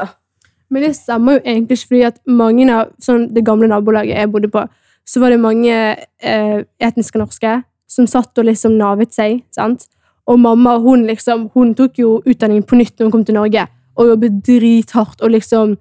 Men 0.69 0.85
det 0.85 0.93
stemmer 0.99 1.39
jo 1.39 1.41
egentlig 1.47 1.79
ikke, 1.79 1.89
fordi 1.95 2.03
at 2.11 2.21
mange 2.29 2.69
av 2.69 2.93
sånn, 3.01 3.25
det 3.33 3.41
gamle 3.47 3.71
nabolaget 3.71 4.19
jeg 4.19 4.29
bodde 4.29 4.51
på, 4.53 4.67
så 5.09 5.23
var 5.23 5.33
det 5.33 5.41
mange 5.41 5.73
eh, 5.73 6.59
etniske 6.77 7.17
norske 7.17 7.55
som 7.89 8.07
satt 8.07 8.37
og 8.37 8.45
liksom 8.45 8.77
navet 8.77 9.13
seg. 9.13 9.43
sant? 9.55 9.87
Og 10.29 10.39
mamma 10.39 10.77
hun 10.77 11.07
liksom, 11.07 11.49
hun 11.53 11.73
tok 11.75 11.99
jo 11.99 12.21
utdanningen 12.25 12.63
på 12.63 12.77
nytt 12.77 12.99
når 12.99 13.07
hun 13.07 13.11
kom 13.11 13.25
til 13.25 13.37
Norge, 13.39 13.65
og 13.97 14.07
jobbet 14.07 14.39
drithardt 14.45 15.21
og 15.21 15.33
liksom 15.33 15.75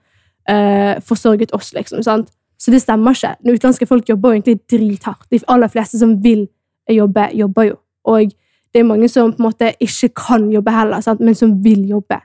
eh, 0.48 0.96
forsørget 1.04 1.52
oss, 1.52 1.72
liksom. 1.74 2.02
sant? 2.02 2.32
Så 2.58 2.72
det 2.74 2.80
stemmer 2.82 3.14
ikke. 3.14 3.36
Når 3.44 3.58
utenlandske 3.58 3.86
folk 3.86 4.08
jobber 4.08 4.32
jo 4.32 4.40
egentlig 4.40 4.60
drithardt. 4.70 5.28
De 5.30 5.38
aller 5.48 5.68
fleste 5.70 5.98
som 5.98 6.16
vil 6.22 6.48
jobbe, 6.90 7.28
jobber 7.34 7.68
jo. 7.68 7.76
Og 8.04 8.32
det 8.74 8.80
er 8.80 8.88
mange 8.88 9.08
som 9.08 9.30
på 9.32 9.38
en 9.38 9.46
måte 9.46 9.72
ikke 9.80 10.08
kan 10.08 10.50
jobbe 10.50 10.72
heller, 10.74 11.00
sant? 11.00 11.20
men 11.20 11.34
som 11.34 11.54
vil 11.64 11.86
jobbe. 11.88 12.18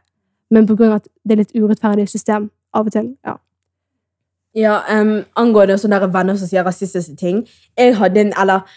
Men 0.52 0.68
på 0.68 0.76
grunn 0.76 0.96
av 0.96 1.02
at 1.02 1.08
det 1.24 1.36
er 1.36 1.44
litt 1.44 1.56
urettferdig 1.56 2.08
system 2.10 2.50
av 2.74 2.88
og 2.88 2.96
til. 2.96 3.16
ja. 3.26 3.38
Ja, 4.56 5.02
um, 5.02 5.24
angående 5.36 5.80
sånne 5.82 5.98
venner 6.14 6.36
som 6.38 6.46
sier 6.46 6.66
rasistiske 6.66 7.16
ting. 7.18 7.40
Jeg 7.78 7.96
hadde 7.98 8.22
en, 8.22 8.34
eller 8.38 8.68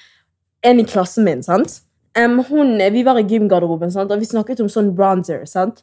en 0.67 0.81
i 0.83 0.87
klassen 0.89 1.27
min, 1.27 1.43
sant? 1.47 1.81
Um, 2.17 2.41
hun, 2.49 2.79
vi 2.93 3.03
var 3.05 3.19
i 3.21 3.27
gymgarderoben, 3.29 3.93
sant? 3.93 4.13
og 4.13 4.23
vi 4.23 4.29
snakket 4.29 4.63
om 4.65 4.71
sånn 4.73 4.95
bronzer, 4.97 5.45
sant? 5.49 5.83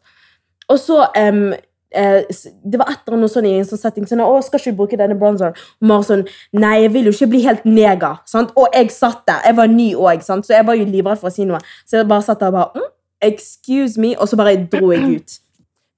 Og 0.72 0.80
så, 0.82 1.04
um, 1.20 1.54
eh, 1.94 2.24
det 2.64 2.80
var 2.82 2.90
etter 2.94 3.18
noe 3.20 3.30
sånn 3.30 3.46
i 3.46 3.54
en 3.60 3.68
sånn 3.68 3.82
setting, 3.82 4.08
sånn, 4.10 4.24
å, 4.26 4.40
skal 4.42 4.62
ikke 4.62 4.76
bruke 4.80 5.00
denne 5.00 5.18
bronzeren? 5.20 5.58
Hun 5.84 5.94
var 5.94 6.08
sånn, 6.08 6.26
nei, 6.58 6.74
jeg 6.86 6.94
vil 6.96 7.10
jo 7.10 7.14
ikke 7.14 7.30
bli 7.36 7.44
helt 7.46 7.68
neger, 7.70 8.24
sant? 8.30 8.56
Og 8.58 8.74
jeg 8.74 8.90
satt 8.96 9.22
der, 9.30 9.44
jeg 9.46 9.60
var 9.60 9.70
ny 9.70 9.92
sant? 10.26 10.48
Så 10.48 10.58
jeg 10.58 10.66
var 10.66 10.80
jo 10.80 10.90
livredd 10.90 11.22
for 11.22 11.30
å 11.30 11.36
si 11.36 11.46
noe. 11.46 11.62
Så 11.86 12.00
jeg 12.00 12.10
bare 12.10 12.26
satt 12.26 12.42
der 12.42 12.54
og 12.54 12.58
bare, 12.58 12.82
mm, 12.82 12.92
excuse 13.30 14.02
me, 14.02 14.16
og 14.18 14.28
så 14.28 14.40
bare 14.40 14.58
dro 14.72 14.92
jeg 14.92 15.20
ut. 15.20 15.40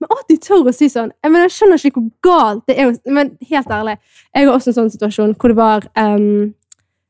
Men 0.03 0.11
at 0.11 0.27
de 0.27 0.35
tør 0.43 0.67
å 0.67 0.73
si 0.75 0.89
sånn 0.91 1.13
Jeg, 1.23 1.31
mener, 1.31 1.45
jeg 1.47 1.55
skjønner 1.55 1.79
ikke 1.87 2.01
hvor 2.01 2.09
galt 2.27 2.65
det 2.67 2.75
er. 2.81 2.89
Men 3.07 3.31
helt 3.47 3.71
ærlig, 3.71 3.95
jeg 4.35 4.47
har 4.47 4.53
også 4.53 4.73
en 4.73 4.77
sånn 4.81 4.91
situasjon 4.91 5.35
hvor 5.39 5.53
det 5.53 5.57
var 5.57 5.87
um, 5.95 6.51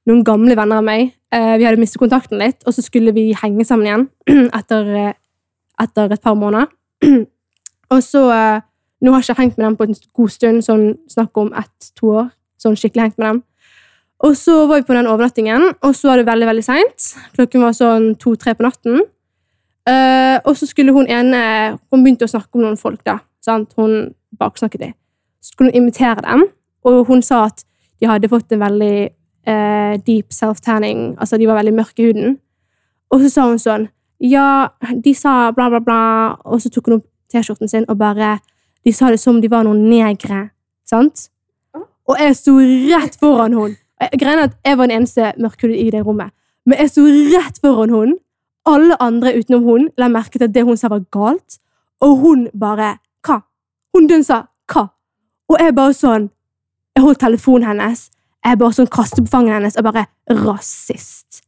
noen 0.05 0.21
gamle 0.27 0.57
venner 0.57 0.83
av 0.83 0.85
meg. 0.85 1.15
Eh, 1.35 1.57
vi 1.59 1.65
hadde 1.67 1.81
mistet 1.81 1.99
kontakten 1.99 2.39
litt, 2.39 2.61
og 2.63 2.75
så 2.75 2.83
skulle 2.85 3.11
vi 3.15 3.33
henge 3.35 3.65
sammen 3.67 3.87
igjen 3.87 4.05
etter, 4.59 4.91
eh, 4.95 5.15
etter 5.83 6.13
et 6.15 6.23
par 6.23 6.37
måneder. 6.39 6.69
og 7.93 7.99
så 8.03 8.29
eh, 8.35 8.63
Nå 9.03 9.11
har 9.11 9.21
jeg 9.21 9.35
ikke 9.35 9.41
hengt 9.41 9.57
med 9.59 9.65
dem 9.65 9.73
på 9.77 9.85
en 9.85 9.97
god 10.17 10.31
stund, 10.33 10.63
sånn 10.65 10.83
snakk 11.11 11.37
om 11.37 11.49
ett-to 11.59 12.13
år. 12.15 12.29
Sånn 12.57 12.77
skikkelig 12.79 13.03
hengt 13.03 13.17
med 13.19 13.27
dem. 13.27 13.41
Og 14.25 14.37
så 14.39 14.55
var 14.65 14.79
vi 14.79 14.85
på 14.87 14.95
den 14.95 15.09
overnattingen, 15.11 15.65
og 15.83 15.91
så 15.93 16.07
var 16.09 16.17
det 16.17 16.25
veldig 16.29 16.47
veldig 16.47 16.63
seint. 16.65 17.09
Klokken 17.35 17.65
var 17.67 17.75
sånn 17.75 18.07
to-tre 18.23 18.55
på 18.55 18.65
natten. 18.65 19.03
Og 20.47 20.57
så 20.57 20.65
skulle 20.65 20.95
hun 20.95 21.11
ene 21.11 21.43
Hun 21.91 22.01
begynte 22.07 22.25
å 22.25 22.31
snakke 22.31 22.55
om 22.55 22.63
noen 22.63 22.79
folk, 22.81 23.03
da. 23.05 23.19
Sant? 23.45 23.75
Hun 23.77 24.15
baksnakket 24.39 24.87
dem. 24.87 24.95
Så 25.43 25.53
skulle 25.53 25.75
hun 25.75 25.83
invitere 25.83 26.23
dem, 26.25 26.47
og 26.87 27.03
hun 27.11 27.21
sa 27.21 27.43
at 27.51 27.61
de 27.99 28.09
hadde 28.09 28.31
fått 28.31 28.55
en 28.55 28.63
veldig 28.63 28.95
eh, 29.47 29.95
deep 30.05 30.33
self-tanning. 30.33 31.15
Altså, 31.19 31.37
de 31.37 31.47
var 31.47 31.59
veldig 31.59 31.73
mørke 31.73 32.03
i 32.03 32.09
huden. 32.09 32.37
Og 33.11 33.21
så 33.21 33.29
sa 33.29 33.47
hun 33.49 33.61
sånn 33.61 33.89
Ja, 34.19 34.69
de 35.03 35.13
sa 35.13 35.51
bla, 35.51 35.69
bla, 35.69 35.79
bla, 35.83 36.01
og 36.45 36.61
så 36.63 36.71
tok 36.71 36.87
hun 36.87 36.97
opp 36.99 37.07
T-skjorten 37.31 37.67
sin 37.67 37.85
og 37.89 37.97
bare 37.99 38.37
De 38.85 38.93
sa 38.93 39.09
det 39.11 39.19
som 39.19 39.41
de 39.41 39.49
var 39.49 39.65
noen 39.65 39.87
negre. 39.89 40.49
Sant? 40.85 41.29
Og 42.05 42.19
jeg 42.21 42.35
sto 42.37 42.53
rett 42.61 43.15
foran 43.17 43.55
hun. 43.57 43.73
Greia 44.13 44.45
at 44.45 44.53
jeg 44.65 44.77
var 44.77 44.85
den 44.85 44.99
eneste 44.99 45.31
mørkhudet 45.41 45.79
i 45.81 45.89
det 45.89 46.03
rommet. 46.05 46.29
Men 46.65 46.77
jeg 46.83 46.91
sto 46.91 47.05
rett 47.33 47.57
foran 47.63 47.89
hun. 47.89 48.13
Alle 48.69 48.97
andre 49.01 49.33
utenom 49.39 49.65
hun 49.65 49.89
la 49.97 50.09
merke 50.09 50.37
til 50.37 50.45
at 50.45 50.53
det 50.53 50.63
hun 50.65 50.77
sa, 50.77 50.89
var 50.93 51.01
galt. 51.11 51.57
Og 52.01 52.17
hun 52.21 52.47
bare 52.53 52.97
Hva? 53.25 53.39
Hun 53.95 54.07
dønsa 54.07 54.43
hva? 54.69 54.89
Og 55.49 55.57
jeg 55.61 55.75
bare 55.75 55.93
sånn 55.93 56.29
Jeg 56.95 57.03
holdt 57.03 57.19
telefonen 57.19 57.67
hennes. 57.67 58.09
Jeg 58.45 58.59
bare 58.61 58.77
sånn 58.77 58.89
kastet 58.93 59.25
på 59.25 59.31
fanget 59.31 59.57
hennes 59.57 59.77
og 59.79 59.87
bare 59.87 60.05
Rasist. 60.29 61.41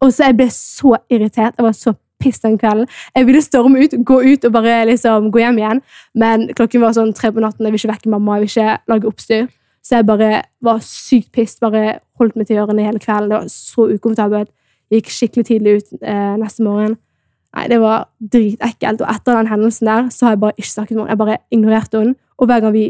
Og 0.00 0.12
så 0.14 0.28
jeg 0.28 0.36
ble 0.38 0.46
så 0.54 0.94
irritert. 1.10 1.58
Jeg 1.58 1.66
var 1.66 1.74
så 1.76 1.92
piss 2.22 2.40
den 2.42 2.58
kvelden. 2.58 2.88
Jeg 3.14 3.26
ville 3.28 3.42
storme 3.42 3.82
ut, 3.84 3.94
gå 4.06 4.18
ut 4.24 4.46
og 4.46 4.54
bare 4.54 4.80
liksom 4.88 5.30
gå 5.34 5.42
hjem 5.42 5.58
igjen. 5.60 5.82
Men 6.18 6.46
klokken 6.56 6.82
var 6.82 6.94
sånn 6.96 7.12
tre 7.16 7.30
på 7.34 7.42
natten, 7.42 7.66
jeg 7.66 7.74
vil 7.74 7.82
ikke 7.82 7.92
vekke 7.94 8.12
mamma, 8.14 8.38
jeg 8.38 8.46
vil 8.46 8.52
ikke 8.52 8.94
lage 8.94 9.10
oppstyr. 9.10 9.50
Så 9.84 9.98
jeg 9.98 10.06
bare 10.08 10.30
var 10.64 10.80
sykt 10.84 11.30
pissed, 11.32 11.60
bare 11.62 12.00
holdt 12.20 12.36
meg 12.36 12.48
til 12.48 12.60
ørene 12.62 12.86
hele 12.86 13.02
kvelden. 13.02 13.30
Det 13.30 13.38
var 13.38 13.52
så 13.52 13.88
ukomfortabelt. 13.92 14.50
Gikk 14.92 15.10
skikkelig 15.12 15.46
tidlig 15.48 15.76
ut 15.78 16.00
eh, 16.00 16.34
neste 16.40 16.64
morgen. 16.64 16.96
Nei, 17.56 17.66
Det 17.68 17.80
var 17.80 18.08
dritekkelt. 18.20 19.02
Og 19.04 19.12
etter 19.12 19.36
den 19.36 19.50
hendelsen 19.52 19.90
der 19.90 20.08
så 20.14 20.26
har 20.26 20.36
jeg 20.36 20.42
bare 20.44 20.56
ikke 20.56 20.70
snakket 20.70 20.96
med 20.96 21.02
henne. 21.02 21.10
Jeg 21.12 21.18
bare 21.18 21.38
ignorerte 21.50 22.02
henne. 22.02 22.14
Og 22.38 22.46
hver 22.46 22.60
gang 22.64 22.72
vi 22.72 22.86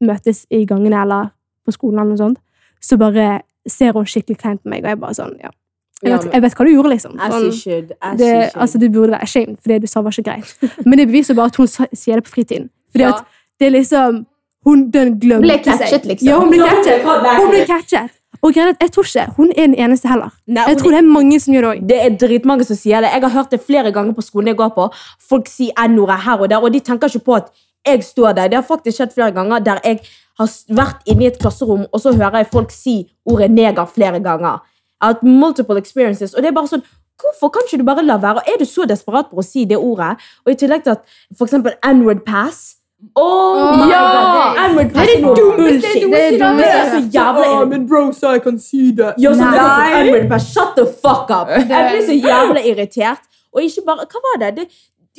møtes 0.00 0.44
i 0.50 0.64
gangene 0.68 1.02
eller 1.02 1.32
på 1.66 1.74
skolen, 1.74 1.98
eller 1.98 2.14
noe 2.14 2.20
sånt, 2.20 2.40
så 2.80 2.98
bare 3.00 3.40
ser 3.68 3.92
hun 3.92 4.06
skikkelig 4.08 4.38
kleint 4.38 4.62
på 4.62 4.70
meg, 4.72 4.84
og 4.84 4.88
jeg 4.92 5.00
bare 5.00 5.18
sånn 5.18 5.38
Ja. 5.42 5.50
Jeg 5.98 6.12
vet, 6.12 6.32
jeg 6.32 6.42
vet 6.42 6.54
hva 6.54 6.64
du 6.64 6.70
gjorde, 6.70 6.90
liksom. 6.92 7.14
Sånn, 7.18 8.18
det, 8.18 8.50
altså, 8.54 8.78
du 8.78 8.84
burde 8.88 9.10
være 9.16 9.22
ashamed, 9.26 9.56
for 9.58 9.72
det 9.72 9.80
du 9.82 9.86
sa, 9.90 10.00
var 10.00 10.14
ikke 10.14 10.28
greit. 10.30 10.52
Men 10.86 10.98
det 11.00 11.08
beviser 11.08 11.34
bare 11.34 11.50
at 11.50 11.56
hun 11.58 11.66
sier 11.66 12.20
det 12.20 12.24
på 12.28 12.36
fritiden. 12.36 12.68
Fordi 12.92 13.02
Ja. 13.02 13.16
at 13.16 13.24
det 13.58 13.66
er 13.66 13.74
liksom 13.80 14.26
Hun 14.66 14.90
den 14.90 15.20
glemte 15.20 15.46
Ble 15.46 15.58
catchet, 15.62 16.04
liksom. 16.04 16.26
Ja, 16.28 16.38
hun 16.40 16.50
ble 16.50 16.58
catchet. 16.58 17.04
Hun 17.04 17.50
ble 17.50 17.64
catchet. 17.66 18.10
Og 18.42 18.52
greien 18.54 18.68
er 18.68 18.76
jeg 18.80 18.90
tror 18.92 19.06
ikke 19.06 19.34
hun 19.36 19.50
er 19.50 19.66
den 19.66 19.74
eneste 19.74 20.08
heller. 20.10 20.30
Nei, 20.46 20.64
Jeg 20.68 20.78
tror 20.78 20.90
det 20.90 20.98
er 20.98 21.06
mange 21.06 21.38
som 21.40 21.54
gjør 21.54 21.60
det 21.60 21.70
også. 21.70 21.86
Det 21.88 21.98
er 22.04 22.16
dritmange 22.26 22.64
som 22.66 22.76
sier 22.76 23.00
det. 23.00 23.10
Jeg 23.14 23.22
har 23.22 23.30
hørt 23.30 23.50
det 23.50 23.60
flere 23.64 23.92
ganger 23.92 24.12
på 24.14 24.22
skolen 24.22 24.48
jeg 24.52 24.56
går 24.58 24.68
på. 24.74 24.88
Folk 25.30 25.48
sier 25.50 25.72
n-ordet 25.88 26.20
her 26.26 26.38
og 26.42 26.50
der, 26.50 26.62
og 26.62 26.72
de 26.72 26.80
tenker 26.80 27.08
ikke 27.08 27.24
på 27.24 27.34
at 27.38 27.50
jeg 27.86 28.04
står 28.04 28.32
der. 28.32 28.48
Det 28.48 28.54
har 28.58 28.62
faktisk 28.62 28.96
skjedd 28.98 29.12
flere 29.14 29.32
ganger 29.32 29.58
der 29.60 29.78
jeg 29.84 30.00
har 30.38 30.46
vært 30.68 31.02
inne 31.06 31.22
i 31.24 31.26
et 31.26 31.38
klasserom, 31.38 31.86
og 31.92 32.00
så 32.00 32.12
hører 32.14 32.36
jeg 32.42 32.46
folk 32.52 32.70
si 32.70 33.10
ordet 33.26 33.50
neger 33.50 33.84
flere 33.86 34.20
ganger. 34.20 34.58
At 35.02 35.22
multiple 35.22 35.78
experiences, 35.78 36.34
og 36.34 36.42
det 36.42 36.48
er 36.48 36.52
bare 36.54 36.68
sånn 36.68 36.82
Hvorfor 37.18 37.48
kan 37.50 37.62
ikke 37.66 37.78
du 37.80 37.84
bare 37.84 38.02
la 38.06 38.14
være? 38.16 38.36
Og 38.36 38.42
Er 38.46 38.58
du 38.60 38.64
så 38.64 38.84
desperat 38.86 39.26
på 39.30 39.40
å 39.40 39.42
si 39.42 39.64
det 39.64 39.74
ordet? 39.76 40.20
Og 40.46 40.52
i 40.52 40.54
tillegg 40.54 40.84
til 40.84 40.92
at 40.92 41.00
eksempel 41.42 41.72
n-word 41.82 42.20
pass 42.26 42.76
Oh 43.18 43.74
my 43.74 43.88
Ja! 43.90 44.02
god! 44.04 44.92
Pass 44.92 45.06
Det 45.06 45.16
er 45.16 45.24
det 45.24 45.24
dummeste- 45.24 45.56
bullshit. 45.58 46.10
det 46.12 46.20
er 46.22 46.30
det 46.30 46.38
Det 46.58 46.68
er 46.68 46.90
så 46.90 47.00
jævla 47.10 47.42
irriterende. 47.42 47.66
men 47.70 47.86
bro 47.88 48.12
sa 48.12 48.32
jeg 48.32 48.42
kan 48.42 48.58
si 48.58 48.92
det. 48.92 49.14
Ja, 49.18 49.32
så 49.34 49.50
Nei. 49.50 50.28
det 50.28 50.42
shut 50.42 50.76
the 50.76 50.86
fuck 50.86 51.30
up. 51.30 51.48
Jeg 51.48 51.90
blir 51.90 52.06
så 52.06 52.14
jævla 52.28 52.60
irritert. 52.70 53.20
Og 53.52 53.62
ikke 53.62 53.82
bare, 53.86 54.06
hva 54.06 54.20
var 54.28 54.38
det? 54.44 54.56
Det, 54.56 54.68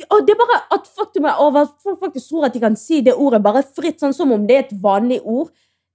å, 0.08 0.20
det 0.24 0.34
er 0.34 0.40
bare 0.40 0.58
at 0.76 0.88
faktum 0.96 1.26
er 1.28 1.40
over, 1.42 1.68
folk 1.84 2.00
faktisk 2.00 2.30
tror 2.30 2.48
at 2.48 2.54
de 2.56 2.62
kan 2.62 2.76
si 2.78 3.00
det 3.04 3.14
ordet 3.14 3.42
bare 3.44 3.62
fritt, 3.66 3.98
sånn 4.00 4.14
som 4.16 4.32
om 4.32 4.46
det 4.48 4.56
er 4.56 4.64
et 4.64 4.74
vanlig 4.82 5.20
ord. 5.24 5.50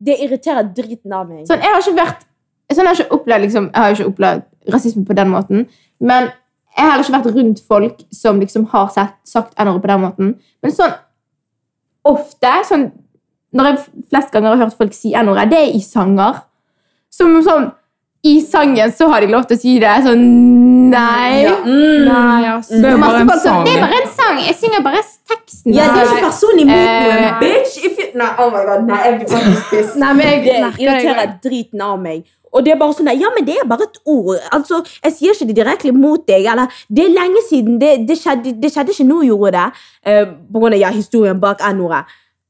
Det 0.05 0.17
irriterer 0.25 0.67
driten 0.75 1.13
av 1.15 1.29
meg. 1.29 1.45
Sånn, 1.47 1.63
jeg 1.63 1.71
har 1.71 1.81
ikke 1.81 1.99
vært 2.01 2.25
sånn, 2.73 2.81
jeg 2.81 2.89
har 2.89 2.99
ikke 2.99 3.15
opplevd 3.15 3.45
liksom, 3.45 3.69
Jeg 3.71 3.81
har 3.81 3.95
ikke 3.95 4.09
opplevd 4.09 4.73
rasisme 4.73 5.05
på 5.05 5.15
den 5.17 5.31
måten. 5.31 5.65
Men 5.99 6.29
jeg 6.75 6.83
har 6.83 6.91
heller 6.91 7.05
ikke 7.05 7.15
vært 7.15 7.35
rundt 7.37 7.61
folk 7.67 8.03
som 8.11 8.39
liksom 8.41 8.67
har 8.73 8.89
sett, 8.91 9.15
sagt 9.23 9.55
n-ordet 9.61 9.83
på 9.85 9.91
den 9.93 10.03
måten. 10.03 10.31
Men 10.63 10.75
sånn 10.75 10.95
ofte 12.05 12.51
sånn, 12.69 12.91
Når 13.55 13.67
jeg 13.69 14.03
flest 14.11 14.33
ganger 14.33 14.51
har 14.51 14.65
hørt 14.65 14.75
folk 14.75 14.93
si 14.93 15.13
n-ordet, 15.15 15.45
det 15.47 15.57
er 15.61 15.75
i 15.77 15.79
sanger. 15.79 16.41
Som 17.13 17.37
sånn 17.45 17.69
I 18.25 18.41
sangen 18.41 18.91
så 18.91 19.07
har 19.11 19.21
de 19.21 19.29
lov 19.29 19.45
til 19.49 19.57
å 19.57 19.61
si 19.61 19.75
det. 19.81 19.91
Sånn 20.05 20.23
Nei. 20.89 21.43
Ja, 21.43 21.55
mm. 21.65 22.05
Nei, 22.07 22.45
ass. 22.51 22.69
Det 22.69 22.89
er 22.89 23.01
bare 23.01 23.21
en 23.21 23.31
sang. 23.41 23.65
Det 23.65 23.73
er 23.75 23.83
bare 23.83 23.99
en 24.01 24.07
sang. 24.13 24.39
Jeg 24.41 24.55
synger 24.59 24.85
bare 24.85 25.01
teksten. 25.29 25.73
Jeg 25.73 25.85
er 25.85 26.05
ikke 26.05 26.23
personlig 26.23 26.65
mot 26.69 26.77
noen, 26.77 27.25
uh, 27.25 27.37
bitch! 27.41 27.77
If 27.81 27.99
you, 28.01 28.07
nei, 28.17 28.31
oh 28.41 28.49
my 28.53 28.63
god, 28.67 28.85
nei, 28.87 29.01
jeg 29.03 29.19
blir 29.19 29.31
faktisk 29.33 29.69
pissed. 29.73 29.99
Nei, 30.01 30.11
men 30.17 30.29
jeg 30.29 30.43
Det 30.45 30.57
irriterer 30.85 31.37
driten 31.43 31.85
av 31.85 31.95
meg. 32.01 32.25
Og 32.55 32.63
det 32.63 32.71
er 32.71 32.77
bare 32.79 32.95
sånn 32.95 33.09
ja, 33.11 33.29
men 33.35 33.45
det 33.47 33.57
er 33.59 33.67
bare 33.67 33.89
et 33.89 33.97
ord. 34.07 34.37
Altså, 34.55 34.81
Jeg 35.03 35.17
sier 35.17 35.35
ikke 35.35 35.49
det 35.49 35.57
direkte 35.57 35.95
mot 35.95 36.21
deg. 36.27 36.45
eller 36.51 36.71
Det 36.87 37.05
er 37.05 37.15
lenge 37.17 37.41
siden. 37.49 37.79
Det, 37.81 37.95
det, 38.07 38.17
skjedde, 38.21 38.55
det 38.61 38.71
skjedde 38.71 38.95
ikke 38.95 39.09
nå, 39.09 39.21
gjorde 39.27 39.57
det. 39.57 39.65
Uh, 40.07 40.23
på 40.53 40.61
grunn 40.63 40.77
av 40.77 40.85
ja, 40.85 40.93
historien 40.95 41.41
bak 41.41 41.65
n-ordet. 41.73 42.05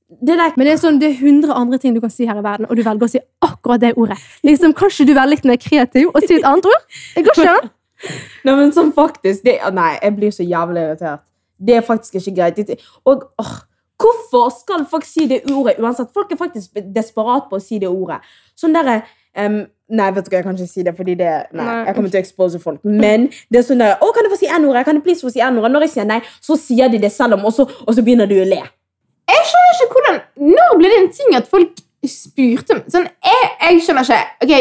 Det 0.05 0.35
der, 0.37 0.51
Men 0.55 0.67
det 0.67 0.73
er 0.73 0.81
sånn, 0.81 0.99
det 1.01 1.07
er 1.09 1.15
100 1.17 1.53
andre 1.57 1.79
ting 1.81 1.95
du 1.95 2.01
kan 2.01 2.11
si 2.13 2.27
her 2.29 2.37
i 2.37 2.43
verden, 2.45 2.67
og 2.69 2.77
du 2.77 2.83
velger 2.85 3.07
å 3.07 3.09
si 3.09 3.21
akkurat 3.41 3.81
det 3.81 3.95
ordet. 3.97 4.19
Liksom, 4.45 4.75
Kan 4.77 4.93
ikke 4.93 5.07
du 5.09 5.13
være 5.17 5.31
litt 5.33 5.45
mer 5.49 5.57
kreativ 5.57 6.11
og 6.13 6.21
si 6.21 6.37
et 6.37 6.45
annet 6.45 6.67
ord? 6.69 6.83
Det 7.15 7.23
går 7.25 7.39
ikke 7.39 7.55
an. 7.55 7.71
nei, 8.45 8.53
men 8.59 8.73
sånn 8.75 8.91
faktisk 8.93 9.47
det, 9.47 9.57
Nei, 9.73 9.95
jeg 9.97 10.17
blir 10.17 10.35
så 10.35 10.45
jævlig 10.45 10.83
irritert. 10.83 11.23
Det 11.57 11.79
er 11.79 11.87
faktisk 11.87 12.19
ikke 12.19 12.35
greit. 12.37 12.75
Og 13.07 13.25
åh, 13.41 13.55
Hvorfor 13.95 14.49
skal 14.51 14.83
folk 14.91 15.05
si 15.07 15.23
det 15.27 15.45
ordet 15.51 15.77
uansett? 15.79 16.11
Folk 16.13 16.31
er 16.31 16.39
faktisk 16.39 16.75
desperat 16.95 17.47
på 17.49 17.55
å 17.55 17.63
si 17.63 17.79
det 17.79 17.87
ordet. 17.87 18.19
Sånn 18.59 18.75
derre 18.75 19.01
um, 19.39 19.63
Nei, 19.85 20.07
vet 20.15 20.25
du 20.25 20.31
hva, 20.31 20.39
jeg 20.39 20.45
kan 20.47 20.55
ikke 20.57 20.71
si 20.71 20.83
det, 20.83 20.95
fordi 20.97 21.13
det 21.19 21.31
Nei, 21.53 21.61
Nei. 21.61 21.81
jeg 21.85 21.95
kommer 21.95 22.11
til 22.11 22.17
å 22.17 22.23
expose 22.23 22.59
folk. 22.59 22.79
Men 22.83 23.27
det 23.53 23.61
er 23.61 23.67
sånn 23.67 23.83
der 23.83 23.99
Å, 24.01 24.09
kan 24.15 24.25
jeg 24.25 24.33
få 24.33 24.39
si 24.41 24.49
n-ordet? 24.49 24.81
Kan 24.87 24.99
jeg 24.99 25.05
please 25.05 25.23
få 25.23 25.31
si 25.31 25.43
n-ordet? 25.45 25.71
Når 25.75 25.85
jeg 25.85 25.93
sier 25.93 26.07
nei, 26.09 26.17
så 26.43 26.57
sier 26.59 26.89
de 26.91 26.99
det 27.03 27.11
selv 27.13 27.37
om, 27.37 27.45
og 27.47 27.53
så, 27.55 27.67
og 27.85 27.93
så 27.93 28.03
begynner 28.03 28.27
du 28.29 28.35
å 28.41 28.47
le. 28.49 28.63
Jeg 29.31 29.47
skjønner 29.49 29.75
ikke 29.75 29.95
hvordan 29.95 30.17
Når 30.55 30.77
ble 30.79 30.91
det 30.91 30.97
en 31.01 31.11
ting 31.17 31.37
at 31.37 31.47
folk 31.49 31.81
spurte 32.05 32.81
sånn, 32.93 33.07
jeg, 33.25 33.45
jeg 33.61 33.81
skjønner 33.85 34.05
ikke 34.05 34.45
Ok, 34.45 34.53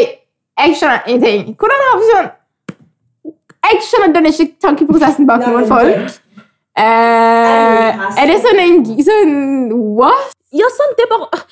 jeg 0.55 0.77
skjønner 0.79 1.09
ingenting. 1.11 1.55
Hvordan 1.59 1.83
har 1.87 1.99
vi 1.99 2.11
sånn 2.11 2.29
Jeg 3.67 3.81
skjønner 3.89 4.15
den 4.15 4.29
ikke 4.31 4.47
tankeprosessen 4.61 5.27
bak 5.29 5.43
noen 5.45 5.67
folk. 5.69 6.15
Eh, 6.75 8.05
er 8.21 8.31
det 8.31 8.39
sånn 8.43 8.61
en 8.63 8.81
sånn 9.07 9.35
What? 9.99 10.33
Ja, 10.55 10.67
sant, 10.73 10.97
det 10.97 11.05
er 11.05 11.11
bare 11.13 11.29
ah, 11.35 11.45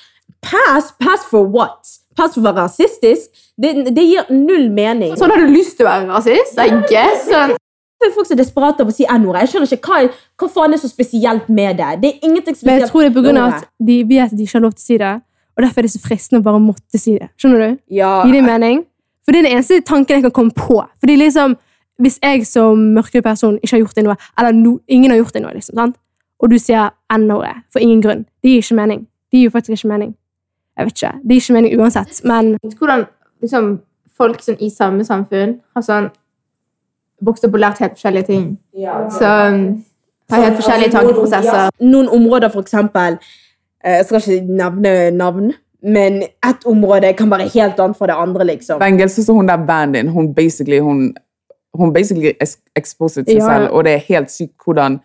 Pass, 0.44 0.90
pass 1.00 1.24
for 1.30 1.46
what? 1.48 1.80
Pass 2.14 2.34
for 2.34 2.42
å 2.42 2.48
være 2.50 2.66
rasistisk? 2.66 3.30
Det, 3.56 3.70
det 3.94 4.04
gir 4.04 4.28
null 4.34 4.68
mening. 4.74 5.14
Sånn 5.18 5.32
har 5.32 5.40
du 5.40 5.48
lyst 5.50 5.78
til 5.78 5.86
å 5.86 5.90
være 5.90 6.10
rasist? 6.12 6.58
I 6.60 6.82
guess. 6.90 7.24
Sånn. 7.30 7.54
Hvorfor 8.04 8.12
er 8.12 8.14
folk 8.14 8.28
så 8.28 8.36
desperate 8.36 8.84
av 8.84 8.90
å 8.90 8.94
si 8.94 9.06
n-ordet? 9.08 9.44
Jeg 9.44 9.52
skjønner 9.54 9.70
ikke, 9.72 9.88
hva, 9.88 10.24
hva 10.40 10.48
faen 10.52 10.76
er 10.76 10.80
så 10.82 10.90
spesielt 10.90 11.46
med 11.48 11.78
det? 11.80 11.90
Det 12.02 12.10
er 12.10 12.26
ingenting 12.28 12.56
spesielt. 12.56 12.68
Men 12.68 12.82
jeg 12.82 12.90
tror 12.90 13.00
det 13.00 13.10
er 13.10 13.14
på 13.16 13.22
grunn 13.24 13.40
av 13.40 13.54
at 13.54 13.68
de 13.88 13.96
vet 14.10 14.24
at 14.26 14.36
de 14.36 14.44
ikke 14.44 14.58
har 14.58 14.64
lov 14.66 14.74
til 14.74 14.84
å 14.84 14.86
si 14.86 14.98
det, 15.00 15.12
og 15.54 15.64
derfor 15.64 15.80
er 15.80 15.88
det 15.88 15.92
så 15.94 16.02
fristende 16.02 16.42
å 16.42 16.44
bare 16.44 16.60
måtte 16.60 17.00
si 17.00 17.14
det. 17.16 17.30
Skjønner 17.40 17.64
du? 17.64 17.78
Ja, 17.96 18.12
Gir 18.26 18.36
det 18.36 18.44
mening? 18.44 18.84
For 19.24 19.32
det 19.32 19.40
er 19.40 19.46
den 19.48 19.56
eneste 19.56 19.80
tanken 19.88 20.18
jeg 20.18 20.26
kan 20.26 20.34
komme 20.36 20.52
på. 20.58 20.82
Fordi 21.00 21.16
liksom, 21.20 21.56
Hvis 22.02 22.18
jeg 22.18 22.42
som 22.42 22.80
mørkere 22.90 23.22
person 23.22 23.54
ikke 23.62 23.76
har 23.76 23.80
gjort 23.84 23.94
det 23.94 24.02
noe, 24.02 24.16
eller 24.34 24.50
no, 24.50 24.80
ingen 24.90 25.12
har 25.12 25.20
gjort 25.20 25.36
det 25.36 25.44
noe, 25.44 25.52
liksom, 25.54 25.76
sant? 25.78 25.94
og 26.42 26.50
du 26.50 26.58
sier 26.58 26.90
n-ordet 27.14 27.54
for 27.72 27.80
ingen 27.80 28.02
grunn, 28.02 28.24
det 28.42 28.50
gir 28.50 28.64
ikke 28.64 28.76
mening. 28.76 29.04
Det 29.30 29.38
gir 29.38 29.48
jo 29.48 29.52
faktisk 29.54 29.78
ikke 29.78 29.92
mening. 29.92 30.14
Jeg 30.74 30.88
vet 30.88 30.96
ikke. 30.98 31.12
Det 31.22 31.36
gir 31.36 31.44
ikke 31.44 31.56
mening 31.56 31.80
uansett, 31.80 32.20
men 32.26 32.50
Hvordan 32.78 33.06
liksom, 33.44 33.68
folk 34.18 34.42
sånn, 34.42 34.58
i 34.60 34.70
samme 34.70 35.06
samfunn 35.06 35.56
har 35.74 35.86
sånn 35.86 36.10
vokst 37.22 37.44
opp 37.44 37.54
og 37.54 37.60
lært 37.60 37.78
helt 37.78 37.92
forskjellige 37.92 38.26
ting. 38.26 38.58
Så 39.18 39.24
har 40.30 40.42
helt 40.42 40.56
forskjellige 40.56 40.88
Altså, 40.90 40.98
tankeprosesser. 40.98 41.58
ja, 41.64 41.70
Noen 41.80 42.08
områder, 42.08 42.48
for 42.48 42.60
eksempel 42.60 43.18
eh, 43.84 43.92
Jeg 43.98 44.04
skal 44.06 44.20
ikke 44.20 44.56
nevne 44.56 45.10
navn, 45.10 45.52
men 45.82 46.22
ett 46.22 46.64
område 46.66 47.12
kan 47.16 47.30
være 47.30 47.48
helt 47.54 47.80
annet 47.80 47.96
fra 47.96 48.06
det 48.06 48.14
andre, 48.16 48.44
liksom. 48.44 48.78
Bengel, 48.80 49.08
så 49.10 49.32
hun 49.32 49.48
der 49.48 49.56
bandyen, 49.66 50.08
hun 50.08 50.34
basically, 50.34 50.78
hun, 50.80 51.14
hun 51.74 51.92
basically 51.92 52.32
exposet 52.76 53.26
seg 53.28 53.36
Ja. 53.36 53.46
selv, 53.46 53.68
og 53.72 53.84
det 53.84 53.92
er 53.92 53.98
helt 54.08 54.30
sykt 54.30 54.54
hvordan 54.64 55.00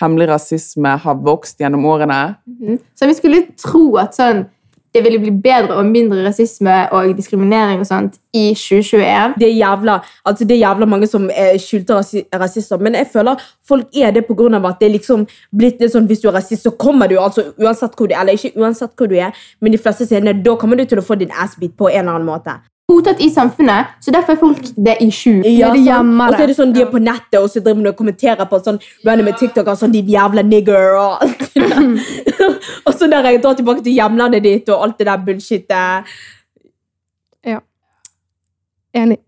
hemmelig 0.00 0.28
rasisme 0.28 0.88
har 0.98 1.14
vokst 1.14 1.58
gjennom 1.60 1.84
årene. 1.84 2.34
Mhm. 2.46 2.78
Så 2.96 3.06
vi 3.06 3.12
skulle 3.14 3.42
tro 3.58 3.96
at 3.96 4.14
sånn, 4.16 4.46
det 4.94 5.02
ville 5.04 5.18
bli 5.18 5.32
bedre 5.44 5.76
og 5.78 5.86
mindre 5.88 6.24
rasisme 6.26 6.74
og 6.92 7.14
diskriminering 7.16 7.80
og 7.80 7.88
sånt 7.88 8.18
i 8.32 8.52
2021. 8.56 9.34
det 9.40 9.48
er 9.48 9.54
jævla, 9.56 9.98
altså 10.24 10.44
det 10.44 10.56
er 10.56 10.60
jævla 10.64 10.88
mange 10.88 11.06
som 11.06 11.30
er 11.34 11.58
skjulte 11.60 11.96
rasi 11.96 12.24
rasister, 12.34 12.80
men 12.80 12.94
jeg 12.94 13.08
føler 13.12 13.40
folk 13.68 13.96
er 13.96 14.10
det 14.10 14.24
av 14.28 14.66
at 14.66 14.80
det 14.80 14.86
er 14.88 14.96
liksom 14.96 15.26
blitt 15.56 15.80
litt 15.80 15.92
sånn, 15.92 16.06
hvis 16.06 16.20
du 16.20 16.28
er 16.28 16.36
rasist, 16.38 16.62
så 16.62 16.70
kommer 16.70 17.08
du 17.08 17.18
altså 17.18 17.52
uansett 17.58 17.96
hvor 17.96 18.06
du 18.06 18.14
er, 18.14 18.20
eller 18.20 18.32
ikke 18.32 18.60
uansett 18.60 18.92
hvor 18.96 19.06
du 19.06 19.16
er, 19.16 19.32
men 19.60 19.72
de 19.72 19.78
fleste 19.78 20.06
stedene, 20.06 20.42
da 20.42 20.56
kommer 20.56 20.76
du 20.76 20.84
til 20.84 20.98
å 20.98 21.06
få 21.06 21.14
din 21.14 21.32
ass 21.32 21.56
beat 21.60 21.76
på 21.76 21.88
en 21.88 22.00
eller 22.00 22.14
annen 22.18 22.28
måte. 22.28 22.58
Godtatt 22.92 23.22
i 23.24 23.30
samfunnet, 23.32 23.96
så 24.04 24.14
derfor 24.14 24.36
er 24.36 24.40
folk 24.42 24.60
det 24.76 24.98
i 25.00 25.08
sju. 25.10 25.40
Ja, 25.48 25.72
de 25.74 25.82
sånn. 25.86 26.12
og 26.20 26.36
så 26.36 26.44
er 26.44 26.52
det 26.52 26.58
sånn, 26.58 26.76
de 26.76 26.84
er 26.84 26.92
på 26.92 27.00
nettet 27.02 27.40
og 27.40 27.48
så 27.50 27.64
driver 27.64 27.88
de 27.88 27.94
og 27.94 27.98
kommenterer 27.98 28.48
på 28.50 28.60
sånn 28.62 28.78
random 29.08 29.32
TikToker, 29.40 29.80
sånn 29.80 29.96
de 29.96 30.04
jævla 30.12 30.44
nigger 30.46 30.98
og 31.00 31.24
alt 31.26 31.48
det 31.56 31.66
der. 31.72 31.90
og 32.86 32.94
så 32.94 33.10
der 33.10 33.32
jeg 33.32 33.42
drar 33.42 33.58
tilbake 33.58 33.82
til 33.82 33.98
hjemlandet 33.98 34.46
ditt 34.46 34.70
og 34.70 34.86
alt 34.86 35.00
det 35.00 35.10
der 35.10 35.26
bullshitet. 35.26 36.14
Enig. 38.92 39.18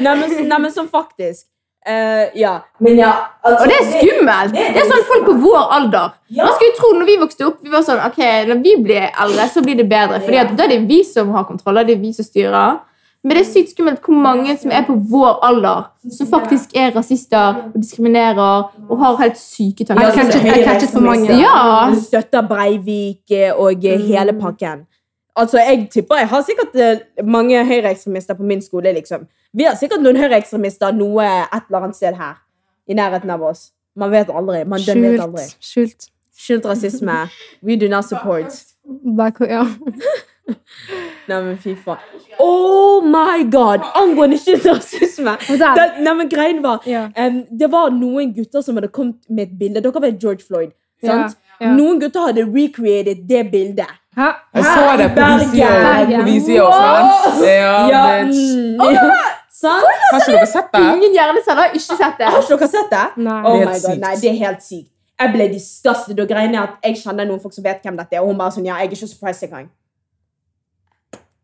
neimen, 0.00 0.30
nei, 0.48 0.70
sånn 0.72 0.88
faktisk. 0.88 1.46
Eh, 1.86 2.40
ja. 2.40 2.54
Men 2.78 2.96
ja, 2.96 3.12
altså, 3.42 3.64
Og 3.64 3.68
det 3.68 3.76
er 3.76 3.88
skummelt! 3.90 4.54
Det 4.56 4.80
er 4.80 4.88
sånn 4.88 5.04
folk 5.10 5.26
på 5.28 5.34
vår 5.42 5.66
alder. 5.78 6.14
Man 6.38 6.54
skulle 6.56 6.76
tro 6.78 6.92
når 6.96 7.10
vi 7.10 7.18
vokste 7.20 7.46
opp, 7.50 7.60
vi 7.60 7.72
var 7.74 7.84
sånn, 7.84 8.00
ok, 8.06 8.20
når 8.48 8.62
vi 8.64 8.72
blir 8.86 9.10
eldre, 9.10 9.48
så 9.52 9.62
blir 9.64 9.76
det 9.76 9.86
bedre. 9.90 10.22
Fordi 10.24 10.40
at 10.40 10.54
da 10.56 10.64
er 10.64 10.78
det 10.78 10.82
vi 10.88 11.02
som 11.04 11.34
har 11.36 11.44
kontroll, 11.48 11.76
det 11.82 11.84
er 11.84 11.90
det 11.92 12.00
vi 12.00 12.12
som 12.16 12.26
styrer. 12.26 12.80
Men 13.24 13.38
det 13.38 13.40
er 13.40 13.48
sykt 13.48 13.70
skummelt 13.72 14.04
hvor 14.04 14.16
mange 14.20 14.52
som 14.60 14.72
er 14.76 14.82
på 14.84 14.96
vår 15.10 15.38
alder, 15.48 15.86
som 16.12 16.28
faktisk 16.28 16.74
er 16.76 16.90
rasister 16.92 17.60
og 17.70 17.76
diskriminerer 17.80 18.66
og 18.84 18.98
har 19.00 19.20
helt 19.22 19.38
syke 19.40 19.86
tanker. 19.88 20.10
jeg 20.44 20.64
catchet 20.66 20.92
for 20.92 21.04
mange. 21.04 21.38
Ja! 21.40 21.88
Støtter 22.00 22.44
Breivik 22.48 23.32
og 23.56 23.84
eh, 23.84 24.04
hele 24.10 24.36
pakken. 24.36 24.84
Altså, 25.36 25.58
Jeg 25.58 25.88
tipper 25.90 26.16
jeg 26.22 26.28
har 26.28 26.42
sikkert 26.46 26.74
eh, 26.78 27.24
mange 27.24 27.64
høyreekstremister 27.66 28.34
på 28.38 28.42
min 28.42 28.62
skole. 28.62 28.92
liksom. 28.94 29.26
Vi 29.54 29.64
har 29.64 29.74
sikkert 29.74 30.02
noen 30.02 30.16
høyreekstremister 30.16 30.92
noe 30.94 31.24
et 31.24 31.62
eller 31.68 31.80
annet 31.82 31.96
sted 31.96 32.14
her. 32.14 32.36
I 32.88 32.94
nærheten 32.94 33.30
av 33.30 33.42
oss. 33.42 33.70
Man 33.96 34.10
vet 34.10 34.28
aldri. 34.30 34.64
Man 34.66 34.78
vet 34.80 35.20
aldri. 35.20 35.42
Skjult. 35.60 35.60
Skjult. 35.60 36.08
Skjult 36.36 36.64
rasisme. 36.66 37.18
We 37.62 37.76
do 37.76 37.88
not 37.88 38.04
support. 38.04 38.52
Back, 39.16 39.40
ja. 39.40 39.64
Nei, 41.28 41.38
men 41.40 41.56
fy 41.62 41.72
faen. 41.80 42.02
Oh 42.42 43.00
my 43.06 43.44
god! 43.50 43.80
Angående 43.96 44.36
skjult 44.38 44.66
rasisme. 44.68 45.36
Nei, 46.04 46.14
men 46.18 46.28
greien 46.28 46.60
var 46.62 46.82
Ja. 46.86 47.06
um, 47.16 47.44
Det 47.50 47.70
var 47.72 47.90
noen 47.90 48.34
gutter 48.36 48.60
som 48.62 48.76
hadde 48.76 48.88
kommet 48.92 49.22
med 49.30 49.48
et 49.48 49.58
bilde. 49.58 49.80
Dere 49.80 50.00
vet 50.04 50.20
George 50.22 50.44
Floyd. 50.46 50.72
sant? 51.04 51.36
Ja. 51.60 51.70
Noen 51.72 52.00
gutter 52.00 52.26
hadde 52.28 52.44
recreated 52.44 53.24
det 53.28 53.50
bildet. 53.52 53.88
Hæ? 54.18 54.28
Jeg 54.54 54.64
så 54.64 54.80
det 55.00 55.08
på 55.16 55.26
visida. 56.24 56.64
Ja, 57.42 57.88
Ja, 57.92 58.02
bitch. 58.24 58.42
mm, 58.54 58.80
sant? 59.60 59.86
Har 60.12 60.18
ikke 60.20 60.32
dere 60.36 60.46
sett 60.56 60.68
det? 60.74 60.82
Ingen 60.96 61.12
hjerneceller 61.18 61.62
har 61.62 61.70
ikke 61.78 61.96
sett 62.02 62.16
det. 62.18 62.26
Har 62.26 62.40
ikke 62.42 62.58
dere 62.58 62.68
sett 62.76 62.90
det? 62.96 63.06
Nei. 63.16 63.40
Oh 63.44 63.52
Det 63.52 63.62
er 63.62 63.66
my 63.66 63.72
helt 63.72 63.86
god, 63.86 63.98
nei, 64.06 64.14
det 64.22 64.30
er 64.30 64.38
helt 64.46 64.62
sykt. 64.70 64.90
Jeg 65.20 65.28
ble 65.34 65.44
disgusted, 65.54 66.20
og 66.20 66.28
greiene 66.28 66.58
at 66.62 66.70
jeg 66.84 66.96
kjenner 67.04 67.24
noen 67.28 67.40
folk 67.42 67.54
som 67.54 67.64
vet 67.64 67.82
hvem 67.82 67.96
dette 68.00 68.16
er, 68.16 68.20
og 68.20 68.26
hun 68.32 68.38
bare 68.38 68.50
sånn, 68.56 68.66
ja, 68.66 68.74
jeg 68.80 68.86
er 68.86 68.90
ikke 68.96 69.06
surprised 69.14 69.46
engang. 69.48 69.68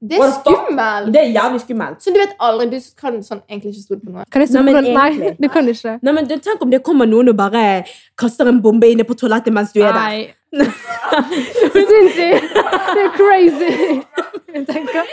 Det 0.00 0.16
er 0.16 0.30
skummelt. 0.32 1.10
Det 1.12 1.20
er 1.20 1.32
jævlig 1.34 1.60
skummelt. 1.60 2.02
Så 2.02 2.12
du 2.12 2.16
vet 2.16 2.32
aldri, 2.40 2.66
du 2.72 2.78
kan 2.96 3.18
sånn 3.24 3.42
egentlig 3.50 3.74
ikke 3.74 3.82
stole 3.84 4.00
på 4.00 4.12
noe. 4.14 4.24
Kan 4.32 4.40
jeg 4.40 4.48
stole 4.48 4.72
på 4.72 4.76
noe? 4.78 4.84
den? 4.86 4.94
Nei, 4.96 5.32
du 5.36 5.48
kan 5.52 5.68
ikke. 5.68 5.96
Nei, 6.00 6.14
men 6.16 6.28
Tenk 6.30 6.62
om 6.64 6.70
det 6.72 6.80
kommer 6.86 7.08
noen 7.10 7.28
og 7.28 7.36
bare 7.36 7.64
kaster 8.18 8.48
en 8.48 8.62
bombe 8.64 8.88
inne 8.88 9.04
på 9.04 9.16
toalettet 9.20 9.52
mens 9.52 9.74
du 9.76 9.82
er 9.82 9.92
der. 9.92 10.00
Nei. 10.00 10.34
Sinnssykt! 11.74 12.56
Det 12.56 13.02
er 13.04 13.12
crazy. 13.18 14.00
Jeg 14.54 14.64
tenker. 14.70 15.12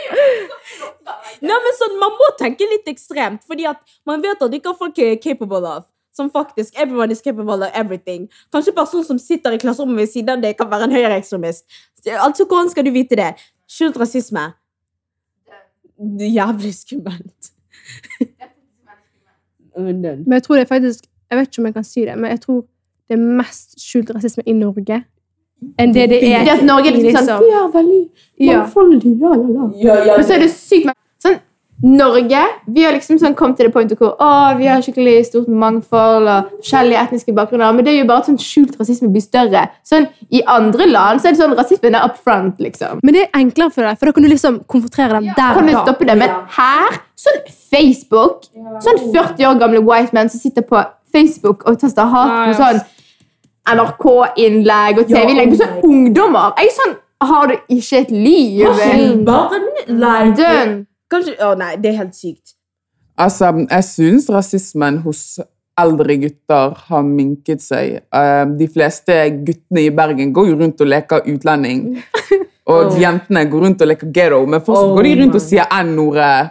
Nei, 1.44 1.58
men 1.66 1.76
sånn, 1.78 1.98
Man 2.00 2.16
må 2.18 2.30
tenke 2.40 2.66
litt 2.70 2.88
ekstremt, 2.90 3.44
fordi 3.46 3.68
at 3.68 3.82
man 4.08 4.24
vet 4.24 4.40
at 4.42 4.56
ikke 4.56 4.74
folk 4.78 4.98
er 5.04 5.18
capable 5.22 5.62
of. 5.68 5.84
Som 6.16 6.30
faktisk, 6.34 6.72
Everyone 6.74 7.12
is 7.14 7.20
capable 7.22 7.60
of 7.62 7.70
everything. 7.78 8.26
Kanskje 8.54 8.74
personen 8.74 9.04
som 9.06 9.20
sitter 9.22 9.54
i 9.54 9.60
klasserommet 9.62 10.00
ved 10.00 10.10
siden 10.10 10.32
av 10.34 10.42
deg, 10.42 10.56
kan 10.58 10.70
være 10.70 10.88
en 10.88 10.96
høyreekstremist. 10.96 11.68
Altså, 12.16 12.48
Hvordan 12.48 12.72
skal 12.72 12.88
du 12.88 12.90
vite 12.96 13.20
det? 13.20 13.34
Skjult 13.70 14.00
rasisme. 14.00 14.48
Det 15.98 16.26
er 16.26 16.32
Jævlig 16.32 16.74
skummelt. 16.74 17.52
Men 19.78 20.00
Men 20.02 20.32
jeg 20.32 20.42
tror 20.42 20.54
det 20.54 20.62
er 20.62 20.68
faktisk 20.74 21.04
Jeg 21.30 21.38
vet 21.38 21.48
ikke 21.48 21.60
om 21.62 21.66
jeg 21.66 21.74
kan 21.74 21.84
si 21.84 22.00
det, 22.00 22.18
men 22.18 22.30
jeg 22.30 22.40
tror 22.40 22.64
det 23.08 23.14
er 23.18 23.22
mest 23.38 23.80
skjult 23.80 24.10
rasisme 24.14 24.42
i 24.46 24.52
Norge 24.52 25.04
enn 25.78 25.92
det 25.94 26.08
det 26.10 26.18
er 26.22 26.38
Fordi 26.38 26.50
at 26.54 26.64
Norge 26.66 26.88
er 26.90 26.96
litt 26.96 27.06
liksom 27.08 27.28
sånn 27.28 27.44
Vi 27.44 27.50
er 27.60 27.68
veldig 27.74 28.00
Ja. 28.38 28.58
ja, 29.22 29.32
ja, 29.34 29.48
ja. 29.58 29.70
Ja, 29.84 29.96
ja, 30.06 30.16
Men 30.16 30.24
så 30.26 30.34
er 30.36 30.44
det 30.44 30.50
sykt 30.54 30.86
Norge 31.82 32.40
vi 32.66 32.82
har 32.82 32.90
liksom 32.92 33.20
sånn 33.20 33.36
kommet 33.38 33.56
til 33.60 33.68
det 33.68 33.74
punktet 33.74 34.00
hvor 34.00 34.16
å, 34.18 34.30
vi 34.58 34.66
har 34.66 34.80
skikkelig 34.82 35.28
stort 35.28 35.46
mangfold 35.46 36.26
og 36.26 36.48
forskjellige 36.58 37.04
etniske 37.06 37.34
bakgrunner, 37.36 37.70
men 37.76 37.86
det 37.86 37.92
er 37.92 38.00
jo 38.00 38.08
bare 38.08 38.24
at 38.24 38.30
sånn 38.30 38.40
skjult 38.42 38.74
rasisme 38.80 39.10
blir 39.14 39.22
større. 39.22 39.62
Sånn, 39.86 40.08
I 40.34 40.42
andre 40.50 40.88
land 40.90 41.22
så 41.22 41.30
er 41.30 41.36
det 41.36 41.42
sånn 41.42 41.54
rasismen 41.58 41.94
er 41.94 42.08
up 42.08 42.18
front. 42.18 42.58
liksom. 42.58 42.98
Men 43.06 43.14
det 43.14 43.22
er 43.28 43.40
enklere 43.40 43.70
for 43.70 43.86
deg, 43.86 44.00
for 44.00 44.10
da 44.10 44.16
kan 44.16 44.26
du 44.26 44.30
liksom 44.32 44.60
konfrontere 44.66 45.20
dem 45.20 45.30
der 45.36 45.54
Kan 45.60 45.70
du 45.70 45.74
stoppe 45.76 46.08
det? 46.08 46.18
Men 46.18 46.34
her, 46.58 46.98
sånn 47.18 47.40
Facebook 47.70 48.48
Sånn 48.82 48.98
40 49.14 49.46
år 49.46 49.58
gamle 49.62 49.84
white 49.86 50.16
men 50.16 50.28
som 50.32 50.42
sitter 50.42 50.66
på 50.66 50.82
Facebook 51.14 51.62
og 51.68 51.78
tester 51.80 52.10
hat 52.10 52.34
på 52.50 52.58
sånn 52.58 52.82
NRK-innlegg 53.68 54.98
og 55.02 55.08
TV-innlegg 55.10 55.50
på 55.52 55.58
sånn 55.60 55.78
ungdommer. 55.84 56.54
Jeg 56.58 56.70
er 56.70 56.76
sånn 56.78 56.94
Har 57.28 57.48
du 57.50 57.56
ikke 57.74 57.98
et 58.02 58.10
liv? 58.14 58.62
Barn, 59.26 59.64
like. 59.88 60.52
Kanskje, 61.10 61.36
å 61.40 61.54
nei, 61.58 61.76
det 61.80 61.92
er 61.92 62.00
helt 62.02 62.16
sykt. 62.16 62.54
Altså, 63.18 63.48
jeg 63.70 63.84
syns 63.88 64.28
rasismen 64.30 65.00
hos 65.02 65.22
eldre 65.78 66.16
gutter 66.20 66.74
har 66.88 67.02
minket 67.06 67.62
seg. 67.62 68.00
Eh, 68.14 68.44
De 68.58 68.66
fleste 68.68 69.14
guttene 69.46 69.86
i 69.86 69.90
Bergen 69.94 70.32
går 70.34 70.48
jo 70.50 70.58
rundt 70.60 70.80
og 70.84 70.90
leker 70.90 71.26
utlending. 71.34 72.02
Og 72.68 72.90
Oh. 72.90 72.96
jentene 73.00 73.46
går 73.48 73.62
rundt 73.64 73.80
og 73.80 73.88
leker 73.88 74.10
ghetto, 74.12 74.42
men 74.44 74.60
fortsatt 74.60 74.90
Oh 74.90 74.96
går 74.98 75.06
de 75.06 75.12
rundt 75.22 75.36
og 75.38 75.40
sier 75.40 75.64
N-ordet 75.72 76.50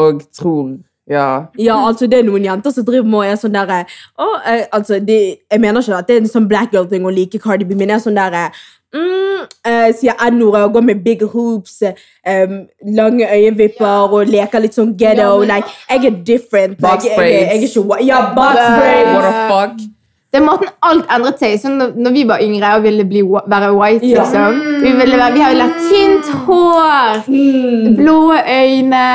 og 0.00 0.22
tror 0.32 0.70
Ja. 1.08 1.46
Ja, 1.56 1.76
altså 1.88 2.06
det 2.06 2.18
er 2.18 2.26
noen 2.28 2.44
jenter 2.44 2.70
som 2.74 2.84
driver 2.84 3.06
med 3.08 3.18
og 3.22 3.26
er 3.32 3.38
sånn 3.40 3.54
derre 3.56 3.78
å, 4.20 4.26
eh, 4.46 4.66
altså, 4.72 4.98
de, 5.00 5.36
Jeg 5.50 5.60
mener 5.60 5.80
ikke 5.80 5.96
at 6.02 6.08
det 6.08 6.16
er 6.16 6.20
en 6.20 6.28
sånn 6.28 6.48
black 6.50 6.70
girl-ting 6.74 7.06
å 7.08 7.14
like 7.14 7.38
Cardi 7.40 7.64
B, 7.64 7.74
men 7.74 7.88
jeg 7.88 7.96
er 7.96 8.04
sånn 8.04 8.18
derre 8.18 8.42
mm, 8.92 9.42
eh, 9.64 9.88
Sier 9.96 10.14
N-ordet 10.28 10.62
og 10.68 10.72
går 10.76 10.84
med 10.90 11.02
big 11.04 11.22
hoops, 11.32 11.80
eh, 11.82 12.56
lange 13.00 13.24
øyenvipper 13.24 14.12
og 14.12 14.26
leker 14.28 14.60
litt 14.66 14.74
sånn 14.76 14.92
ghetto. 15.00 15.42
like, 15.48 15.68
jeg 15.88 16.04
er 16.04 16.18
different. 16.24 16.80
Box 16.80 17.04
jeg, 17.04 17.16
jeg, 17.16 17.62
jeg, 17.62 17.70
jeg 17.70 17.78
er 17.78 17.84
braids. 17.88 18.06
Ja, 18.08 18.20
box 18.34 18.56
braids. 18.56 19.14
What 19.14 19.30
the 19.30 19.46
fuck? 19.52 19.88
Det 20.28 20.42
er 20.42 20.44
måten 20.44 20.68
alt 20.84 21.06
endret 21.08 21.38
seg. 21.40 21.54
Sånn 21.56 21.78
når, 21.80 22.12
vi 22.12 22.22
var 22.28 22.42
yngre 22.44 22.74
og 22.76 22.82
ville 22.84 23.04
bli, 23.08 23.22
være 23.48 23.70
white, 23.72 24.04
Ja. 24.04 24.26
liksom. 24.26 24.58
Vi, 24.82 24.90
ville 24.98 25.16
være, 25.16 25.32
vi 25.32 25.40
hadde 25.40 25.56
latint 25.62 26.28
hår, 26.44 27.22
Mm. 27.28 27.94
blå 27.96 28.18
øyne. 28.36 29.06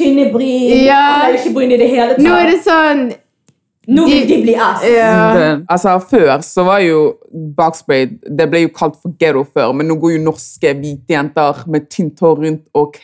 Tynne 0.00 0.28
bryn. 0.32 0.70
Ja. 0.86 1.02
Nei, 1.24 1.34
ikke 1.38 1.52
bryn 1.56 1.74
i 1.76 1.80
det 1.80 1.90
hele 1.92 2.14
tatt. 2.14 2.24
Nå 2.24 2.38
er 2.38 2.54
det 2.54 2.62
sånn 2.66 3.10
Nå 3.90 4.04
vil 4.06 4.26
de 4.28 4.36
bli 4.44 4.52
ass. 4.60 4.82
Yeah. 4.86 5.62
Altså, 5.72 5.96
før 6.10 6.44
så 6.46 6.62
var 6.66 6.82
jo 6.84 6.98
backspray 7.56 8.04
Det 8.28 8.46
ble 8.52 8.66
jo 8.66 8.74
kalt 8.76 8.98
for 9.00 9.16
ghetto 9.18 9.42
før, 9.48 9.72
men 9.74 9.88
nå 9.90 9.96
går 9.98 10.14
jo 10.14 10.26
norske 10.28 10.74
hvite 10.78 11.16
jenter 11.16 11.64
med 11.70 11.88
tynt 11.90 12.20
hår 12.22 12.44
rundt 12.44 12.68
og 12.76 13.00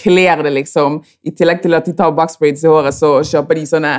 kler 0.00 0.40
det, 0.46 0.54
liksom. 0.54 1.02
I 1.28 1.34
tillegg 1.36 1.60
til 1.60 1.76
at 1.76 1.84
de 1.84 1.92
tar 1.96 2.14
backsprays 2.16 2.62
i 2.64 2.70
håret, 2.70 2.96
så 2.96 3.18
kjøper 3.26 3.58
de 3.58 3.66
sånne 3.68 3.92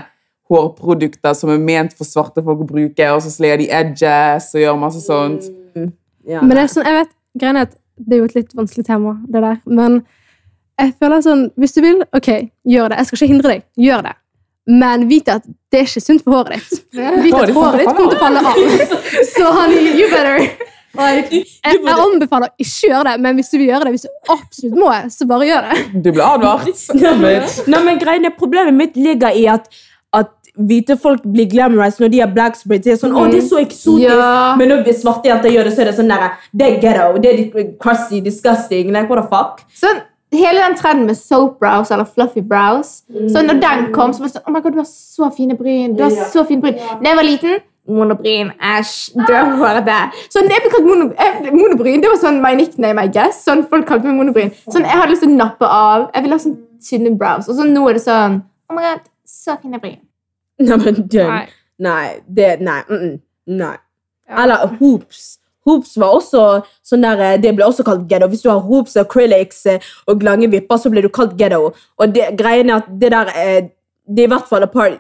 hårprodukter 0.50 1.36
som 1.38 1.52
er 1.54 1.62
ment 1.62 1.94
for 1.94 2.10
svarte 2.10 2.42
folk 2.46 2.64
å 2.64 2.70
bruke, 2.70 3.10
og 3.14 3.22
så 3.22 3.34
sler 3.34 3.62
de 3.62 3.70
edges 3.70 4.52
og 4.56 4.64
gjør 4.64 4.82
masse 4.82 5.04
sånt. 5.06 5.46
Ja. 6.26 6.42
Men 6.42 6.56
det 6.56 6.64
er 6.64 6.72
sånn, 6.74 6.90
jeg 6.90 7.00
vet, 7.04 7.14
greien 7.38 7.60
er 7.62 7.68
at 7.68 7.76
det 8.02 8.18
er 8.18 8.24
jo 8.24 8.30
et 8.30 8.38
litt 8.40 8.56
vanskelig 8.58 8.86
tema, 8.88 9.16
det 9.30 9.44
der. 9.46 9.60
Men 9.70 10.02
jeg 10.82 10.94
føler 11.00 11.24
sånn, 11.24 11.48
hvis 11.60 11.76
du 11.76 11.82
vil, 11.86 12.04
ok, 12.16 12.30
gjør 12.68 12.92
det. 12.92 13.00
Jeg 13.00 13.10
skal 13.10 13.20
ikke 13.20 13.32
hindre 13.32 13.52
deg. 13.54 13.66
Gjør 13.80 14.06
det. 14.10 14.16
Men 14.76 15.06
vit 15.10 15.28
at 15.30 15.44
det 15.46 15.80
er 15.80 15.90
ikke 15.90 16.02
sunt 16.02 16.24
for 16.26 16.40
håret 16.40 16.56
ditt. 16.58 16.88
Vit 17.24 17.36
at 17.38 17.52
håret 17.54 17.84
ditt 17.84 17.92
kommer 17.92 18.16
til 18.16 18.18
å 18.18 18.24
falle 18.24 18.42
av. 18.42 18.64
Så 19.36 19.52
honey, 19.54 19.92
you 19.94 20.10
better. 20.12 20.42
Like, 20.96 21.28
jeg, 21.44 21.80
jeg 21.84 21.96
anbefaler 22.00 22.54
ikke 22.56 22.90
gjøre 22.90 23.04
det, 23.10 23.16
men 23.26 23.36
hvis 23.36 23.52
du 23.52 23.58
vil 23.60 23.68
gjøre 23.68 23.88
det, 23.88 23.92
hvis 23.98 24.06
du 24.08 24.32
absolutt 24.32 24.78
må, 24.80 24.92
så 25.12 25.28
bare 25.28 25.50
gjør 25.50 25.68
det. 25.68 25.82
Du 26.06 26.08
ble 26.16 26.24
advart. 26.24 26.70
Nei, 27.74 27.82
men 27.84 28.00
greien 28.00 28.28
er, 28.30 28.34
Problemet 28.40 28.78
mitt 28.78 28.96
ligger 29.00 29.36
i 29.36 29.44
at, 29.52 29.68
at 30.16 30.32
hvite 30.56 30.96
folk 31.02 31.28
blir 31.28 31.50
glamorized 31.52 32.00
når 32.04 32.14
de 32.14 32.24
har 32.24 32.32
black 32.32 32.56
spray. 32.60 32.80
Det 32.80 32.96
er 32.96 33.02
sånn, 33.02 33.16
å, 33.16 33.28
det 33.32 33.42
er 33.44 33.48
så 33.50 33.60
eksotisk. 33.60 34.08
Ja. 34.08 34.56
Men 34.60 34.72
når 34.72 34.88
svarte 34.96 35.30
jenter 35.30 35.52
gjør 35.52 35.68
det, 35.70 35.76
så 35.76 35.84
er 35.84 35.92
det 35.92 35.98
sånn 36.00 36.12
der, 36.16 36.28
det 36.56 36.70
er 36.70 36.82
ghetto, 36.84 37.22
det 37.24 37.34
er 37.36 37.72
crusty, 37.84 38.24
disgusting. 38.24 38.94
Like, 38.96 39.12
what 39.12 39.20
the 39.20 39.28
fuck? 39.32 39.66
Sånn, 39.76 40.00
hele 40.38 40.60
den 40.64 40.76
trenden 40.80 41.06
med 41.10 41.18
soap 41.18 41.60
brows 41.60 41.92
eller 41.92 42.06
fluffy 42.06 42.42
brows 42.42 43.04
Så 43.32 43.42
når 43.46 43.60
den 43.62 43.94
kom, 43.94 44.14
så 44.14 44.20
var 44.24 44.28
det 44.28 44.34
sånn 44.36 44.48
Oh 44.48 44.54
my 44.54 44.62
god, 44.62 44.72
du 44.76 44.78
har 44.82 44.90
så 44.90 45.30
fine 45.36 45.58
bryn. 45.58 45.96
Du 45.96 46.04
har 46.04 46.12
Ja. 46.12 46.26
så 46.34 46.44
fine 46.48 46.62
bryn. 46.62 46.74
Da 46.76 47.10
jeg 47.10 47.16
var 47.18 47.24
liten 47.24 47.60
Monobryn. 47.88 48.52
Æsj. 48.58 49.12
Dørhårete. 49.28 49.98
Så 50.34 50.42
jeg 50.42 50.62
ble 50.64 50.72
kalt 50.74 50.86
mono, 50.88 51.12
eh, 51.22 51.52
monobryn, 51.54 52.02
det 52.02 52.10
var 52.10 52.18
sånn 52.18 52.42
my 52.42 52.56
nickname, 52.56 53.04
I 53.04 53.08
guess. 53.08 53.44
Sånn 53.46 53.62
folk 53.70 53.86
kalte 53.86 54.06
meg 54.10 54.16
monobryn. 54.16 54.52
Sånn, 54.74 54.82
Jeg 54.82 54.90
hadde 54.98 55.12
lyst 55.12 55.22
til 55.22 55.30
å 55.30 55.36
nappe 55.38 55.66
av. 55.70 56.10
Jeg 56.16 56.24
ville 56.24 56.34
ha 56.34 56.40
sånn 56.40 56.58
tynne 56.82 57.18
brows. 57.18 57.48
Og 57.48 57.56
så 57.56 57.64
nå 57.70 57.88
er 57.90 57.94
det 57.94 58.02
sånn 58.02 58.42
Oh 58.70 58.76
my 58.76 58.82
god, 58.82 59.02
så 59.28 59.58
fine 59.62 59.80
bryn. 59.80 60.00
Nei, 60.60 60.78
men 60.78 60.96
dønn. 60.96 61.28
Nei. 61.30 61.48
Nei, 61.80 62.20
det, 62.34 62.60
nei, 62.62 62.82
mm 62.90 62.98
-mm, 63.00 63.20
nei. 63.48 63.78
Ja. 64.30 64.44
Eller 64.44 64.68
hoops. 64.80 65.38
Hoops 65.66 65.96
var 65.98 66.16
også 66.16 66.44
sånn 66.86 67.06
der, 67.06 67.22
eh, 67.22 67.38
Det 67.42 67.56
ble 67.56 67.66
også 67.66 67.84
kalt 67.84 68.08
ghetto. 68.10 68.28
Hvis 68.28 68.42
du 68.42 68.50
har 68.50 68.60
hoops, 68.60 68.96
acrylics 68.96 69.66
eh, 69.66 69.80
og 70.08 70.24
lange 70.24 70.50
vipper, 70.52 70.78
så 70.78 70.90
blir 70.90 71.02
du 71.02 71.10
kalt 71.10 71.38
ghetto. 71.38 71.74
Og 71.98 72.14
det, 72.14 72.38
greien 72.38 72.70
er 72.70 72.76
at 72.76 72.90
det 72.90 73.12
der 73.12 73.34
eh, 73.36 73.62
Det 74.08 74.22
er 74.22 74.28
i 74.28 74.30
hvert 74.36 74.48
fall 74.48 74.62
a 74.62 74.68
part, 74.68 75.00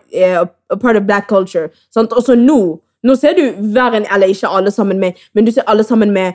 a 0.72 0.76
part 0.82 0.98
of 0.98 1.04
black 1.06 1.28
culture. 1.28 1.70
Sant? 1.94 2.12
Og 2.12 2.24
så 2.24 2.34
nå 2.36 2.82
nå 3.06 3.14
ser 3.16 3.36
du 3.38 3.54
hver 3.62 3.94
enn 3.94 4.08
eller 4.10 4.32
ikke 4.34 4.50
alle 4.50 4.72
sammen 4.72 4.98
med, 4.98 5.14
men 5.36 5.46
du 5.46 5.52
ser 5.52 5.62
alle 5.70 5.84
sammen 5.84 6.10
med, 6.12 6.34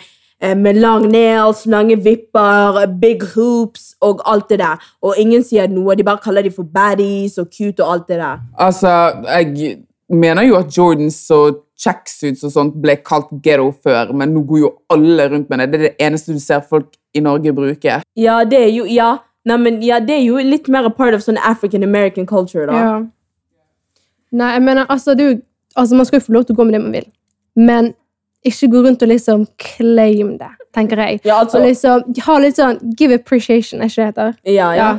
med 0.54 0.78
lang 0.78 1.08
nails, 1.10 1.66
lange 1.66 1.96
vipper, 1.98 2.86
big 3.00 3.24
hoops 3.34 3.96
og 4.00 4.22
alt 4.24 4.48
det 4.50 4.60
der. 4.60 4.78
Og 5.02 5.18
ingen 5.18 5.42
sier 5.42 5.66
noe. 5.66 5.96
De 5.98 6.06
bare 6.06 6.22
kaller 6.22 6.46
dem 6.46 6.52
for 6.52 6.62
baddies 6.62 7.38
og 7.42 7.50
cute 7.50 7.82
og 7.82 7.92
alt 7.92 8.06
det 8.08 8.20
der. 8.22 8.38
Altså, 8.54 8.88
jeg 9.26 9.82
mener 10.08 10.42
jo 10.42 10.56
at 10.56 10.70
Jordans 10.76 11.30
og 11.30 11.64
checksuits 11.80 12.44
og 12.44 12.52
sånt 12.52 12.74
ble 12.82 12.96
kalt 13.06 13.30
ghetto 13.44 13.70
før, 13.84 14.12
men 14.16 14.34
nå 14.34 14.42
går 14.48 14.58
jo 14.64 14.70
alle 14.92 15.28
rundt 15.32 15.48
med 15.50 15.62
det. 15.62 15.68
Det 15.72 15.78
er 15.80 15.84
det 15.88 16.06
eneste 16.06 16.34
du 16.36 16.40
ser 16.42 16.60
folk 16.68 16.92
i 17.16 17.22
Norge 17.24 17.52
bruke. 17.56 18.00
Ja, 18.20 18.40
det 18.44 18.60
er 18.60 18.70
jo, 18.74 18.84
ja. 18.90 19.14
Nei, 19.48 19.56
men, 19.56 19.78
ja, 19.82 19.98
det 20.04 20.18
er 20.18 20.24
jo 20.26 20.36
litt 20.44 20.68
mer 20.68 20.84
a 20.84 20.90
part 20.92 21.14
of 21.16 21.22
sånn 21.24 21.38
African 21.40 21.82
American 21.86 22.26
culture, 22.28 22.66
da. 22.68 22.82
Ja. 22.84 22.98
Nei, 24.36 24.50
jeg 24.58 24.62
mener, 24.66 24.84
altså, 24.92 25.14
det 25.16 25.24
er 25.24 25.32
jo, 25.32 25.38
altså, 25.76 25.96
man 25.96 26.06
skal 26.06 26.20
jo 26.20 26.26
få 26.26 26.32
lov 26.36 26.44
til 26.46 26.54
å 26.54 26.60
gå 26.60 26.66
med 26.68 26.76
det 26.76 26.82
man 26.84 26.92
vil, 26.98 27.06
men 27.56 27.94
ikke 28.46 28.68
gå 28.72 28.82
rundt 28.84 29.02
og 29.04 29.10
liksom 29.10 29.46
claim 29.60 30.36
det, 30.40 30.50
tenker 30.76 31.00
jeg. 31.00 31.20
Ja, 31.24 31.40
altså- 31.40 31.58
og 31.58 31.66
liksom, 31.66 32.04
ha 32.26 32.38
litt 32.38 32.56
sånn 32.60 32.78
give 33.00 33.16
appreciation, 33.16 33.80
er 33.80 33.88
ikke 33.90 33.96
det 33.96 34.14
det 34.14 34.24
heter? 34.28 34.36
Ja, 34.44 34.70
ja. 34.76 34.90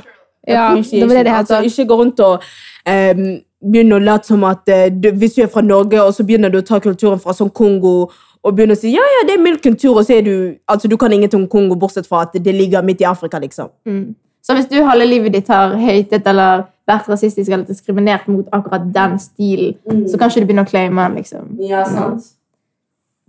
Ja, 0.50 0.74
det 0.74 1.06
var 1.08 1.16
det 1.16 1.26
det 1.26 1.34
Altså, 1.38 1.62
heter. 1.62 1.70
ikke 1.70 1.86
gå 1.88 1.98
rundt 2.02 2.20
og 2.20 2.42
ehm, 2.90 3.42
begynne 3.62 3.98
å 3.98 4.02
late 4.02 4.32
som 4.32 4.44
at 4.48 4.70
eh, 4.72 4.90
du, 4.92 5.12
hvis 5.22 5.38
du 5.38 5.44
er 5.46 5.52
fra 5.52 5.64
Norge, 5.66 6.02
og 6.02 6.14
så 6.16 6.26
begynner 6.26 6.52
du 6.52 6.60
å 6.60 6.66
ta 6.66 6.80
kulturen 6.82 7.22
fra 7.22 7.36
sånn 7.38 7.52
Kongo, 7.54 8.10
og 8.42 8.58
begynner 8.58 8.78
å 8.78 8.82
si 8.82 8.96
ja, 8.96 9.04
ja, 9.16 9.22
det 9.28 9.36
er 9.36 9.44
min 9.44 9.60
kultur, 9.62 9.94
og 9.94 10.06
så 10.08 10.18
er 10.18 10.26
du 10.26 10.34
altså, 10.66 10.90
du 10.90 10.98
kan 10.98 11.14
ingenting 11.14 11.44
om 11.44 11.50
Kongo, 11.50 11.78
bortsett 11.78 12.10
fra 12.10 12.24
at 12.26 12.34
det 12.34 12.56
ligger 12.58 12.86
midt 12.86 13.04
i 13.04 13.10
Afrika, 13.10 13.40
liksom. 13.42 13.70
Mm. 13.86 14.14
Så 14.42 14.58
hvis 14.58 14.70
du 14.72 14.80
halve 14.82 15.06
livet 15.06 15.36
ditt 15.36 15.50
har 15.54 15.76
høytet 15.78 16.26
eller 16.28 16.66
vært 16.90 17.10
rasistisk 17.12 17.52
eller 17.52 17.68
diskriminert 17.68 18.26
mot 18.32 18.48
akkurat 18.52 18.88
den 18.94 19.20
stilen, 19.22 19.76
så 20.10 20.18
kan 20.18 20.32
ikke 20.32 20.42
du 20.42 20.50
begynne 20.50 20.66
å 20.66 20.70
claime 20.72 21.06
den, 21.06 21.20
liksom. 21.22 21.52
Ja, 21.62 21.86
sant. 21.86 22.32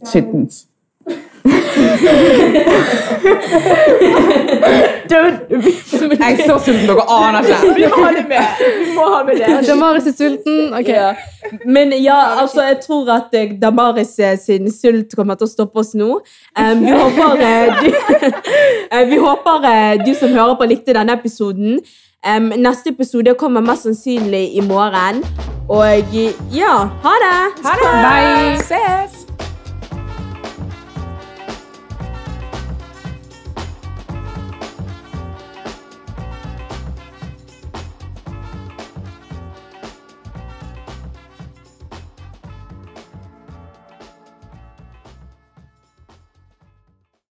Skittent. 0.08 0.64
Jeg 6.20 6.32
er 6.32 6.46
så 6.46 6.58
sulten, 6.64 6.86
dere 6.88 7.04
aner 7.10 7.46
ikke. 7.46 7.74
Vi 7.76 7.86
må 7.90 8.04
ha 8.04 8.10
det 8.16 8.24
med! 8.28 8.38
Vi 8.78 8.94
må 8.96 9.06
ha 9.14 9.22
med 9.26 9.40
det. 9.40 9.68
Damaris 9.68 10.06
er 10.06 10.16
sulten. 10.16 10.74
ok. 10.74 10.88
Ja. 10.88 11.14
Men 11.66 11.92
ja, 12.02 12.18
altså, 12.40 12.62
jeg 12.62 12.78
tror 12.86 13.10
at 13.14 13.34
eh, 13.34 13.56
Damaris 13.62 14.18
eh, 14.18 14.38
sin 14.38 14.70
sult 14.72 15.16
kommer 15.16 15.34
til 15.38 15.48
å 15.48 15.52
stoppe 15.52 15.82
oss 15.82 15.92
nå. 15.98 16.10
Um, 16.58 16.84
vi 16.84 16.94
håper, 16.94 17.42
eh, 17.48 17.82
du, 17.82 17.88
vi 19.12 19.18
håper 19.22 19.66
du 20.06 20.14
som 20.18 20.32
hører 20.32 20.56
på, 20.60 20.70
likte 20.70 20.96
denne 20.96 21.18
episoden. 21.18 21.80
Um, 22.22 22.52
neste 22.62 22.94
episode 22.94 23.34
kommer 23.34 23.64
mest 23.64 23.88
sannsynlig 23.88 24.46
i 24.56 24.62
morgen. 24.64 25.24
Og 25.72 26.14
ja, 26.54 26.76
ha 27.04 27.18
det! 27.24 27.36
Ha 27.66 27.76
det! 27.82 27.92
Bye! 28.06 28.56
Ses! 28.62 29.21